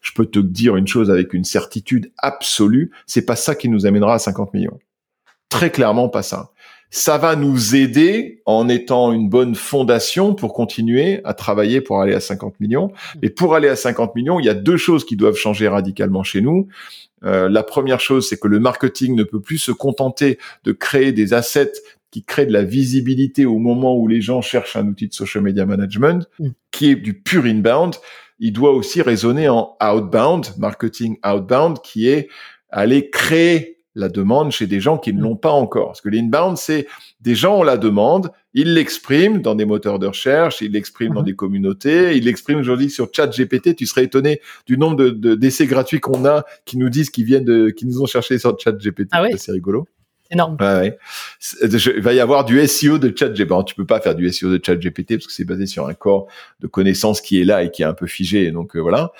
[0.00, 3.86] je peux te dire une chose avec une certitude absolue, c'est pas ça qui nous
[3.86, 4.78] amènera à 50 millions.
[5.48, 6.50] Très clairement pas ça.
[6.90, 12.14] ça va nous aider en étant une bonne fondation pour continuer à travailler pour aller
[12.14, 12.92] à 50 millions.
[13.22, 16.22] Et pour aller à 50 millions, il y a deux choses qui doivent changer radicalement
[16.22, 16.68] chez nous.
[17.24, 21.12] Euh, la première chose, c'est que le marketing ne peut plus se contenter de créer
[21.12, 21.72] des assets
[22.10, 25.42] qui créent de la visibilité au moment où les gens cherchent un outil de social
[25.42, 26.48] media management, mm.
[26.70, 27.96] qui est du pur inbound.
[28.46, 32.28] Il doit aussi raisonner en outbound, marketing outbound, qui est
[32.68, 35.22] aller créer la demande chez des gens qui ne mm.
[35.22, 35.86] l'ont pas encore.
[35.86, 36.86] Parce que l'inbound, c'est
[37.22, 41.22] des gens ont la demande, ils l'expriment dans des moteurs de recherche, ils l'expriment dans
[41.22, 41.24] mm-hmm.
[41.24, 43.76] des communautés, ils l'expriment aujourd'hui sur ChatGPT.
[43.76, 47.46] Tu serais étonné du nombre de d'essais gratuits qu'on a qui nous disent qu'ils viennent
[47.46, 49.08] de, qui nous ont cherché sur ChatGPT.
[49.12, 49.86] Ah C'est rigolo
[50.30, 50.56] énorme.
[50.60, 50.96] Ouais,
[51.62, 53.48] Il va y avoir du SEO de ChatGPT.
[53.48, 55.94] Bon, tu peux pas faire du SEO de ChatGPT parce que c'est basé sur un
[55.94, 56.26] corps
[56.60, 58.50] de connaissances qui est là et qui est un peu figé.
[58.50, 59.12] Donc euh, voilà.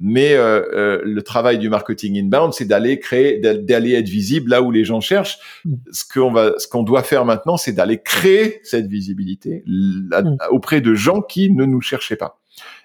[0.00, 4.62] Mais euh, euh, le travail du marketing inbound, c'est d'aller créer, d'aller être visible là
[4.62, 5.38] où les gens cherchent.
[5.64, 5.74] Mm.
[5.90, 10.36] Ce qu'on va, ce qu'on doit faire maintenant, c'est d'aller créer cette visibilité mm.
[10.50, 12.38] auprès de gens qui ne nous cherchaient pas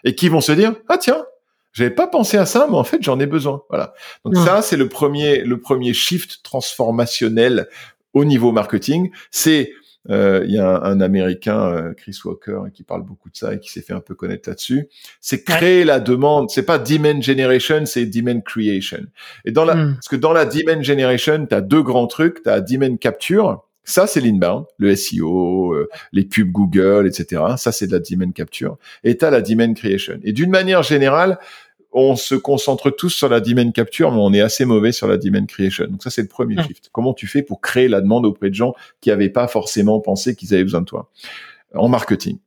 [0.03, 1.25] et qui vont se dire ah tiens
[1.77, 3.61] j'avais pas pensé à ça, mais en fait, j'en ai besoin.
[3.69, 3.93] Voilà.
[4.25, 7.67] Donc ça, c'est le premier, le premier shift transformationnel
[8.13, 9.11] au niveau marketing.
[9.29, 9.73] C'est
[10.09, 13.59] euh, il y a un, Américain, euh, Chris Walker, qui parle beaucoup de ça et
[13.59, 14.87] qui s'est fait un peu connaître là-dessus.
[15.21, 16.49] C'est créer la demande.
[16.49, 19.05] C'est pas demand generation, c'est demand creation.
[19.45, 19.93] Et dans la, hmm.
[19.93, 22.41] parce que dans la demand generation, tu as deux grands trucs.
[22.41, 27.41] Tu as demand capture ça, c'est l'inbound, le SEO, euh, les pubs Google, etc.
[27.55, 28.77] Ça, c'est de la demand capture.
[29.05, 30.19] Et tu as la demand creation.
[30.23, 31.39] Et d'une manière générale,
[31.97, 35.17] on se concentre tous sur la demand capture, mais on est assez mauvais sur la
[35.17, 35.85] demand creation.
[35.87, 36.89] Donc ça, c'est le premier shift.
[36.91, 40.35] Comment tu fais pour créer la demande auprès de gens qui n'avaient pas forcément pensé
[40.35, 41.09] qu'ils avaient besoin de toi?
[41.73, 42.37] En marketing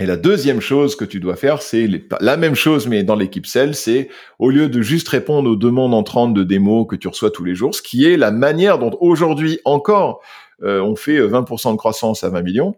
[0.00, 1.88] et la deuxième chose que tu dois faire, c'est
[2.20, 4.08] la même chose, mais dans l'équipe Sales, c'est
[4.40, 7.54] au lieu de juste répondre aux demandes entrantes de démos que tu reçois tous les
[7.54, 10.20] jours, ce qui est la manière dont aujourd'hui encore
[10.62, 12.74] euh, on fait 20% euh, de croissance à 20 millions.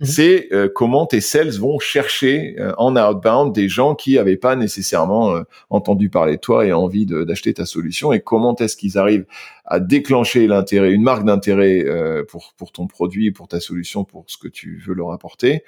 [0.00, 0.06] Mhm.
[0.06, 5.42] C'est euh, comment tes sales vont chercher en outbound des gens qui n'avaient pas nécessairement
[5.70, 9.26] entendu parler de toi et envie d'acheter ta solution et comment est-ce qu'ils arrivent
[9.68, 14.24] à déclencher l'intérêt, une marque d'intérêt euh, pour pour ton produit, pour ta solution, pour
[14.26, 15.62] ce que tu veux leur apporter,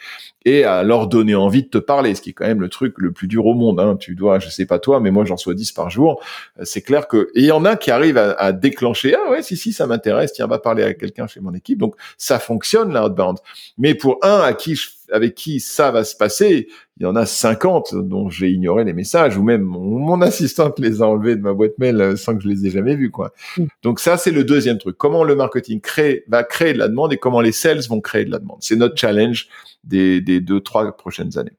[0.45, 2.95] et à leur donner envie de te parler, ce qui est quand même le truc
[2.97, 3.79] le plus dur au monde.
[3.79, 3.97] Hein.
[4.01, 6.23] Tu dois, je sais pas toi, mais moi j'en reçois 10 par jour.
[6.59, 9.15] Euh, c'est clair que et il y en a qui arrivent à, à déclencher.
[9.15, 10.33] Ah ouais, si si, ça m'intéresse.
[10.33, 11.79] Tiens, va parler à quelqu'un chez mon équipe.
[11.79, 13.39] Donc ça fonctionne l'outbound.
[13.77, 16.69] Mais pour un à qui je avec qui ça va se passer,
[16.99, 21.03] il y en a 50 dont j'ai ignoré les messages ou même mon, assistante les
[21.03, 23.33] a enlevés de ma boîte mail euh, sans que je les ai jamais vus quoi.
[23.57, 23.65] Mm.
[23.83, 24.97] Donc ça c'est le deuxième truc.
[24.97, 28.25] Comment le marketing crée va créer de la demande et comment les sales vont créer
[28.25, 28.59] de la demande.
[28.61, 29.49] C'est notre challenge
[29.85, 31.57] des, des deux trois prochaines années.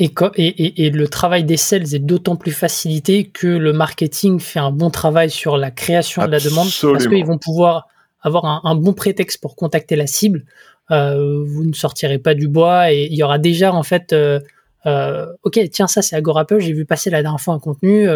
[0.00, 4.60] Et, et, et, le travail des sales est d'autant plus facilité que le marketing fait
[4.60, 7.88] un bon travail sur la création de la demande parce qu'ils vont pouvoir
[8.20, 10.44] avoir un, un, bon prétexte pour contacter la cible
[10.90, 14.40] vous ne sortirez pas du bois et il y aura déjà en fait, euh,
[14.86, 18.08] euh, ok, tiens ça c'est Agorapple, j'ai vu passer la dernière fois un contenu,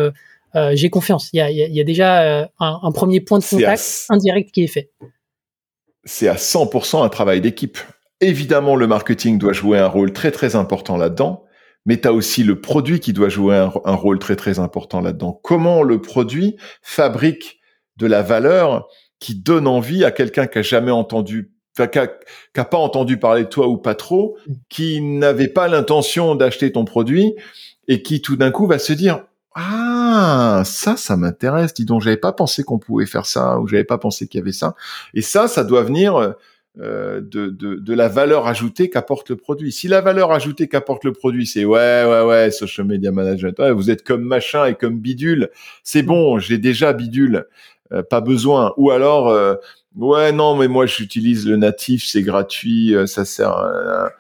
[0.73, 1.31] j'ai confiance.
[1.33, 4.91] Il y a, y a, déjà un, premier point de contact indirect qui est fait.
[6.05, 7.79] C'est à 100% un travail d'équipe.
[8.21, 11.45] Évidemment, le marketing doit jouer un rôle très très important là-dedans,
[11.87, 15.01] mais tu as aussi le produit qui doit jouer un, un rôle très très important
[15.01, 15.41] là-dedans.
[15.43, 17.61] Comment le produit fabrique
[17.97, 18.89] de la valeur
[19.19, 21.99] qui donne envie à quelqu'un qui a jamais entendu qui
[22.57, 24.53] n'a pas entendu parler de toi ou pas trop, mm.
[24.69, 27.35] qui n'avait pas l'intention d'acheter ton produit
[27.89, 29.25] et qui tout d'un coup va se dire
[29.55, 33.85] ah ça ça m'intéresse dis donc j'avais pas pensé qu'on pouvait faire ça ou j'avais
[33.85, 34.75] pas pensé qu'il y avait ça
[35.13, 36.35] et ça ça doit venir
[36.81, 39.73] euh, de, de, de, la valeur ajoutée qu'apporte le produit.
[39.73, 43.91] Si la valeur ajoutée qu'apporte le produit, c'est ouais, ouais, ouais, social media management, vous
[43.91, 45.51] êtes comme machin et comme bidule,
[45.85, 47.45] c'est bon, j'ai déjà bidule,
[47.93, 48.73] euh, pas besoin.
[48.79, 49.57] Ou alors, euh,
[49.97, 53.51] Ouais, non, mais moi j'utilise le natif, c'est gratuit, euh, ça sert.
[53.51, 54.11] À...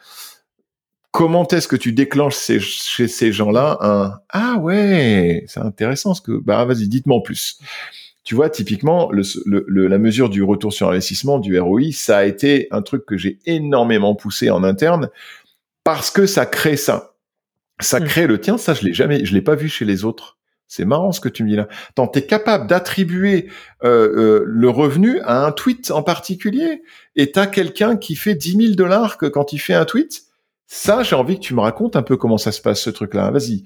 [1.10, 6.32] Comment est-ce que tu déclenches chez ces gens-là un ah ouais, c'est intéressant ce que
[6.32, 7.58] bah vas-y, dites-moi en plus.
[8.24, 12.68] Tu vois, typiquement, le, la mesure du retour sur investissement, du ROI, ça a été
[12.70, 15.10] un truc que j'ai énormément poussé en interne
[15.82, 17.14] parce que ça crée ça.
[17.80, 18.04] Ça mmh.
[18.04, 20.38] crée le tien, ça je l'ai jamais, je l'ai pas vu chez les autres.
[20.74, 21.68] C'est marrant ce que tu me dis là.
[21.94, 23.50] Tant es capable d'attribuer
[23.84, 23.90] euh,
[24.40, 26.82] euh, le revenu à un tweet en particulier
[27.14, 30.22] et tu as quelqu'un qui fait 10 000 dollars que quand il fait un tweet,
[30.66, 33.30] ça, j'ai envie que tu me racontes un peu comment ça se passe ce truc-là.
[33.30, 33.64] Vas-y,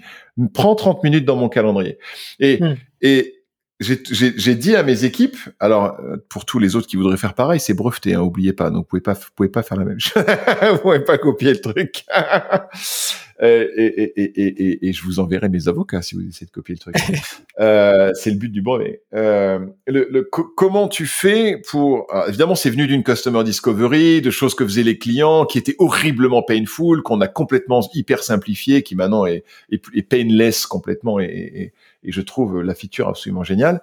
[0.53, 1.99] prends 30 minutes dans mon calendrier.
[2.41, 2.75] Et, hmm.
[3.03, 3.35] et
[3.79, 7.61] j'ai dit à mes équipes, alors euh, pour tous les autres qui voudraient faire pareil,
[7.61, 8.71] c'est breveté, hein, oubliez pas.
[8.71, 10.25] Donc vous pouvez pas, vous pouvez pas faire la même chose.
[10.73, 12.05] vous pouvez pas copier le truc.
[13.43, 16.75] Euh, et, et, et, et, je vous enverrai mes avocats si vous essayez de copier
[16.75, 16.97] le truc.
[17.61, 19.03] euh, c'est le but du brevet.
[19.15, 22.07] Euh, le, le, comment tu fais pour...
[22.29, 26.43] évidemment, c'est venu d'une customer discovery, de choses que faisaient les clients, qui étaient horriblement
[26.43, 31.73] painful, qu'on a complètement hyper simplifié, qui maintenant est, est, painless complètement, et,
[32.03, 33.83] et, je trouve la feature absolument géniale.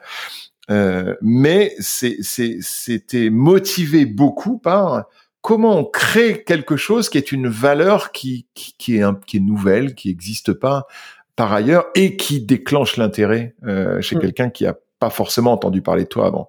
[0.71, 5.05] Euh, mais c'était motivé beaucoup par
[5.43, 9.37] comment on crée quelque chose qui est une valeur qui, qui, qui est, un, qui
[9.37, 10.87] est nouvelle, qui n'existe pas
[11.35, 14.19] par ailleurs et qui déclenche l'intérêt euh, chez mm.
[14.19, 16.47] quelqu'un qui a pas forcément entendu parler de toi avant.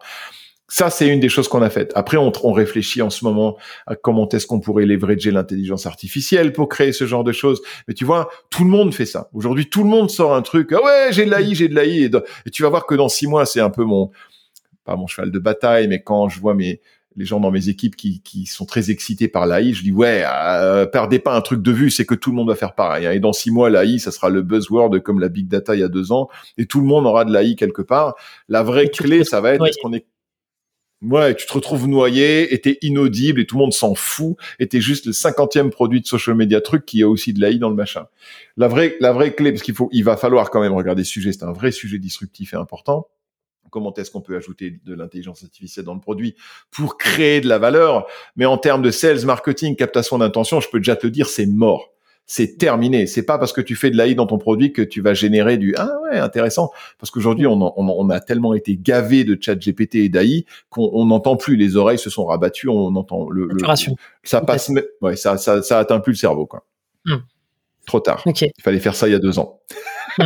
[0.69, 1.93] Ça, c'est une des choses qu'on a faites.
[1.95, 3.57] Après, on, on, réfléchit en ce moment
[3.87, 7.62] à comment est-ce qu'on pourrait leverager l'intelligence artificielle pour créer ce genre de choses.
[7.87, 9.29] Mais tu vois, tout le monde fait ça.
[9.35, 10.73] Aujourd'hui, tout le monde sort un truc.
[10.73, 12.05] Ah ouais, j'ai de l'AI, j'ai de l'AI.
[12.05, 12.11] Et,
[12.47, 14.11] et tu vas voir que dans six mois, c'est un peu mon,
[14.85, 16.81] pas mon cheval de bataille, mais quand je vois mes,
[17.16, 20.24] les gens dans mes équipes qui, qui sont très excités par l'AI, je dis ouais,
[20.27, 23.07] euh, perdez pas un truc de vue, c'est que tout le monde va faire pareil.
[23.07, 23.12] Hein.
[23.12, 25.85] Et dans six mois, l'AI, ça sera le buzzword comme la big data il y
[25.85, 26.28] a deux ans,
[26.59, 28.15] et tout le monde aura de l'AI quelque part.
[28.49, 30.07] La vraie clé, ça va être est-ce qu'on est
[31.03, 34.69] Ouais, tu te retrouves noyé, et t'es inaudible, et tout le monde s'en fout, et
[34.69, 37.69] t'es juste le cinquantième produit de social media truc qui a aussi de l'AI dans
[37.69, 38.07] le machin.
[38.57, 41.11] La vraie, la vraie clé, parce qu'il faut, il va falloir quand même regarder ce
[41.11, 43.07] sujet, c'est un vrai sujet disruptif et important
[43.75, 46.37] comment est-ce qu'on peut ajouter de l'intelligence artificielle dans le produit
[46.71, 48.07] pour créer de la valeur.
[48.37, 51.91] Mais en termes de sales, marketing, captation d'intention, je peux déjà te dire, c'est mort.
[52.25, 53.09] C'est terminé.
[53.09, 55.59] C'est pas parce que tu fais de l'AI dans ton produit que tu vas générer
[55.59, 56.71] du ah ouais intéressant.
[56.99, 61.37] Parce qu'aujourd'hui on, on, a tellement été gavé de chat GPT et d'AI qu'on n'entend
[61.37, 61.57] plus.
[61.57, 62.71] Les oreilles se sont rabattues.
[62.71, 63.59] On entend le, le
[64.23, 64.71] ça passe.
[65.03, 66.65] Ouais, ça, ça ça atteint plus le cerveau quoi.
[67.05, 67.19] Hmm.
[67.85, 68.23] Trop tard.
[68.25, 69.61] Il fallait faire ça il y a deux ans.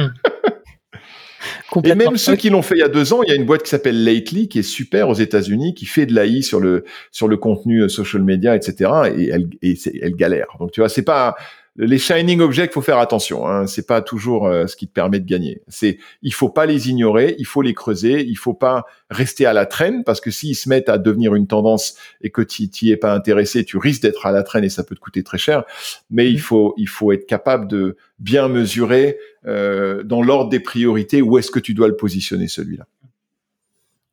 [1.84, 3.46] Et même ceux qui l'ont fait il y a deux ans, il y a une
[3.46, 6.84] boîte qui s'appelle Lately qui est super aux États-Unis, qui fait de l'AI sur le
[7.10, 8.90] sur le contenu euh, social media, etc.
[9.16, 10.46] Et elle et elle galère.
[10.58, 11.36] Donc tu vois, c'est pas
[11.78, 13.46] les shining objects, faut faire attention.
[13.46, 15.62] Hein, c'est pas toujours euh, ce qui te permet de gagner.
[15.68, 19.52] C'est, il faut pas les ignorer, il faut les creuser, il faut pas rester à
[19.52, 22.90] la traîne parce que s'ils se mettent à devenir une tendance et que tu t'y
[22.90, 25.38] es pas intéressé, tu risques d'être à la traîne et ça peut te coûter très
[25.38, 25.62] cher.
[26.10, 26.40] Mais il mmh.
[26.40, 31.52] faut, il faut être capable de bien mesurer euh, dans l'ordre des priorités où est-ce
[31.52, 32.86] que tu dois le positionner celui-là.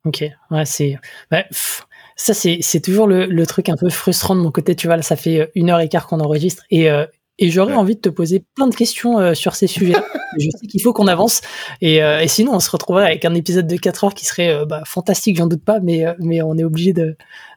[0.04, 0.98] Ok, ouais, c'est.
[1.32, 1.42] Bah,
[2.14, 4.76] ça, c'est, c'est toujours le, le, truc un peu frustrant de mon côté.
[4.76, 6.88] Tu vois, là, ça fait euh, une heure et quart qu'on enregistre et,
[7.38, 9.96] et j'aurais envie de te poser plein de questions euh, sur ces sujets.
[10.38, 11.42] je sais qu'il faut qu'on avance.
[11.82, 14.50] Et, euh, et, sinon, on se retrouverait avec un épisode de 4 heures qui serait
[14.50, 16.94] euh, bah, fantastique, j'en doute pas, mais, mais on est obligé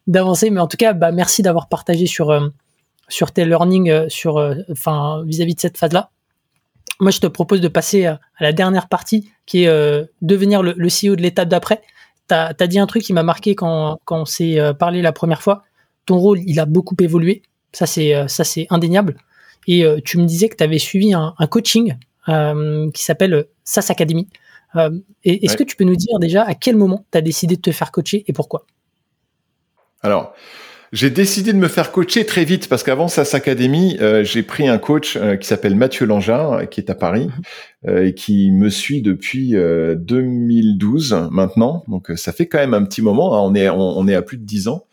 [0.08, 0.50] d'avancer.
[0.50, 2.52] Mais en tout cas, bah, merci d'avoir partagé sur,
[3.08, 6.12] sur tes learnings sur, enfin, vis-à-vis de cette phase-là.
[7.00, 10.88] Moi, je te propose de passer à, la dernière partie qui est devenir le, le,
[10.88, 11.82] CEO de l'étape d'après.
[12.28, 15.42] Tu as, dit un truc qui m'a marqué quand, quand on s'est parlé la première
[15.42, 15.64] fois.
[16.06, 17.44] Ton rôle, il a beaucoup évolué.
[17.72, 19.16] Ça, c'est ça c'est indéniable.
[19.68, 21.95] Et euh, tu me disais que tu avais suivi un, coaching
[22.27, 24.27] euh, qui s'appelle euh, SAS Academy.
[25.23, 27.72] Est-ce que tu peux nous dire déjà à quel moment tu as décidé de te
[27.72, 28.65] faire coacher et pourquoi?
[30.02, 30.34] Alors,
[30.91, 34.77] j'ai décidé de me faire coacher très vite parce qu'avant SAS Academy, j'ai pris un
[34.77, 37.30] coach qui s'appelle Mathieu Langard, qui est à Paris
[37.84, 37.98] mhm.
[38.06, 41.84] et qui me suit depuis 2012 maintenant.
[41.88, 43.36] Donc ça fait quand même un petit moment.
[43.36, 43.41] Hein.
[43.41, 44.86] on est on, est à plus de 10 ans.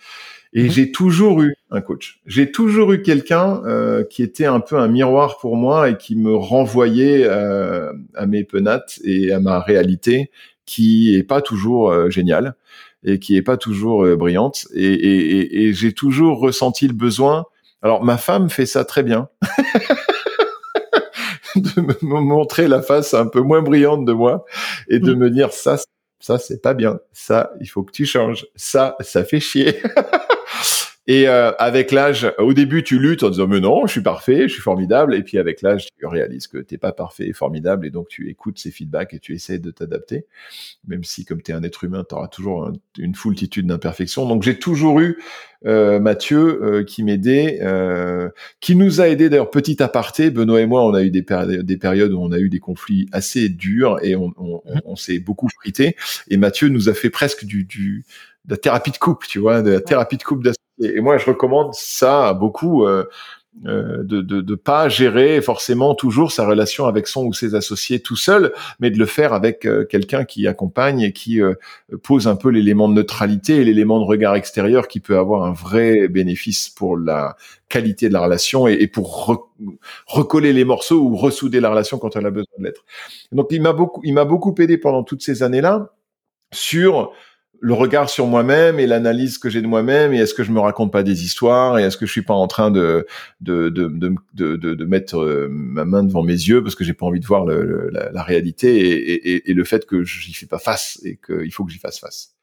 [0.53, 0.71] Et mhm.
[0.71, 2.21] j'ai toujours eu un coach.
[2.27, 6.17] J'ai toujours eu quelqu'un euh, qui était un peu un miroir pour moi et qui
[6.17, 10.31] me renvoyait euh, à mes penates et à ma réalité
[10.65, 12.55] qui est pas toujours euh, géniale
[13.05, 14.67] et qui est pas toujours brillante.
[14.75, 17.45] Et, et, et j'ai toujours ressenti le besoin.
[17.83, 19.29] Alors ma femme fait ça très bien.
[21.57, 24.45] de me montrer la face un peu moins brillante de moi
[24.89, 25.19] et de mm.
[25.19, 25.79] me dire ça
[26.21, 29.81] ça c'est pas bien ça il faut que tu changes ça ça fait chier
[31.09, 34.49] Et euh, avec l'âge, au début, tu luttes en disant mais non, je suis parfait,
[34.49, 35.15] je suis formidable.
[35.15, 38.29] Et puis avec l'âge, tu réalises que t'es pas parfait et formidable, et donc tu
[38.29, 40.27] écoutes ces feedbacks et tu essaies de t'adapter,
[40.87, 44.29] même si comme tu es un être humain, tu auras toujours une foultitude d'imperfections.
[44.29, 45.19] Donc j'ai toujours eu
[45.65, 48.29] euh, Mathieu euh, qui m'aidait, euh,
[48.61, 50.31] qui nous a aidé d'ailleurs petit aparté.
[50.31, 51.25] Benoît et moi, on a eu des,
[51.63, 55.19] des périodes où on a eu des conflits assez durs et on, on, on s'est
[55.19, 55.97] beaucoup frité.
[56.29, 58.05] Et Mathieu nous a fait presque du, du
[58.45, 60.45] de la thérapie de couple, tu vois, de la thérapie de couple
[60.81, 62.87] et, moi, je recommande ça à beaucoup.
[62.87, 63.05] Euh,
[63.65, 68.01] euh, de, de, de pas gérer forcément toujours sa relation avec son ou ses associés
[68.01, 71.55] tout seul, mais de le faire avec euh, quelqu'un qui accompagne et qui euh,
[72.03, 75.55] pose un peu l'élément de neutralité et l'élément de regard extérieur qui peut avoir un
[75.55, 77.37] vrai bénéfice pour la
[77.71, 79.49] qualité de la relation et, et pour
[80.07, 82.85] recoller les morceaux ou ressouder la relation quand elle a besoin de l'être.
[83.33, 85.95] Donc il m'a beaucoup, il m'a beaucoup aidé pendant toutes ces années-là
[86.53, 87.13] sur
[87.61, 90.61] le regard sur moi-même et l'analyse que j'ai de moi-même et est-ce que je me
[90.61, 93.07] raconte pas des histoires et est-ce que je suis pas en train de
[93.41, 96.95] de de de, de, de, mettre euh, ma main devant mes yeux parce que j'ai
[96.95, 100.33] pas envie de voir le, la, la, réalité et, et, et, le fait que j'y
[100.35, 102.37] fais pas face et qu'il faut que j'y fasse face.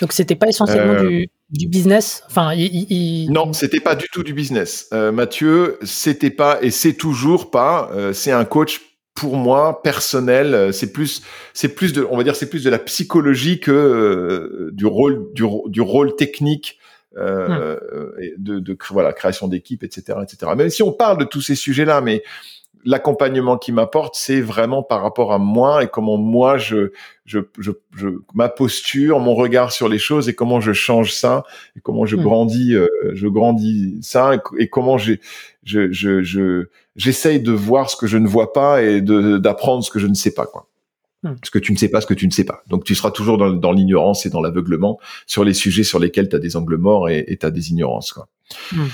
[0.00, 2.22] Donc c'était pas essentiellement euh, du, du, business?
[2.26, 4.88] Enfin, il, non, c'était pas du tout du business.
[4.92, 7.90] Euh, Mathieu, c'était pas et c'est toujours pas.
[7.92, 8.80] Euh, c'est un coach
[9.18, 10.54] pour moi personnel.
[10.54, 11.22] Euh, c'est plus,
[11.52, 15.32] c'est plus de, on va dire, c'est plus de la psychologie que euh, du rôle,
[15.34, 16.78] du, du, rôle technique.
[17.16, 17.76] Euh,
[18.36, 21.86] de, de, voilà création d'équipe etc etc même si on parle de tous ces sujets
[21.86, 22.22] là mais
[22.88, 26.90] l'accompagnement qui m'apporte, c'est vraiment par rapport à moi et comment moi je,
[27.26, 31.44] je, je, je, ma posture, mon regard sur les choses et comment je change ça
[31.76, 32.22] et comment je hmm.
[32.22, 35.20] grandis, euh, je grandis ça et, comment j'ai,
[35.64, 39.84] je, je, je, j'essaye de voir ce que je ne vois pas et de, d'apprendre
[39.84, 40.66] ce que je ne sais pas, quoi.
[41.22, 41.34] Hmm.
[41.44, 42.62] Ce que tu ne sais pas, ce que tu ne sais pas.
[42.68, 46.30] Donc tu seras toujours dans, dans l'ignorance et dans l'aveuglement sur les sujets sur lesquels
[46.30, 48.28] tu as des angles morts et tu as des ignorances, quoi.
[48.72, 48.86] Hmm.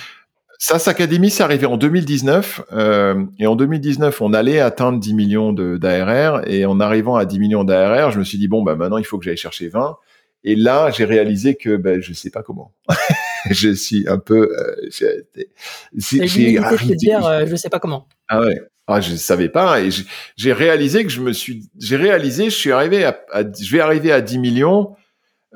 [0.58, 2.62] SAS Academy, c'est arrivé en 2019.
[2.72, 6.42] Euh, et en 2019, on allait atteindre 10 millions d'ARR.
[6.46, 9.04] Et en arrivant à 10 millions d'ARR, je me suis dit, bon, bah, maintenant, il
[9.04, 9.96] faut que j'aille chercher 20.
[10.44, 12.72] Et là, j'ai réalisé que ben, je sais pas comment.
[13.50, 14.54] je suis un peu...
[14.58, 16.94] Euh, j'ai arrivé...
[16.96, 18.06] dire, euh, je sais pas comment.
[18.28, 18.60] Ah ouais.
[18.86, 19.80] Ah, je savais pas.
[19.80, 19.88] Et
[20.36, 21.68] j'ai réalisé que je me suis...
[21.78, 23.42] J'ai réalisé, je suis arrivé à, à...
[23.42, 24.94] Je vais arriver à 10 millions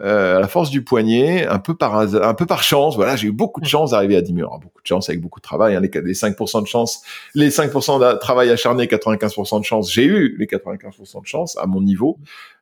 [0.01, 2.95] euh, à la force du poignet, un peu par un peu par chance.
[2.95, 3.69] Voilà, j'ai eu beaucoup de mm.
[3.69, 4.51] chance d'arriver à 10 millions.
[4.63, 5.75] beaucoup de chance avec beaucoup de travail.
[5.75, 7.03] Hein, les, les 5% de chance,
[7.35, 9.93] les 5% de travail acharné, 95% de chance.
[9.93, 12.19] J'ai eu les 95% de chance à mon niveau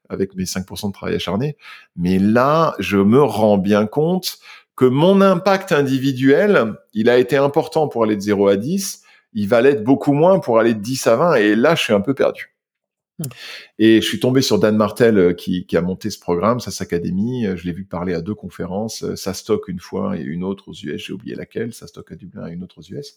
[0.08, 1.56] avec mes 5% de travail acharné.
[1.96, 4.38] Mais là, je me rends bien compte
[4.76, 9.02] que mon impact individuel, il a été important pour aller de 0 à 10.
[9.34, 11.34] Il va l'être beaucoup moins pour aller de 10 à 20.
[11.34, 12.55] Et là, je suis un peu perdu.
[13.18, 13.24] Hmm.
[13.78, 16.82] Et je suis tombé sur Dan Martel euh, qui, qui a monté ce programme, SAS
[16.82, 17.46] Academy.
[17.46, 20.44] Euh, je l'ai vu parler à deux conférences, euh, sa stock une fois et une
[20.44, 21.02] autre aux US.
[21.06, 23.16] J'ai oublié laquelle, sa stock à Dublin et une autre aux US.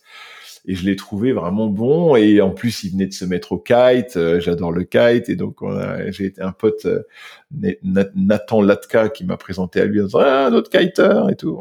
[0.66, 2.16] Et je l'ai trouvé vraiment bon.
[2.16, 4.18] Et en plus, il venait de se mettre au kite.
[4.40, 5.28] J'adore le kite.
[5.28, 5.58] Et donc,
[6.12, 6.88] j'ai été un pote,
[7.52, 11.60] Nathan Latka, qui m'a présenté à lui en disant ah, un autre kiter et tout.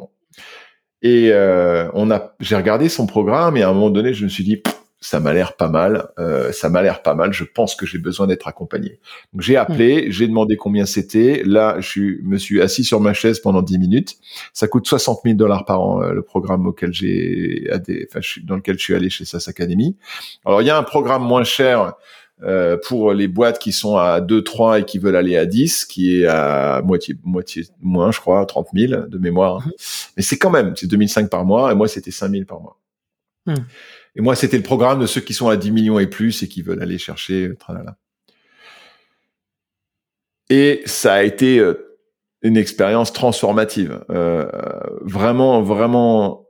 [1.02, 4.44] Et on a, j'ai regardé son programme et à un moment donné, je me suis
[4.44, 4.62] dit
[5.00, 7.32] ça m'a l'air pas mal, euh, ça m'a l'air pas mal.
[7.32, 8.98] Je pense que j'ai besoin d'être accompagné.
[9.32, 10.10] Donc j'ai appelé, hmm.
[10.10, 11.42] j'ai demandé combien c'était.
[11.44, 14.16] Là, je me suis assis sur ma chaise pendant 10 minutes.
[14.52, 18.78] Ça coûte 60 000 dollars par an euh, le programme auquel j'ai, enfin, dans lequel
[18.78, 19.96] je suis allé chez SAS Academy.
[20.44, 21.94] Alors il y a un programme moins cher.
[22.44, 25.84] Euh, pour les boîtes qui sont à 2, 3 et qui veulent aller à 10,
[25.86, 29.66] qui est à moitié, moitié moins, je crois, 30 000 de mémoire.
[29.66, 29.70] Hmm.
[30.16, 32.78] Mais c'est quand même, c'est 2005 par mois, et moi, c'était 5 000 par mois.
[33.46, 33.54] Hmm.
[34.18, 36.48] Et moi, c'était le programme de ceux qui sont à 10 millions et plus et
[36.48, 37.46] qui veulent aller chercher.
[37.46, 37.96] Euh, tralala.
[40.50, 41.98] Et ça a été euh,
[42.42, 44.46] une expérience transformative, euh,
[45.02, 46.44] vraiment, vraiment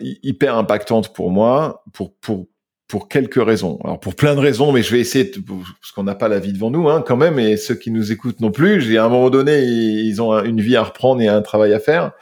[0.00, 2.46] hyper impactante pour moi, pour pour
[2.88, 3.78] pour quelques raisons.
[3.84, 6.52] Alors pour plein de raisons, mais je vais essayer parce qu'on n'a pas la vie
[6.52, 8.82] devant nous, hein, quand même, et ceux qui nous écoutent non plus.
[8.82, 11.80] J'ai à un moment donné, ils ont une vie à reprendre et un travail à
[11.80, 12.12] faire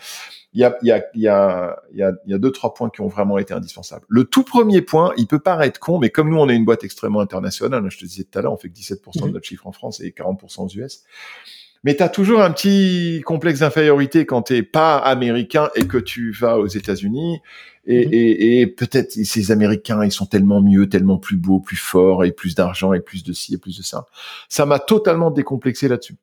[0.54, 3.38] il y a, y, a, y, a, y, a, deux, trois points qui ont vraiment
[3.38, 4.06] été indispensables.
[4.08, 6.84] Le tout premier point, il peut paraître con, mais comme nous, on est une boîte
[6.84, 9.32] extrêmement internationale, je te disais tout à l'heure, on fait que 17% de mhm.
[9.32, 11.02] notre chiffre en France et 40% aux US.
[11.82, 16.30] Mais tu as toujours un petit complexe d'infériorité quand tu pas américain et que tu
[16.30, 17.40] vas aux États-Unis.
[17.86, 18.12] Et, mhm.
[18.12, 22.30] et, et peut-être ces Américains, ils sont tellement mieux, tellement plus beaux, plus forts, et
[22.30, 24.06] plus d'argent, et plus de ci, et plus de ça.
[24.48, 26.14] Ça m'a totalement décomplexé là-dessus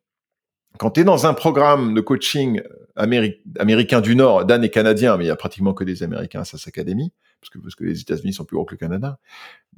[0.81, 2.59] quand tu es dans un programme de coaching
[2.95, 6.43] américain du Nord, Dan est canadien, mais il y a pratiquement que des Américains à
[6.43, 9.19] sa académie, parce que, les États-Unis sont plus gros que le Canada,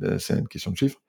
[0.01, 1.01] euh, c'est une question de chiffres.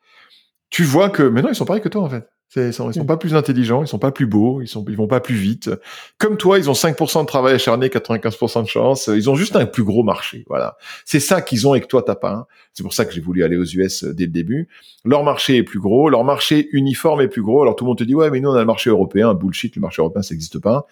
[0.68, 2.28] Tu vois que, mais non, ils sont pareils que toi en fait.
[2.56, 3.06] Ils sont, ils sont mm.
[3.06, 5.70] pas plus intelligents, ils sont pas plus beaux, ils sont, ils vont pas plus vite.
[6.18, 9.10] Comme toi, ils ont 5% de travail acharné, 95% de chance.
[9.12, 10.44] Ils ont juste un plus gros marché.
[10.48, 10.76] Voilà.
[11.04, 12.32] C'est ça qu'ils ont et que toi t'as pas.
[12.32, 12.46] Hein.
[12.72, 14.68] C'est pour ça que j'ai voulu aller aux US euh, dès le début.
[15.04, 17.62] Leur marché est plus gros, leur marché uniforme est plus gros.
[17.62, 19.34] Alors tout le monde te dit ouais, mais nous on a le marché européen.
[19.34, 20.86] Bullshit, le marché européen ça n'existe pas.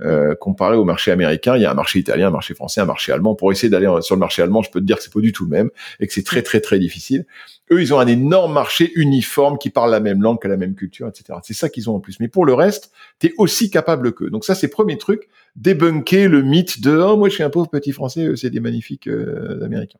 [0.00, 2.86] Euh, comparé au marché américain, il y a un marché italien, un marché français, un
[2.86, 3.34] marché allemand.
[3.34, 5.32] Pour essayer d'aller sur le marché allemand, je peux te dire que c'est pas du
[5.32, 5.70] tout le même
[6.00, 7.24] et que c'est très très très difficile.
[7.70, 10.56] Eux, ils ont un énorme marché uniforme qui parle la même langue, qui a la
[10.56, 11.38] même culture, etc.
[11.42, 12.20] C'est ça qu'ils ont en plus.
[12.20, 14.30] Mais pour le reste, tu es aussi capable qu'eux.
[14.30, 17.68] Donc ça, c'est premier truc, débunker le mythe de «Oh, moi, je suis un pauvre
[17.68, 19.98] petit Français, c'est des magnifiques euh, Américains».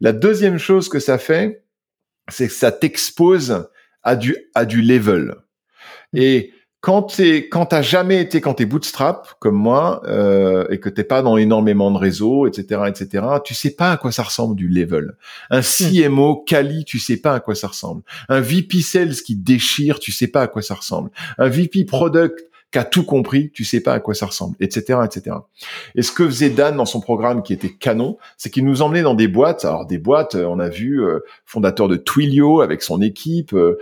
[0.00, 1.64] La deuxième chose que ça fait,
[2.28, 3.68] c'est que ça t'expose
[4.02, 5.36] à du, à du level.
[6.14, 6.53] Et
[6.84, 11.02] quand t'es, quand t'as jamais été, quand t'es bootstrap comme moi euh, et que t'es
[11.02, 14.68] pas dans énormément de réseaux, etc., etc., tu sais pas à quoi ça ressemble du
[14.68, 15.16] level.
[15.48, 18.02] Un CMO quali, tu sais pas à quoi ça ressemble.
[18.28, 21.08] Un VP sales qui déchire, tu sais pas à quoi ça ressemble.
[21.38, 22.38] Un VP product
[22.74, 25.36] qui a tout compris, tu sais pas à quoi ça ressemble, etc., etc.
[25.94, 29.02] Et ce que faisait Dan dans son programme qui était canon, c'est qu'il nous emmenait
[29.02, 29.64] dans des boîtes.
[29.64, 33.76] Alors des boîtes, on a vu euh, fondateur de Twilio avec son équipe, euh,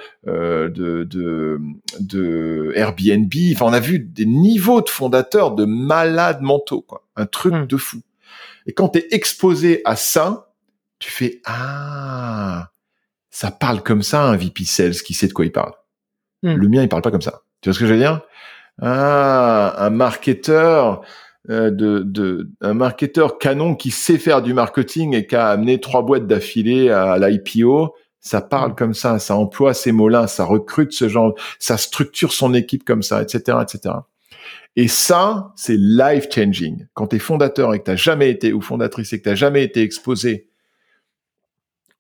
[0.69, 1.59] de, de,
[2.01, 3.33] de Airbnb.
[3.55, 7.03] Enfin, on a vu des niveaux de fondateurs de malades mentaux, quoi.
[7.17, 7.67] Un truc hmm.
[7.67, 8.03] de fou.
[8.67, 10.53] Et quand tu es exposé à ça,
[10.99, 12.69] tu fais ah,
[13.31, 15.73] ça parle comme ça un VP Sales qui sait de quoi il parle.
[16.43, 16.57] Hmm.
[16.57, 17.41] Le mien, il parle pas comme ça.
[17.63, 18.21] Tu vois ce que je veux dire?
[18.85, 21.03] Ah, un marketeur
[21.51, 25.81] euh, de, de, un marketeur canon qui sait faire du marketing et qui a amené
[25.81, 27.95] trois boîtes d'affilée à, l'IPO.
[28.19, 28.75] Ça parle mm.
[28.75, 33.05] comme ça, ça emploie ces mots-là, ça recrute ce genre, ça structure son équipe comme
[33.05, 33.95] ça, etc., etc.
[34.75, 36.87] Et ça, c'est life changing.
[36.95, 39.63] Quand tu es fondateur et que tu jamais été ou fondatrice et que tu jamais
[39.63, 40.49] été exposé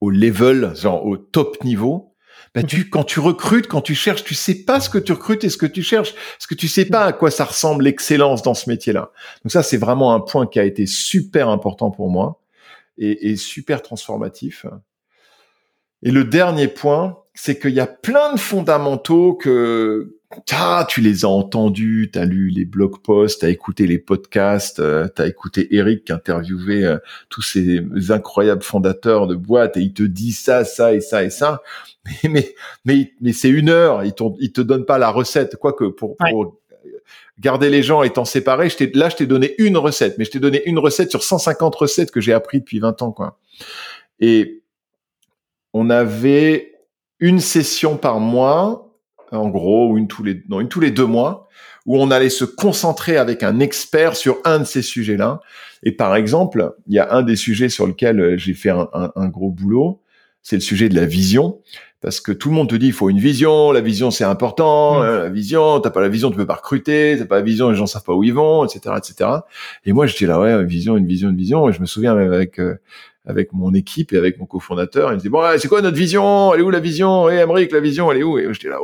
[0.00, 2.11] au level, genre au top niveau,
[2.54, 5.44] bah tu, quand tu recrutes, quand tu cherches, tu sais pas ce que tu recrutes
[5.44, 8.42] et ce que tu cherches, parce que tu sais pas à quoi ça ressemble l'excellence
[8.42, 9.10] dans ce métier-là.
[9.42, 12.42] Donc ça, c'est vraiment un point qui a été super important pour moi
[12.98, 14.66] et, et super transformatif.
[16.02, 20.18] Et le dernier point, c'est qu'il y a plein de fondamentaux que
[20.52, 23.98] ah, tu les as entendus, tu as lu les blog posts, tu as écouté les
[23.98, 26.98] podcasts, euh, tu as écouté Eric qui interviewait euh,
[27.28, 31.30] tous ces incroyables fondateurs de boîtes et il te dit ça, ça et ça et
[31.30, 31.62] ça.
[32.04, 32.54] Mais mais
[32.84, 35.56] mais, mais c'est une heure, il, il te donne pas la recette.
[35.56, 36.60] Quoique pour, pour
[37.38, 40.40] garder les gens étant séparés, je là je t'ai donné une recette, mais je t'ai
[40.40, 43.38] donné une recette sur 150 recettes que j'ai appris depuis 20 ans quoi.
[44.20, 44.62] Et
[45.72, 46.72] on avait
[47.18, 48.81] une session par mois
[49.32, 51.48] en gros, ou une tous les, non, une tous les deux mois,
[51.86, 55.40] où on allait se concentrer avec un expert sur un de ces sujets-là.
[55.82, 58.88] Et par exemple, il y a un des sujets sur lequel euh, j'ai fait un,
[58.92, 60.00] un, gros boulot,
[60.42, 61.58] c'est le sujet de la vision.
[62.00, 64.98] Parce que tout le monde te dit il faut une vision, la vision c'est important,
[64.98, 65.02] mmh.
[65.04, 67.70] hein, la vision, t'as pas la vision, tu peux pas recruter, t'as pas la vision,
[67.70, 69.30] les gens savent pas où ils vont, etc., etc.
[69.84, 71.68] Et moi j'étais là ouais, une vision, une vision, une vision.
[71.68, 72.74] Et je me souviens même avec euh,
[73.24, 75.12] avec mon équipe et avec mon cofondateur.
[75.12, 76.52] Il me dit bon, c'est quoi notre vision?
[76.54, 77.30] Elle est où la vision?
[77.30, 78.38] Et hey, la vision, elle est où?
[78.38, 78.78] Et j'étais là,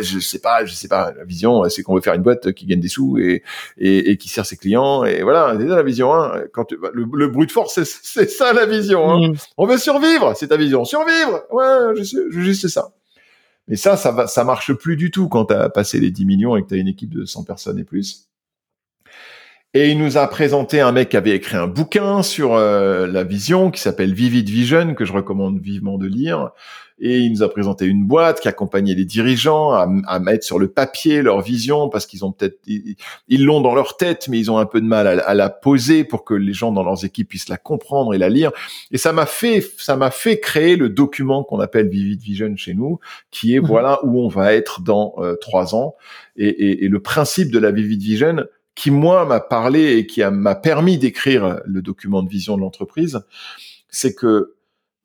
[0.00, 1.12] je sais pas, je sais pas.
[1.16, 3.42] La vision, c'est qu'on veut faire une boîte qui gagne des sous et
[3.76, 5.04] et, et qui sert ses clients.
[5.04, 6.14] Et voilà, c'est ça la vision.
[6.14, 6.42] Hein.
[6.52, 9.10] Quand bah, le, le bruit de force, c'est ça la vision.
[9.10, 9.28] Hein.
[9.30, 9.34] Mm.
[9.56, 10.84] On veut survivre, c'est ta vision.
[10.84, 12.92] Survivre, ouais, je, je juste ça.
[13.66, 16.24] Mais ça, ça va, ça marche plus du tout quand tu as passé les 10
[16.24, 18.27] millions et que tu as une équipe de 100 personnes et plus.
[19.74, 23.22] Et il nous a présenté un mec qui avait écrit un bouquin sur euh, la
[23.22, 26.52] vision qui s'appelle Vivid Vision, que je recommande vivement de lire.
[27.00, 30.58] Et il nous a présenté une boîte qui accompagnait les dirigeants à, à mettre sur
[30.58, 34.50] le papier leur vision parce qu'ils ont peut-être ils l'ont dans leur tête, mais ils
[34.50, 37.04] ont un peu de mal à, à, la poser pour que les gens dans leurs
[37.04, 38.50] équipes puissent la comprendre et la lire.
[38.90, 42.74] Et ça m'a fait ça m'a fait créer le document qu'on appelle Vivid Vision chez
[42.74, 42.98] nous,
[43.30, 43.66] qui est mmh.
[43.66, 45.94] voilà où on va être dans euh, trois ans.
[46.36, 48.44] Et, et, et le principe de la Vivid Vision,
[48.78, 53.20] qui moi m'a parlé et qui m'a permis d'écrire le document de vision de l'entreprise,
[53.88, 54.54] c'est que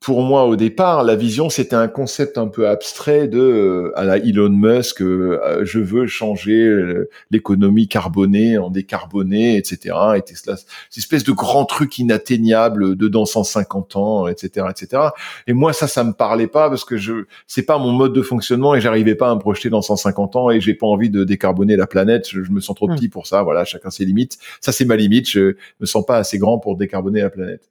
[0.04, 4.04] pour moi au départ, la vision c'était un concept un peu abstrait de euh, à
[4.04, 9.96] la Elon Musk, euh, je veux changer euh, l'économie carbonée en décarbonée, etc.
[10.16, 15.04] Et Tesla, cette espèce de grand truc inatteignable de dans 150 ans, etc., etc.
[15.46, 18.22] Et moi ça, ça me parlait pas parce que je c'est pas mon mode de
[18.22, 21.24] fonctionnement et j'arrivais pas à me projeter dans 150 ans et j'ai pas envie de
[21.24, 22.28] décarboner la planète.
[22.28, 22.96] Je, me sens trop hmm.
[22.96, 23.42] petit pour ça.
[23.42, 24.36] Voilà, chacun ses limites.
[24.60, 25.30] Ça c'est ma limite.
[25.30, 27.70] Je me sens pas assez grand pour décarboner la planète.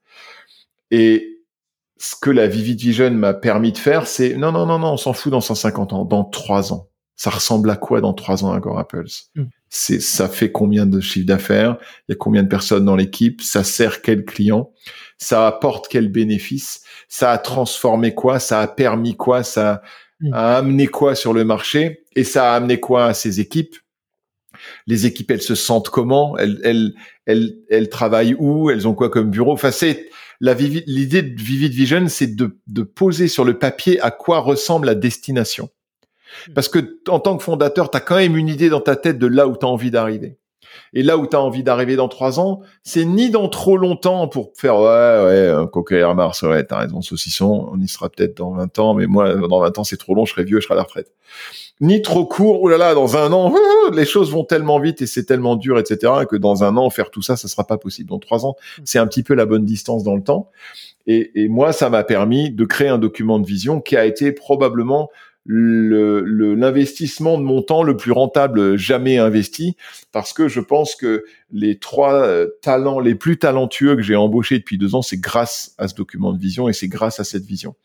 [0.90, 1.33] Et
[1.98, 4.98] ce que la Vivid Vision m'a permis de faire, c'est non, non, non, non, on
[4.98, 6.90] s'en fout dans 150 ans, dans trois ans.
[7.16, 9.44] Ça ressemble à quoi dans trois ans Agora Pulse mm.
[9.70, 11.78] C'est ça fait combien de chiffre d'affaires?
[12.08, 13.42] Il y a combien de personnes dans l'équipe?
[13.42, 14.72] Ça sert quel client?
[15.18, 16.84] Ça apporte quel bénéfice?
[17.08, 18.40] Ça a transformé quoi?
[18.40, 19.42] Ça a permis quoi?
[19.44, 19.82] Ça
[20.20, 20.34] mm.
[20.34, 22.04] a amené quoi sur le marché?
[22.16, 23.76] Et ça a amené quoi à ses équipes?
[24.86, 26.38] Les équipes, elles se sentent comment?
[26.38, 26.94] Elles, elles,
[27.26, 28.70] elles, elles travaillent où?
[28.70, 29.54] Elles ont quoi comme bureau?
[29.54, 30.10] Enfin, c'est
[30.44, 34.96] l'idée de Vivid Vision, c'est de, de poser sur le papier à quoi ressemble la
[34.96, 35.70] destination.
[36.48, 36.54] Hmm.
[36.54, 39.20] Parce que en tant que fondateur, tu as quand même une idée dans ta tête
[39.20, 40.38] de là où tu as envie d'arriver.
[40.94, 44.28] Et là où tu as envie d'arriver dans trois ans, c'est ni dans trop longtemps
[44.28, 48.38] pour faire ouais ouais un coca Mars, ouais t'as raison saucisson, on y sera peut-être
[48.38, 50.66] dans 20 ans, mais moi dans 20 ans c'est trop long, je serai vieux, je
[50.66, 51.12] serai à la retraite
[51.82, 52.62] ni trop court.
[52.62, 53.54] Oh là là, dans un an,
[53.94, 56.14] les choses vont tellement vite et c'est tellement dur, etc.
[56.30, 58.10] que dans un an faire tout ça, ça sera pas possible.
[58.10, 58.82] Dans trois ans, mm.
[58.86, 60.50] c'est un petit peu la bonne distance dans le temps.
[61.06, 65.10] Et, moi, ça m'a permis de créer un document de vision qui a été probablement
[65.46, 69.76] l'investissement de mon temps le plus rentable jamais investi
[70.14, 74.60] parce que je pense que les trois euh, talents les plus talentueux que j'ai embauchés
[74.60, 77.44] depuis deux ans, c'est grâce à ce document de vision et c'est grâce à cette
[77.44, 77.76] vision.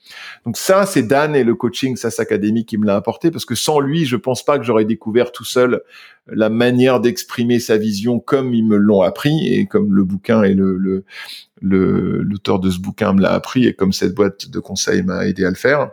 [0.46, 3.56] Donc ça, c'est Dan et le coaching SAS Academy qui me l'a apporté parce que
[3.56, 5.82] sans lui, je pense pas que j'aurais découvert tout seul
[6.28, 10.54] la manière d'exprimer sa vision comme ils me l'ont appris et comme le bouquin et
[10.54, 11.04] le, le
[11.60, 15.44] l'auteur de ce bouquin me l'a appris et comme cette boîte de conseils m'a aidé
[15.44, 15.90] à le faire.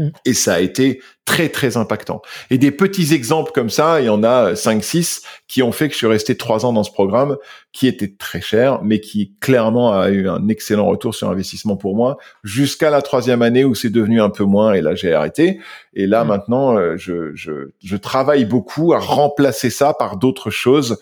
[0.00, 0.08] Mm.
[0.24, 2.22] Et ça a été très très impactant.
[2.50, 5.88] Et des petits exemples comme ça, il y en a 5 6 qui ont fait
[5.88, 7.36] que je suis resté trois ans dans ce programme
[7.72, 11.96] qui était très cher mais qui clairement a eu un excellent retour sur investissement pour
[11.96, 15.58] moi jusqu'à la troisième année où c'est devenu un peu moins et là j'ai arrêté
[15.92, 16.28] et là mm.
[16.28, 21.00] maintenant euh, je, je, je travaille beaucoup à remplacer ça par d'autres choses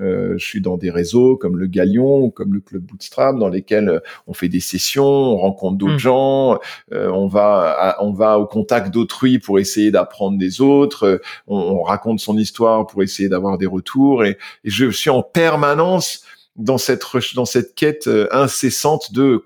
[0.00, 3.88] euh, je suis dans des réseaux comme le Galion comme le club Bootstrap dans lesquels
[3.88, 5.98] euh, on fait des sessions, on rencontre d'autres mm.
[5.98, 6.58] gens,
[6.92, 12.20] euh, on va on va au contact d'autrui pour essayer d'apprendre des autres, on, raconte
[12.20, 13.87] son histoire pour essayer d'avoir des retours
[14.24, 16.24] et, je suis en permanence
[16.56, 17.04] dans cette
[17.34, 19.40] dans cette quête incessante de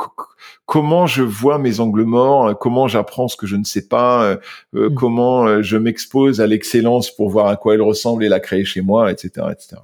[0.66, 4.38] comment je vois mes angles morts, comment j'apprends ce que je ne sais pas,
[4.72, 4.94] mm.
[4.94, 8.80] comment je m'expose à l'excellence pour voir à quoi elle ressemble et la créer chez
[8.80, 9.82] moi, etc., etc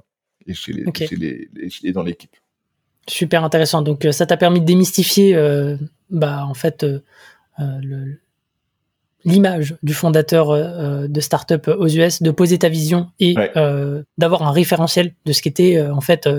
[0.49, 2.35] et chez les, dans l'équipe.
[3.07, 3.81] Super intéressant.
[3.81, 5.77] Donc euh, ça t'a permis de démystifier, euh,
[6.09, 6.99] bah en fait, euh,
[9.25, 13.35] l'image du fondateur de startup aux US, de poser ta vision et
[14.17, 16.29] d'avoir un référentiel de ce qu'était en fait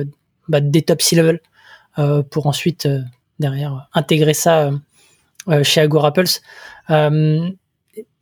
[0.48, 1.40] bah, des top C-level
[2.30, 2.88] pour ensuite
[3.38, 4.70] derrière intégrer ça
[5.62, 6.40] chez Agora Pulse.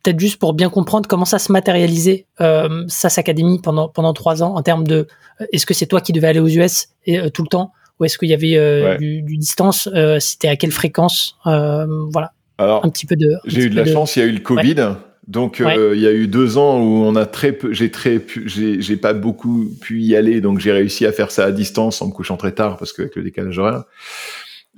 [0.03, 4.41] Peut-être juste pour bien comprendre comment ça se matérialisait euh, SAS Academy pendant pendant trois
[4.41, 5.07] ans en termes de
[5.41, 7.73] euh, est-ce que c'est toi qui devais aller aux US et, euh, tout le temps
[7.99, 12.85] ou est-ce qu'il y avait euh, du, du, distance c'était à quelle fréquence voilà alors
[12.85, 14.95] un petit peu de j'ai eu de la chance il y a eu le Covid.
[15.27, 18.81] Donc il y a eu deux ans où on a très peu, j'ai très, j'ai,
[18.81, 22.07] j'ai pas beaucoup pu y aller, donc j'ai réussi à faire ça à distance en
[22.07, 23.83] me couchant très tard parce qu'avec le décalage horaire.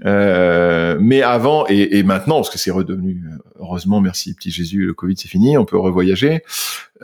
[0.05, 3.23] Euh, mais avant et, et, maintenant, parce que c'est redevenu,
[3.59, 6.41] heureusement, merci petit Jésus, le Covid c'est fini, on peut revoyager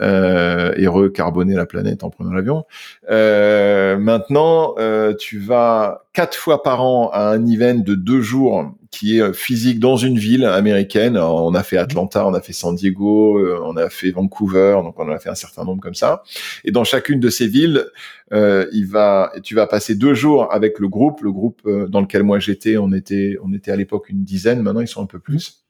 [0.00, 2.64] euh, et recarboner la planète en prenant l'avion.
[3.10, 8.74] Euh, maintenant, euh, tu vas quatre fois par an à un event de deux jours
[8.90, 11.18] qui est physique dans une ville américaine.
[11.18, 14.98] On a fait Atlanta, on a fait San Diego, euh, on a fait Vancouver, donc
[14.98, 16.22] on a fait un certain nombre comme ça.
[16.64, 17.86] Et dans chacune de ces villes,
[18.32, 21.20] euh, il va, tu vas passer deux jours avec le groupe.
[21.22, 24.62] Le groupe euh, dans lequel moi j'étais, on était, on était à l'époque une dizaine.
[24.62, 25.64] Maintenant, ils sont un peu plus.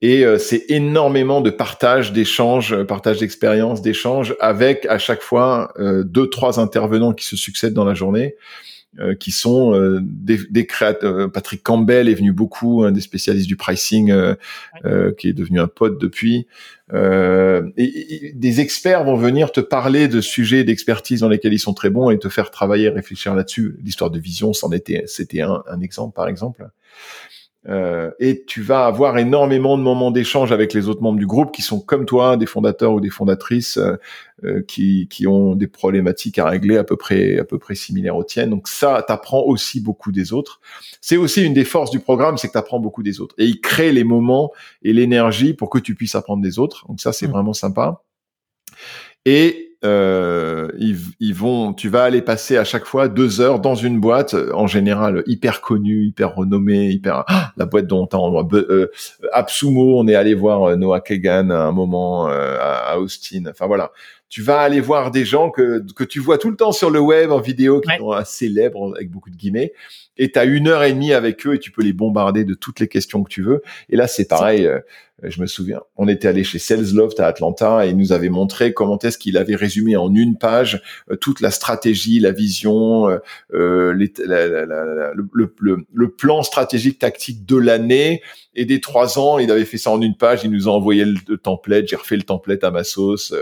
[0.00, 6.28] Et euh, c'est énormément de partage, d'échanges, partage d'expériences, d'échanges avec à chaque fois deux,
[6.28, 8.36] trois intervenants qui se succèdent dans la journée.
[9.00, 11.14] Euh, qui sont euh, des, des créateurs.
[11.14, 14.12] Euh, Patrick Campbell est venu beaucoup, un des spécialistes du pricing,
[15.18, 16.46] qui est devenu un pote depuis.
[16.94, 21.90] Et, des experts vont venir te parler de sujets d'expertise dans lesquels ils sont très
[21.90, 23.76] bons et te faire travailler, réfléchir là-dessus.
[23.84, 26.66] L'histoire de vision, c'en était, c'était un, un exemple par exemple.
[27.68, 31.52] Euh, et tu vas avoir énormément de moments d'échange avec les autres membres du groupe
[31.52, 33.96] qui sont comme toi, des fondateurs ou des fondatrices euh,
[34.44, 38.16] euh, qui, qui ont des problématiques à régler à peu près à peu près similaires
[38.16, 38.50] aux tiennes.
[38.50, 40.60] Donc ça, t'apprends aussi beaucoup des autres.
[41.00, 43.34] C'est aussi une des forces du programme, c'est que t'apprends beaucoup des autres.
[43.38, 44.50] Et il crée les moments
[44.82, 46.86] et l'énergie pour que tu puisses apprendre des autres.
[46.88, 47.32] Donc ça, c'est mmh.
[47.32, 48.02] vraiment sympa.
[49.26, 54.00] Et euh, ils, vont, tu vas aller passer à chaque fois deux heures dans une
[54.00, 58.90] boîte, en général hyper connue, hyper renommée, hyper ah, la boîte dont on euh,
[59.32, 63.44] Absumo, on est allé voir euh, Noah Kagan à un moment euh, à, Austin.
[63.48, 63.92] Enfin voilà,
[64.28, 67.00] tu vas aller voir des gens que que tu vois tout le temps sur le
[67.00, 69.72] web en vidéo qui sont célèbres avec beaucoup de guillemets,
[70.16, 72.54] et tu as une heure et demie avec eux et tu peux les bombarder de
[72.54, 73.62] toutes les questions que tu veux.
[73.88, 74.66] Et là c'est pareil.
[74.66, 74.80] Euh,
[75.22, 78.72] je me souviens, on était allé chez Salesloft à Atlanta et il nous avait montré
[78.72, 80.80] comment est-ce qu'il avait résumé en une page
[81.10, 83.18] euh, toute la stratégie, la vision, euh,
[83.52, 88.22] euh les, le, le, le, plan stratégique tactique de l'année
[88.54, 89.40] et des trois ans.
[89.40, 90.44] Il avait fait ça en une page.
[90.44, 91.88] Il nous a envoyé le, template.
[91.88, 93.34] J'ai refait le template à ma sauce.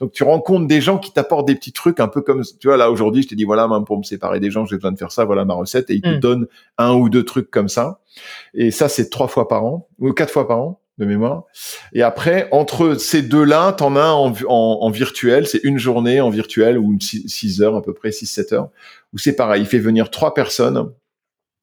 [0.00, 2.76] Donc tu rencontres des gens qui t'apportent des petits trucs un peu comme tu vois
[2.76, 3.22] là aujourd'hui.
[3.22, 5.24] Je t'ai dit voilà même pour me séparer des gens, j'ai besoin de faire ça.
[5.24, 6.20] Voilà ma recette et ils te hmm.
[6.20, 6.46] donnent
[6.78, 8.00] un ou deux trucs comme ça.
[8.54, 11.44] Et ça c'est trois fois par an ou quatre fois par an de mémoire.
[11.92, 16.30] Et après, entre ces deux-là, t'en as un en, en, virtuel, c'est une journée en
[16.30, 18.68] virtuel ou 6 heures à peu près, 6-7 heures,
[19.12, 20.92] où c'est pareil, il fait venir trois personnes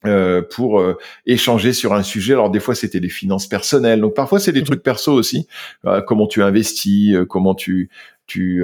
[0.07, 0.97] euh, pour euh,
[1.27, 2.33] échanger sur un sujet.
[2.33, 4.65] Alors des fois c'était les finances personnelles, donc parfois c'est des mhm.
[4.65, 5.45] trucs perso aussi.
[5.85, 7.91] Euh, comment tu investis, comment tu
[8.27, 8.63] tu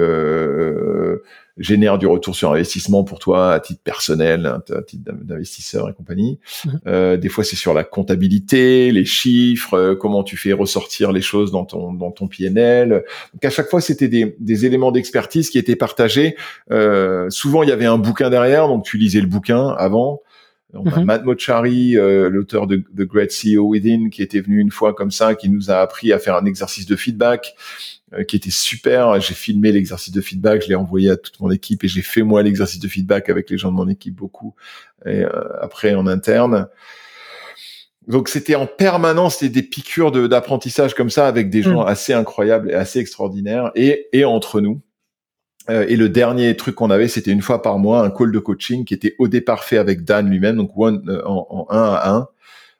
[1.58, 6.38] génères du retour sur investissement pour toi à titre personnel, à titre d'investisseur et compagnie.
[6.64, 7.16] Mhm.
[7.16, 11.64] des fois c'est sur la comptabilité, les chiffres, comment tu fais ressortir les choses dans
[11.64, 13.04] ton dans ton PNL.
[13.34, 16.36] Donc à chaque fois c'était des, des éléments d'expertise qui étaient partagés.
[17.28, 20.22] souvent il y avait un bouquin derrière, donc tu lisais le bouquin avant.
[20.74, 21.04] On a mhm.
[21.04, 25.10] Matt Mochari, euh, l'auteur de The Great CEO Within, qui était venu une fois comme
[25.10, 29.20] ça, qui nous a appris à faire un exercice de feedback, euh, qui était super.
[29.20, 32.22] J'ai filmé l'exercice de feedback, je l'ai envoyé à toute mon équipe et j'ai fait
[32.22, 34.54] moi l'exercice de feedback avec les gens de mon équipe beaucoup.
[35.06, 35.30] Et euh,
[35.60, 36.68] après en interne.
[38.06, 41.88] Donc c'était en permanence des, des piqûres d'apprentissage comme ça avec des gens mhm.
[41.88, 44.80] assez incroyables et assez extraordinaires et, et entre nous.
[45.70, 48.38] Euh, et le dernier truc qu'on avait, c'était une fois par mois un call de
[48.38, 52.10] coaching qui était au départ fait avec Dan lui-même, donc one, euh, en, un à
[52.10, 52.28] un,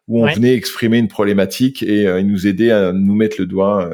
[0.07, 3.47] où on venait exprimer une problématique et euh, il nous aidait à nous mettre le
[3.47, 3.91] doigt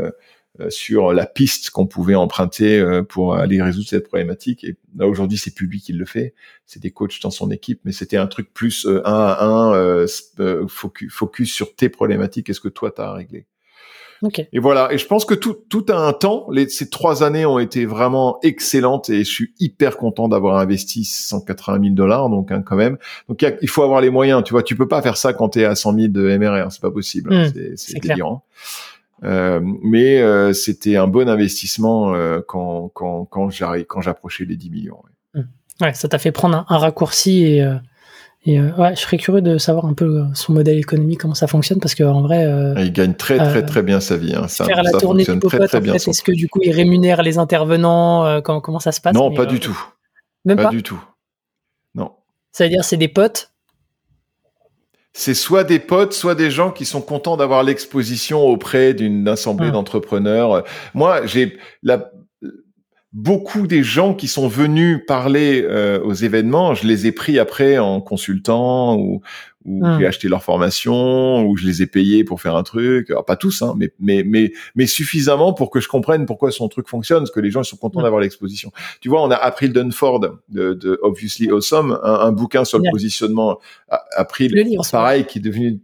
[0.69, 4.63] sur la piste qu'on pouvait emprunter pour aller résoudre cette problématique.
[4.65, 7.81] Et là aujourd'hui, c'est plus lui qui le fait, c'est des coachs dans son équipe,
[7.85, 10.07] mais c'était un truc plus un à un,
[10.69, 13.47] focus, sur tes problématiques, qu'est-ce que toi t'as à régler.
[14.53, 14.93] Et voilà.
[14.93, 16.47] Et je pense que tout, tout a un temps.
[16.51, 21.05] Les, ces trois années ont été vraiment excellentes et je suis hyper content d'avoir investi
[21.05, 22.29] 180 000 dollars.
[22.31, 22.99] Donc, hein, quand même.
[23.29, 24.43] Donc, il faut avoir les moyens.
[24.45, 26.73] Tu vois, tu peux pas faire ça quand tu es à 100 000 de MRR.
[26.73, 27.35] C'est pas possible.
[27.35, 28.45] Mmh, c'est délirant.
[28.45, 28.94] Euh,
[29.25, 34.99] mais euh, c'était un bon investissement euh, quand quand quand j'approchais les 10 millions.
[35.35, 35.85] Ouais, mmh.
[35.85, 37.77] ouais ça t'a fait prendre un, un raccourci et euh,
[38.47, 41.35] et euh, ouais, je serais curieux de savoir un peu euh, son modèle économique, comment
[41.35, 44.35] ça fonctionne, parce qu'en vrai, euh, il gagne très très très bien sa vie.
[44.35, 44.49] Hein.
[44.49, 45.95] Ça, faire la tournée très, très bien.
[45.95, 49.47] Est-ce que du coup il rémunère les intervenants comment, comment ça se passe Non, pas
[49.47, 49.79] du tout.
[50.45, 51.03] Même pas, du tout.
[51.95, 52.13] Non.
[52.53, 53.51] Ça veut dire c'est des potes?
[55.17, 59.69] C'est soit des potes, soit des gens qui sont contents d'avoir l'exposition auprès d'une assemblée
[59.69, 59.73] ah.
[59.73, 60.65] d'entrepreneurs.
[60.93, 62.11] Moi, j'ai la
[63.15, 67.79] beaucoup des gens qui sont venus parler euh, aux événements, je les ai pris après
[67.79, 69.23] en consultant ou,
[69.65, 69.99] ou hmm.
[70.01, 73.11] j'ai acheté leur formation ou je les ai payés pour faire un truc.
[73.11, 76.69] Alors pas tous, hein, mais mais mais mais suffisamment pour que je comprenne pourquoi son
[76.69, 78.73] truc fonctionne, parce que les gens sont contents d'avoir l'exposition.
[79.01, 80.19] Tu vois, on a April Dunford
[80.49, 83.61] de, de Obviously Awesome, un, un bouquin sur le positionnement.
[84.17, 84.53] April,
[84.91, 85.81] pareil, qui est devenu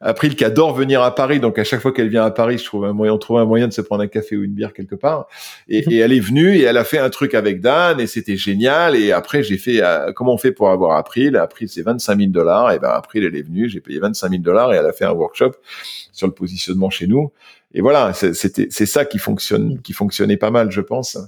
[0.00, 2.64] April qui adore venir à Paris, donc à chaque fois qu'elle vient à Paris, je
[2.64, 4.72] trouve un moyen, on trouve un moyen de se prendre un café ou une bière
[4.72, 5.26] quelque part.
[5.68, 5.92] Et, mhm.
[5.92, 8.94] et elle est venue et elle a fait un truc avec Dan et c'était génial.
[8.94, 12.30] Et après, j'ai fait, euh, comment on fait pour avoir April April, c'est 25 000
[12.30, 12.72] dollars.
[12.72, 15.04] Et ben April, elle est venue, j'ai payé 25 000 dollars et elle a fait
[15.04, 15.52] un workshop
[16.12, 17.32] sur le positionnement chez nous.
[17.74, 21.18] Et voilà, c'était, c'est ça qui fonctionne, qui fonctionnait pas mal, je pense.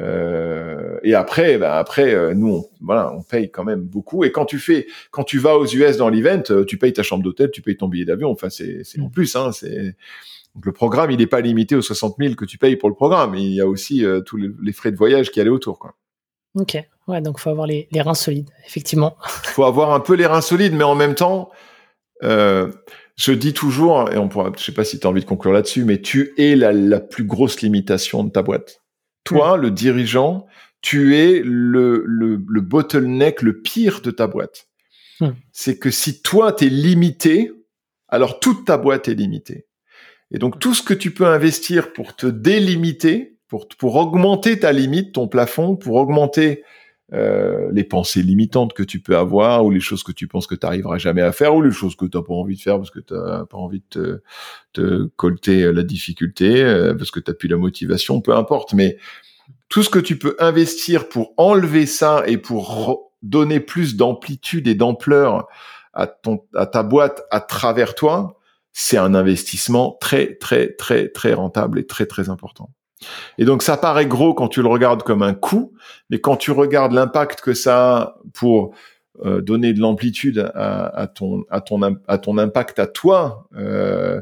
[0.00, 4.24] Euh, et après, ben après, euh, nous, on, voilà, on paye quand même beaucoup.
[4.24, 7.02] Et quand tu fais, quand tu vas aux US dans l'event, euh, tu payes ta
[7.02, 8.30] chambre d'hôtel, tu payes ton billet d'avion.
[8.30, 9.12] Enfin, c'est, c'est en mm.
[9.12, 9.36] plus.
[9.36, 9.96] Hein, c'est
[10.54, 12.94] donc le programme, il n'est pas limité aux 60 000 que tu payes pour le
[12.94, 13.34] programme.
[13.34, 15.94] Il y a aussi tous les, frais de voyage qui allaient autour, quoi.
[16.56, 16.76] Ok,
[17.08, 19.16] ouais, donc faut avoir les, les reins solides, effectivement.
[19.26, 21.50] faut avoir un peu les reins solides, mais en même temps,
[22.22, 25.52] je dis toujours, et on pourra, je sais pas si tu as envie de conclure
[25.52, 28.83] là-dessus, mais tu es la, la plus grosse limitation de ta boîte.
[29.24, 30.46] Toi, le dirigeant,
[30.82, 34.68] tu es le, le, le, bottleneck, le pire de ta boîte.
[35.52, 37.50] C'est que si toi, tu es limité,
[38.08, 39.66] alors toute ta boîte est limitée.
[40.30, 44.72] Et donc, tout ce que tu peux investir pour te délimiter, pour, pour augmenter ta
[44.72, 46.64] limite, ton plafond, pour augmenter
[47.14, 50.54] euh, les pensées limitantes que tu peux avoir ou les choses que tu penses que
[50.54, 52.76] tu n'arriveras jamais à faire ou les choses que tu n'as pas envie de faire
[52.76, 54.22] parce que tu n'as pas envie de te,
[54.72, 58.72] te colter la difficulté euh, parce que tu n'as plus la motivation, peu importe.
[58.72, 58.98] Mais
[59.68, 64.74] tout ce que tu peux investir pour enlever ça et pour donner plus d'amplitude et
[64.74, 65.46] d'ampleur
[65.92, 66.12] à,
[66.54, 68.40] à ta boîte à travers toi,
[68.72, 72.70] c'est un investissement très, très, très, très rentable et très, très important.
[73.38, 75.72] Et donc ça paraît gros quand tu le regardes comme un coût,
[76.10, 78.74] mais quand tu regardes l'impact que ça a pour
[79.24, 84.20] euh, donner de l'amplitude à, ton à ton à ton impact à toi, euh,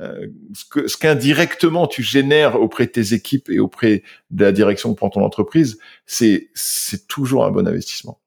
[0.00, 4.96] euh, ce qu'indirectement tu génères auprès de tes équipes et auprès de la direction que
[4.96, 8.20] prend ton entreprise, c'est c'est toujours un bon investissement.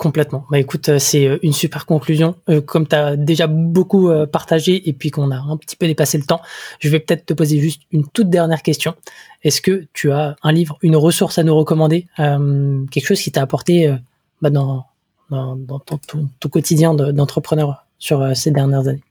[0.00, 0.46] Complètement.
[0.50, 2.34] Bah écoute, euh, c'est euh, une super conclusion.
[2.48, 6.16] Euh, comme tu as déjà beaucoup partagé et puis qu'on a un petit peu dépassé
[6.16, 6.40] le temps,
[6.78, 8.94] je vais peut-être te poser juste une toute dernière question.
[9.42, 13.42] Est-ce que tu as un livre, une ressource à nous recommander, quelque chose qui t'a
[13.42, 13.94] apporté
[14.40, 14.86] bah, dans,
[15.30, 19.04] dans, ton, quotidien d'entrepreneur sur ces dernières années?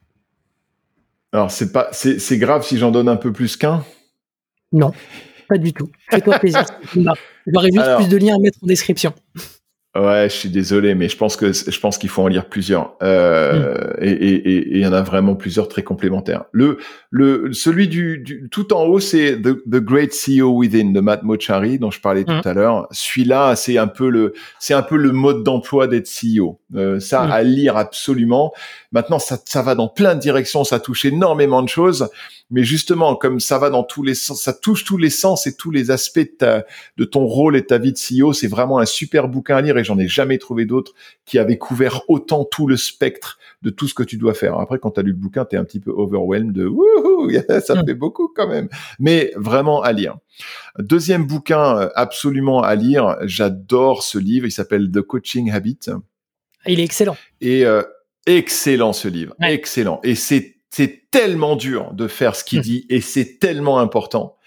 [1.34, 3.84] Alors c'est pas c'est grave si j'en donne un peu plus qu'un?
[4.72, 4.92] Non,
[5.48, 5.92] pas du tout.
[6.10, 6.66] Fais-toi plaisir.
[7.46, 9.14] J'aurais juste plus de liens à mettre en description.
[9.96, 12.94] Ouais, je suis désolé, mais je pense que je pense qu'il faut en lire plusieurs.
[13.02, 14.04] Euh, mm.
[14.04, 16.46] Et il y en a vraiment plusieurs très complémentaires.
[16.52, 16.78] Le
[17.10, 21.24] le celui du, du tout en haut, c'est The, The, Great CEO Within de Matt
[21.24, 22.42] Mochari dont je parlais tout mm.
[22.48, 22.88] à l'heure.
[22.92, 26.60] Celui-là, c'est un peu le c'est un peu le mode d'emploi d'être CEO.
[26.76, 27.32] Euh, ça mm.
[27.32, 28.54] à lire absolument.
[28.92, 32.10] Maintenant, ça ça va dans plein de directions, ça touche énormément de choses
[32.52, 35.56] mais justement, comme ça va dans tous les sens, ça touche tous les sens et
[35.56, 36.66] tous les aspects de, ta,
[36.98, 39.78] de ton rôle et ta vie de CEO, c'est vraiment un super bouquin à lire
[39.80, 40.94] et j'en ai jamais trouvé d'autres
[41.26, 44.58] qui avaient couvert autant tout le spectre de tout ce que tu dois faire.
[44.60, 47.30] Après, quand tu as lu le bouquin, tu es un petit peu overwhelmed de wouhou,
[47.66, 47.86] ça mm.
[47.86, 48.70] fait beaucoup quand même.
[49.00, 50.18] Mais vraiment à lire.
[50.78, 55.80] Deuxième bouquin euh, absolument à lire, j'adore ce livre, il s'appelle The Coaching Habit.
[56.66, 57.18] Il est excellent.
[57.42, 57.84] Et euh,
[58.26, 60.00] excellent ce livre, excellent.
[60.04, 62.64] Et c'est c'est tellement dur de faire ce qu'il mmh.
[62.64, 64.38] dit et c'est tellement important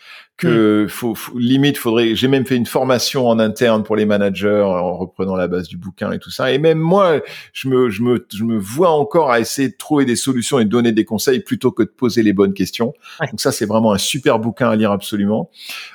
[0.42, 0.88] que mmh.
[0.88, 5.36] faut, limite faudrait j'ai même fait une formation en interne pour les managers en reprenant
[5.36, 6.52] la base du bouquin et tout ça.
[6.52, 7.20] Et même moi
[7.52, 10.64] je me je me je me vois encore à essayer de trouver des solutions et
[10.64, 12.94] de donner des conseils plutôt que de poser les bonnes questions.
[13.20, 15.50] Donc ça c'est vraiment un super bouquin à lire absolument.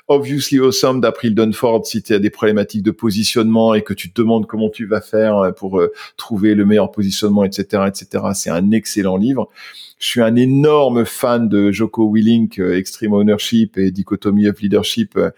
[0.07, 4.22] Obviously Awesome d'April Dunford si tu as des problématiques de positionnement et que tu te
[4.22, 8.72] demandes comment tu vas faire pour euh, trouver le meilleur positionnement etc etc c'est un
[8.72, 9.49] excellent livre
[9.99, 15.18] je suis un énorme fan de Joko Willink, euh, Extreme Ownership et Dichotomy of Leadership.
[15.18, 15.32] Euh,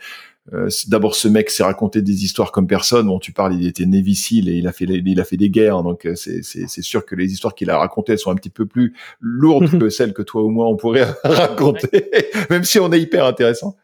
[0.53, 3.07] euh, D'abord, ce mec s'est raconté des histoires comme personne.
[3.07, 5.83] Bon, tu parles, il était névicile et il a fait, il a fait des guerres.
[5.83, 6.41] Donc, c'est
[6.81, 9.89] sûr que les histoires qu'il a racontées, elles sont un petit peu plus lourdes que
[9.89, 12.09] celles que toi ou moi on pourrait raconter,
[12.49, 13.75] même si on est hyper intéressant.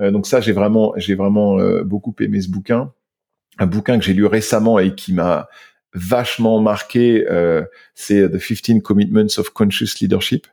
[0.00, 2.92] Euh, donc ça, j'ai vraiment, j'ai vraiment beaucoup aimé ce bouquin.
[3.58, 5.48] Un bouquin que j'ai lu récemment et qui m'a
[5.94, 7.62] vachement marqué, euh,
[7.94, 10.46] c'est The 15 Commitments of Conscious Leadership.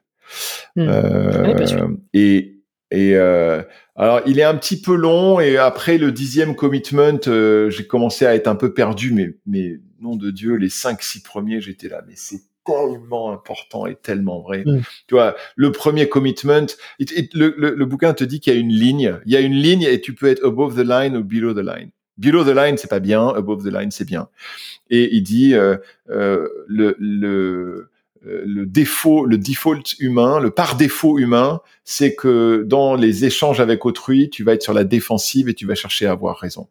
[0.75, 0.87] Hmm.
[0.89, 2.51] Euh, et
[2.91, 3.61] et euh,
[3.95, 8.25] alors il est un petit peu long et après le dixième commitment, euh, j'ai commencé
[8.25, 11.89] à être un peu perdu, mais mais nom de Dieu, les cinq six premiers, j'étais
[11.89, 14.63] là, mais c'est tellement important et tellement vrai.
[14.65, 14.81] Hmm.
[15.07, 16.65] Tu vois, le premier commitment,
[16.99, 19.19] le, le, le, bouquin te dit qu'il y a une ligne.
[19.25, 21.63] Il y a une ligne et tu peux être above the line ou below the
[21.63, 21.91] line.
[22.17, 23.29] Below the line, c'est pas bien.
[23.29, 24.29] Above the line, c'est bien.
[24.89, 25.77] Et il dit euh,
[26.09, 27.89] euh, le, le
[28.27, 33.59] euh, le défaut, le default humain, le par défaut humain, c'est que dans les échanges
[33.59, 36.67] avec autrui, tu vas être sur la défensive et tu vas chercher à avoir raison.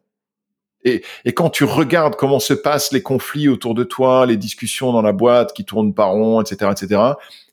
[0.83, 4.91] Et, et quand tu regardes comment se passent les conflits autour de toi, les discussions
[4.91, 7.01] dans la boîte qui tournent par rond, etc., etc.,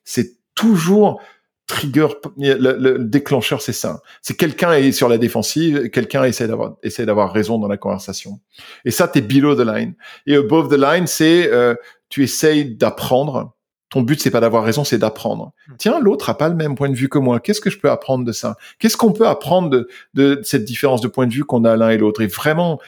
[0.04, 1.20] c'est toujours
[1.66, 4.02] trigger, le, déclencheur, c'est ça.
[4.20, 8.40] C'est quelqu'un est sur la défensive, quelqu'un essaie d'avoir essaie d'avoir raison dans la conversation.
[8.84, 9.94] Et ça, t'es below the line.
[10.26, 11.74] Et above the line, c'est euh,
[12.08, 13.54] tu essayes d'apprendre.
[13.88, 15.52] Ton but, c'est pas d'avoir raison, c'est d'apprendre.
[15.68, 15.74] Hmm.
[15.78, 17.40] Tiens, l'autre a pas le même point de vue que moi.
[17.40, 18.56] Qu'est-ce que je peux apprendre de ça?
[18.78, 21.90] Qu'est-ce qu'on peut apprendre de, de cette différence de point de vue qu'on a l'un
[21.90, 22.22] et l'autre?
[22.22, 22.80] Et vraiment,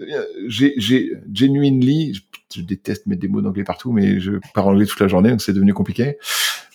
[0.00, 2.20] euh, j'ai genuinely,
[2.54, 5.42] je déteste mettre des mots d'anglais partout, mais je parle anglais toute la journée, donc
[5.42, 6.18] c'est devenu compliqué.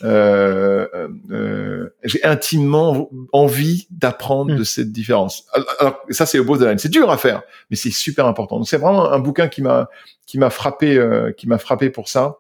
[0.04, 0.88] Euh,
[1.32, 4.66] euh, j'ai intimement envie d'apprendre de hmm.
[4.66, 5.46] cette différence.
[5.80, 6.80] Alors, ça, c'est au bout de la ligne.
[6.80, 8.58] C'est dur à faire, mais c'est super important.
[8.58, 9.90] Donc, c'est vraiment un bouquin qui m'a
[10.26, 12.38] qui m'a frappé, euh, qui m'a frappé pour ça.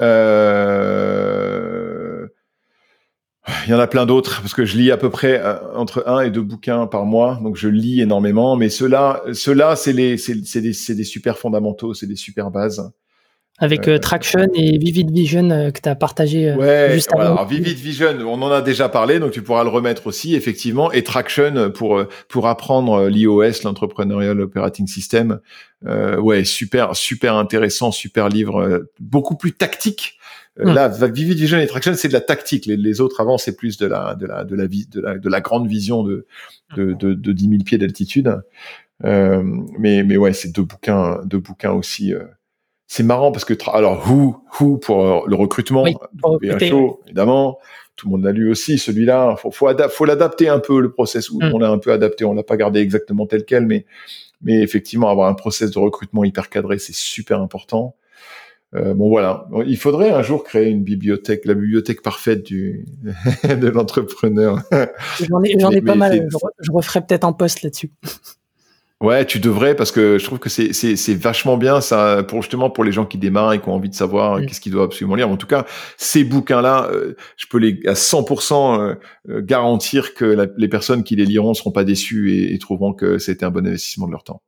[0.00, 1.77] Euh,
[3.66, 6.04] il y en a plein d'autres parce que je lis à peu près euh, entre
[6.06, 8.56] un et deux bouquins par mois, donc je lis énormément.
[8.56, 12.90] Mais ceux-là, ceux-là, c'est les, c'est des, des super fondamentaux, c'est des super bases
[13.58, 17.22] avec euh, Traction et Vivid Vision euh, que tu as partagé euh, ouais, juste avant.
[17.22, 20.92] Alors Vivid Vision, on en a déjà parlé, donc tu pourras le remettre aussi, effectivement,
[20.92, 25.40] et Traction pour pour apprendre l'iOS, l'entrepreneurial operating system.
[25.84, 30.18] ouais, super super intéressant, super livre, beaucoup plus tactique.
[30.58, 30.72] Hmm.
[30.72, 32.66] Là, Vivid Vision et Traction, c'est de la tactique.
[32.66, 35.28] Les, les autres avant, c'est plus de la de la de la, de la de
[35.28, 36.26] la grande vision de
[36.76, 38.42] de de, de 10 000 pieds d'altitude.
[39.02, 42.12] mais mais ouais, c'est deux bouquins deux bouquins aussi
[42.88, 45.94] c'est marrant parce que alors Who Who pour euh, le recrutement, oui,
[46.42, 47.58] évidemment,
[47.96, 49.36] tout le monde l'a lu aussi celui-là.
[49.36, 51.30] Faut faut, faut l'adapter un peu le process.
[51.30, 51.50] Mm.
[51.52, 53.84] On l'a un peu adapté, on l'a pas gardé exactement tel quel, mais
[54.40, 57.94] mais effectivement avoir un process de recrutement hyper cadré, c'est super important.
[58.74, 62.84] Euh, bon voilà, il faudrait un jour créer une bibliothèque, la bibliothèque parfaite du
[63.44, 64.58] de l'entrepreneur.
[65.20, 66.28] J'en ai, j'en ai pas mal.
[66.60, 67.90] Je, referai peut-être un post là-dessus.
[69.00, 72.42] Ouais, tu devrais parce que je trouve que c'est c'est c'est vachement bien ça pour
[72.42, 74.46] justement pour les gens qui démarrent et qui ont envie de savoir mm.
[74.46, 75.30] qu'est-ce qu'ils doivent absolument lire.
[75.30, 75.66] En tout cas,
[75.96, 78.94] ces bouquins-là, euh, je peux les à 100% euh,
[79.30, 83.18] euh, garantir que les personnes qui les liront seront pas déçues et, et trouveront que
[83.18, 84.42] c'était un bon investissement de leur temps.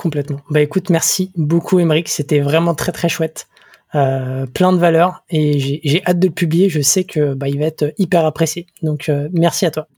[0.00, 0.40] Complètement.
[0.48, 3.48] Bah écoute, merci beaucoup Émeric, c'était vraiment très très chouette.
[3.94, 6.68] Euh, plein de valeurs et j'ai hâte de le publier.
[6.68, 8.66] Je sais que bah, il va être hyper apprécié.
[8.82, 9.88] Donc merci à toi.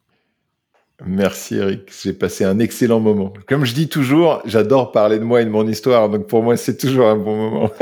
[1.07, 3.33] Merci Eric, j'ai passé un excellent moment.
[3.47, 6.57] Comme je dis toujours, j'adore parler de moi et de mon histoire, donc pour moi
[6.57, 7.71] c'est toujours un bon moment.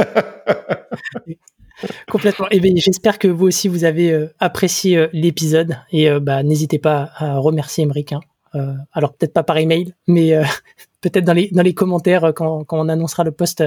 [2.08, 2.46] Complètement.
[2.50, 6.42] Et eh j'espère que vous aussi vous avez euh, apprécié euh, l'épisode et euh, bah,
[6.42, 8.12] n'hésitez pas à remercier Emeric.
[8.12, 8.20] Hein.
[8.92, 10.32] alors peut-être pas par email, mais
[11.00, 13.64] peut-être dans les dans les commentaires quand, quand on annoncera le post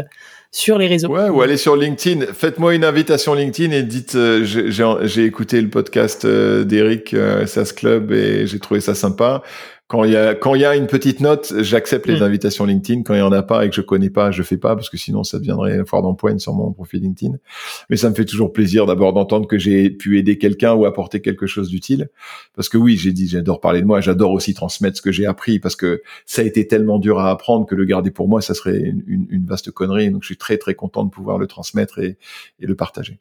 [0.51, 1.09] sur les réseaux.
[1.09, 2.33] Ouais, ou allez sur LinkedIn.
[2.33, 7.15] Faites-moi une invitation LinkedIn et dites j'ai écouté le podcast d'Eric
[7.45, 9.41] SAS Club et j'ai trouvé ça sympa
[9.87, 12.23] quand il y a quand il y a une petite note, j'accepte les mm.
[12.23, 13.03] invitations LinkedIn.
[13.03, 14.89] Quand il y en a pas et que je connais pas, je fais pas parce
[14.89, 17.37] que sinon ça deviendrait foire d'empoigne sur mon profil LinkedIn.
[17.89, 21.21] Mais ça me fait toujours plaisir d'abord d'entendre que j'ai pu aider quelqu'un ou apporter
[21.21, 22.09] quelque chose d'utile.
[22.55, 25.25] Parce que oui, j'ai dit j'adore parler de moi, j'adore aussi transmettre ce que j'ai
[25.25, 28.41] appris parce que ça a été tellement dur à apprendre que le garder pour moi,
[28.41, 30.09] ça serait une, une, vaste connerie.
[30.09, 32.17] Donc je suis très très content de pouvoir le transmettre et,
[32.59, 33.19] et le partager.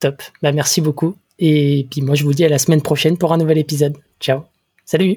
[0.00, 0.22] Top.
[0.42, 1.16] Bah merci beaucoup.
[1.38, 3.96] Et puis moi je vous dis à la semaine prochaine pour un nouvel épisode.
[4.20, 4.42] Ciao.
[4.84, 5.16] Salut.